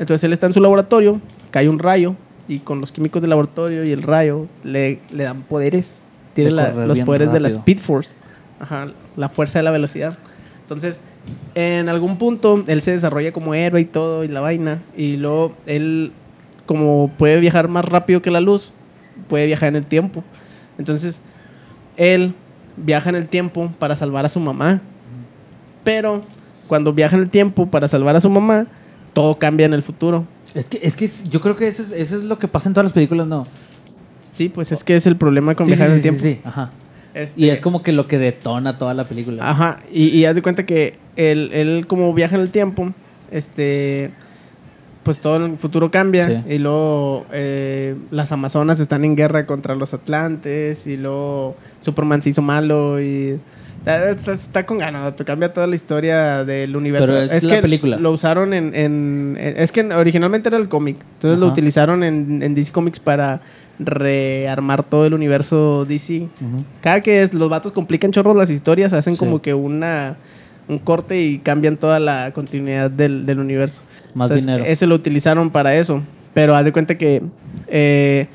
Entonces 0.00 0.24
él 0.24 0.32
está 0.32 0.46
en 0.46 0.52
su 0.52 0.60
laboratorio, 0.60 1.20
cae 1.50 1.68
un 1.68 1.78
rayo 1.78 2.14
y 2.48 2.60
con 2.60 2.80
los 2.80 2.92
químicos 2.92 3.22
del 3.22 3.30
laboratorio 3.30 3.84
y 3.84 3.92
el 3.92 4.02
rayo 4.02 4.46
le, 4.64 5.00
le 5.12 5.24
dan 5.24 5.42
poderes. 5.42 6.02
Tiene 6.34 6.50
la- 6.52 6.62
los 6.86 6.98
poderes 7.06 7.32
de 7.32 7.40
la. 7.40 7.48
Speed 7.48 7.78
Force. 7.78 8.14
Ajá, 8.60 8.88
la 9.16 9.28
fuerza 9.28 9.58
de 9.58 9.62
la 9.64 9.70
velocidad. 9.70 10.18
Entonces, 10.62 11.00
en 11.54 11.88
algún 11.88 12.18
punto 12.18 12.62
él 12.66 12.82
se 12.82 12.92
desarrolla 12.92 13.32
como 13.32 13.54
héroe 13.54 13.80
y 13.80 13.84
todo 13.84 14.24
y 14.24 14.28
la 14.28 14.40
vaina 14.40 14.82
y 14.96 15.16
luego 15.16 15.54
él 15.66 16.12
como 16.66 17.10
puede 17.16 17.40
viajar 17.40 17.68
más 17.68 17.84
rápido 17.86 18.20
que 18.20 18.30
la 18.30 18.40
luz, 18.40 18.72
puede 19.28 19.46
viajar 19.46 19.70
en 19.70 19.76
el 19.76 19.86
tiempo. 19.86 20.22
Entonces, 20.76 21.22
él 21.96 22.34
viaja 22.76 23.08
en 23.10 23.16
el 23.16 23.26
tiempo 23.26 23.70
para 23.78 23.96
salvar 23.96 24.24
a 24.26 24.28
su 24.28 24.38
mamá. 24.40 24.80
Pero 25.84 26.22
cuando 26.66 26.92
viaja 26.92 27.16
en 27.16 27.22
el 27.22 27.30
tiempo 27.30 27.66
para 27.70 27.88
salvar 27.88 28.16
a 28.16 28.20
su 28.20 28.28
mamá, 28.28 28.66
todo 29.20 29.38
cambia 29.38 29.66
en 29.66 29.72
el 29.74 29.82
futuro. 29.82 30.24
Es 30.54 30.66
que, 30.68 30.78
es 30.82 30.94
que 30.96 31.08
yo 31.28 31.40
creo 31.40 31.56
que 31.56 31.66
eso 31.66 31.82
es, 31.82 31.92
eso 31.92 32.16
es 32.16 32.22
lo 32.22 32.38
que 32.38 32.46
pasa 32.48 32.68
en 32.68 32.74
todas 32.74 32.84
las 32.86 32.92
películas, 32.92 33.26
¿no? 33.26 33.46
Sí, 34.20 34.48
pues 34.48 34.70
es 34.72 34.84
que 34.84 34.94
es 34.96 35.06
el 35.06 35.16
problema 35.16 35.54
con 35.54 35.66
Sí, 35.66 35.72
viajar 35.72 35.86
sí, 35.88 35.90
en 35.92 35.96
el 35.96 36.02
tiempo. 36.02 36.20
Sí, 36.20 36.34
sí, 36.34 36.40
ajá. 36.44 36.70
Este, 37.14 37.40
Y 37.40 37.50
es 37.50 37.60
como 37.60 37.82
que 37.82 37.90
lo 37.92 38.06
que 38.06 38.18
detona 38.18 38.78
toda 38.78 38.94
la 38.94 39.08
película. 39.08 39.48
Ajá, 39.48 39.80
y, 39.92 40.08
y 40.08 40.24
haz 40.24 40.34
de 40.36 40.42
cuenta 40.42 40.64
que 40.66 40.98
él, 41.16 41.50
él 41.52 41.86
como 41.88 42.12
viaja 42.14 42.36
en 42.36 42.42
el 42.42 42.50
tiempo, 42.50 42.92
este, 43.30 44.12
pues 45.02 45.18
todo 45.20 45.36
en 45.44 45.52
el 45.52 45.56
futuro 45.58 45.90
cambia 45.90 46.24
Sí. 46.26 46.54
y 46.54 46.58
luego 46.58 47.26
eh, 47.32 47.96
las 48.10 48.30
Amazonas 48.30 48.78
están 48.80 49.04
en 49.04 49.16
guerra 49.16 49.46
contra 49.46 49.74
los 49.74 49.94
Atlantes 49.94 50.86
y 50.86 50.96
luego 50.96 51.56
Superman 51.80 52.22
se 52.22 52.30
hizo 52.30 52.42
malo 52.42 53.00
y 53.00 53.40
está, 53.86 54.66
con 54.66 54.78
ganas, 54.78 55.14
cambia 55.24 55.52
toda 55.52 55.66
la 55.66 55.74
historia 55.74 56.44
del 56.44 56.76
universo. 56.76 57.08
Pero 57.08 57.20
es 57.22 57.44
la 57.44 57.56
que 57.56 57.62
película. 57.62 57.96
Lo 57.96 58.10
usaron 58.12 58.52
en, 58.54 58.74
en- 58.74 59.36
en- 59.40 59.54
Es 59.56 59.72
que 59.72 59.80
originalmente 59.82 60.48
era 60.48 60.58
el 60.58 60.68
cómic, 60.68 60.96
entonces 61.14 61.38
lo 61.38 61.46
utilizaron 61.46 62.02
en, 62.02 62.42
en 62.42 62.54
DC 62.54 62.72
Comics 62.72 63.00
para 63.00 63.40
rearmar 63.78 64.82
todo 64.82 65.06
el 65.06 65.14
universo 65.14 65.84
DC. 65.86 66.28
Cada 66.80 67.00
que 67.00 67.22
es, 67.22 67.32
los 67.34 67.48
vatos 67.48 67.72
complican 67.72 68.10
chorros 68.12 68.36
las 68.36 68.50
historias, 68.50 68.92
hacen 68.92 69.14
Sí. 69.14 69.18
como 69.20 69.40
que 69.40 69.54
una 69.54 70.16
un 70.68 70.78
corte 70.78 71.22
y 71.22 71.38
cambian 71.38 71.78
toda 71.78 71.98
la 71.98 72.32
continuidad 72.34 72.90
del, 72.90 73.24
del 73.24 73.38
universo. 73.38 73.80
Más 74.14 74.30
Entonces, 74.30 74.46
dinero. 74.46 74.64
Ese 74.66 74.86
lo 74.86 74.96
utilizaron 74.96 75.48
para 75.50 75.74
eso. 75.74 76.02
Pero 76.34 76.54
haz 76.54 76.66
de 76.66 76.72
cuenta 76.72 76.98
que, 76.98 77.22
eh, 77.68 78.26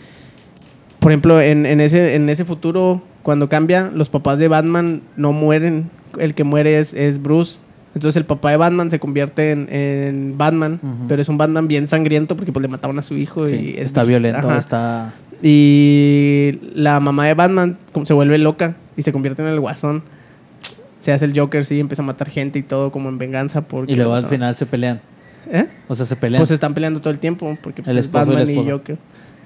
por 1.00 1.12
ejemplo, 1.12 1.40
en, 1.40 1.68
en 1.68 1.80
ese, 1.80 2.16
en 2.16 2.28
ese 2.30 2.44
futuro, 2.44 3.04
cuando 3.24 3.50
cambia, 3.50 3.90
los 3.94 4.10
papás 4.10 4.38
de 4.40 4.48
Batman 4.48 5.02
no 5.18 5.32
mueren. 5.32 5.90
El 6.20 6.34
que 6.36 6.44
muere 6.44 6.78
es, 6.80 6.94
es 6.94 7.22
Bruce. 7.22 7.60
Entonces 7.96 8.16
el 8.18 8.26
papá 8.26 8.52
de 8.52 8.58
Batman 8.58 8.90
se 8.90 9.00
convierte 9.00 9.52
en, 9.52 9.68
en 9.72 10.38
Batman, 10.38 10.80
pero 11.08 11.22
es 11.22 11.30
un 11.30 11.38
Batman 11.38 11.68
bien 11.68 11.88
sangriento 11.88 12.36
porque 12.36 12.52
pues 12.52 12.62
le 12.62 12.68
mataron 12.68 12.98
a 13.00 13.02
su 13.02 13.16
hijo. 13.16 13.46
Sí, 13.48 13.56
y 13.56 13.70
es- 13.80 13.88
está 13.88 14.04
violento, 14.04 14.48
Ajá. 14.50 14.58
está... 14.58 15.14
Y 15.42 16.60
la 16.74 17.00
mamá 17.00 17.26
de 17.28 17.34
Batman 17.34 17.78
se 18.04 18.14
vuelve 18.14 18.38
loca 18.38 18.76
y 18.98 19.02
se 19.04 19.12
convierte 19.12 19.42
en 19.42 19.50
el 19.50 19.60
guasón. 19.60 20.04
Se 21.00 21.12
hace 21.12 21.26
el 21.26 21.38
Joker, 21.38 21.66
sí, 21.66 21.80
empieza 21.80 22.02
a 22.02 22.06
matar 22.06 22.30
gente 22.30 22.60
y 22.60 22.64
todo 22.64 22.92
como 22.92 23.10
en 23.10 23.18
venganza. 23.18 23.62
Porque 23.62 23.92
Y 23.92 23.96
luego 23.96 24.14
al 24.14 24.26
final 24.26 24.56
se 24.56 24.66
pelean. 24.66 25.02
¿Eh? 25.52 25.68
O 25.90 25.96
sea, 25.96 26.06
se 26.06 26.16
pelean. 26.16 26.40
Pues 26.40 26.48
se 26.48 26.54
están 26.56 26.74
peleando 26.74 27.02
todo 27.02 27.12
el 27.12 27.20
tiempo 27.20 27.58
porque 27.62 27.84
pues, 27.84 27.94
El 27.94 28.00
es 28.00 28.10
Batman 28.10 28.50
y. 28.50 28.56
Joker. 28.70 28.98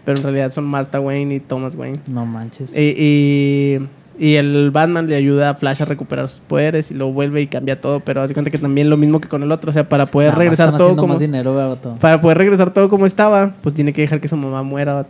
Pero 0.07 0.17
en 0.19 0.23
realidad 0.23 0.51
son 0.53 0.63
Martha 0.63 1.01
Wayne 1.01 1.35
y 1.35 1.39
Thomas 1.41 1.75
Wayne. 1.75 1.99
no 2.13 2.25
manches. 2.25 2.73
Y, 2.73 2.95
y, 2.97 3.87
y 4.17 4.35
el 4.35 4.71
Batman 4.71 5.07
le 5.07 5.17
ayuda 5.17 5.49
a 5.49 5.53
Flash 5.53 5.81
a 5.81 5.85
recuperar 5.85 6.29
sus 6.29 6.39
poderes 6.39 6.91
y 6.91 6.93
lo 6.93 7.11
vuelve 7.11 7.41
y 7.41 7.47
cambia 7.47 7.81
todo. 7.81 7.99
Pero 7.99 8.21
hace 8.21 8.33
cuenta 8.33 8.49
que 8.49 8.57
también 8.57 8.89
lo 8.89 8.95
mismo 8.95 9.19
que 9.19 9.27
con 9.27 9.43
el 9.43 9.51
otro. 9.51 9.69
O 9.69 9.73
sea, 9.73 9.89
para 9.89 10.05
poder 10.05 10.29
Nada 10.29 10.39
regresar 10.39 10.77
todo 10.77 10.95
como... 10.95 11.19
dinero. 11.19 11.77
Para 11.99 12.21
poder 12.21 12.37
regresar 12.37 12.73
todo 12.73 12.87
como 12.87 13.05
estaba, 13.05 13.53
pues 13.61 13.75
tiene 13.75 13.91
que 13.91 13.99
dejar 14.01 14.21
que 14.21 14.29
su 14.29 14.37
mamá 14.37 14.63
muera. 14.63 14.93
vato. 14.93 15.09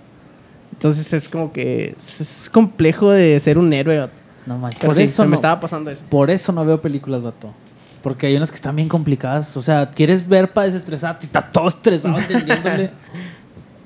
Entonces 0.74 1.14
es 1.14 1.30
como 1.30 1.54
que 1.54 1.94
es, 1.98 2.50
complejo 2.52 3.12
de 3.12 3.40
ser 3.40 3.60
un 3.60 3.72
héroe. 3.72 4.10
No 4.48 4.58
manches. 4.58 4.80
Por 4.84 4.96
sí, 4.96 5.04
eso 5.04 5.18
se 5.18 5.24
me 5.24 5.30
no- 5.30 5.36
estaba 5.36 5.60
pasando 5.60 5.92
eso. 5.92 6.04
Por 6.10 6.32
eso 6.32 6.52
no 6.52 6.66
veo 6.66 6.82
películas, 6.82 7.22
vato. 7.22 7.54
Porque 8.02 8.26
hay 8.28 8.36
unas 8.36 8.50
que 8.50 8.56
están 8.56 8.76
bien 8.76 8.90
complicadas. 8.90 9.56
O 9.58 9.62
sea, 9.62 9.90
quieres 9.92 10.28
ver 10.28 10.54
para 10.54 10.66
desestresarte 10.66 11.26
y 11.26 11.28
está 11.28 11.42
todo 11.42 11.68
estresado 11.68 12.18
entendiéndole. 12.20 12.92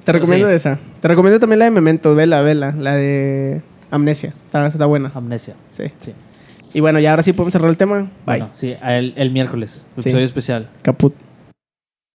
Te 0.04 0.12
recomiendo 0.12 0.48
sí. 0.50 0.54
esa. 0.56 0.80
Te 1.00 1.08
recomiendo 1.08 1.40
también 1.40 1.60
la 1.60 1.66
de 1.66 1.72
Memento, 1.72 2.16
vela, 2.16 2.42
vela, 2.42 2.74
la 2.78 2.96
de 2.96 3.62
Amnesia. 3.92 4.34
Está, 4.46 4.68
está 4.68 4.86
buena. 4.86 5.12
Amnesia. 5.14 5.56
Sí. 5.68 5.86
Sí. 6.00 6.14
Y 6.74 6.80
bueno, 6.80 7.00
ya 7.00 7.12
ahora 7.12 7.24
sí 7.24 7.34
podemos 7.34 7.54
cerrar 7.54 7.70
el 7.70 7.78
tema. 7.78 8.00
Bye. 8.00 8.10
Bueno, 8.26 8.50
sí, 8.54 8.76
el, 8.84 9.14
el 9.16 9.32
miércoles. 9.32 9.88
Sí. 9.96 10.02
Episodio 10.02 10.26
especial. 10.26 10.70
Caput. 10.82 11.14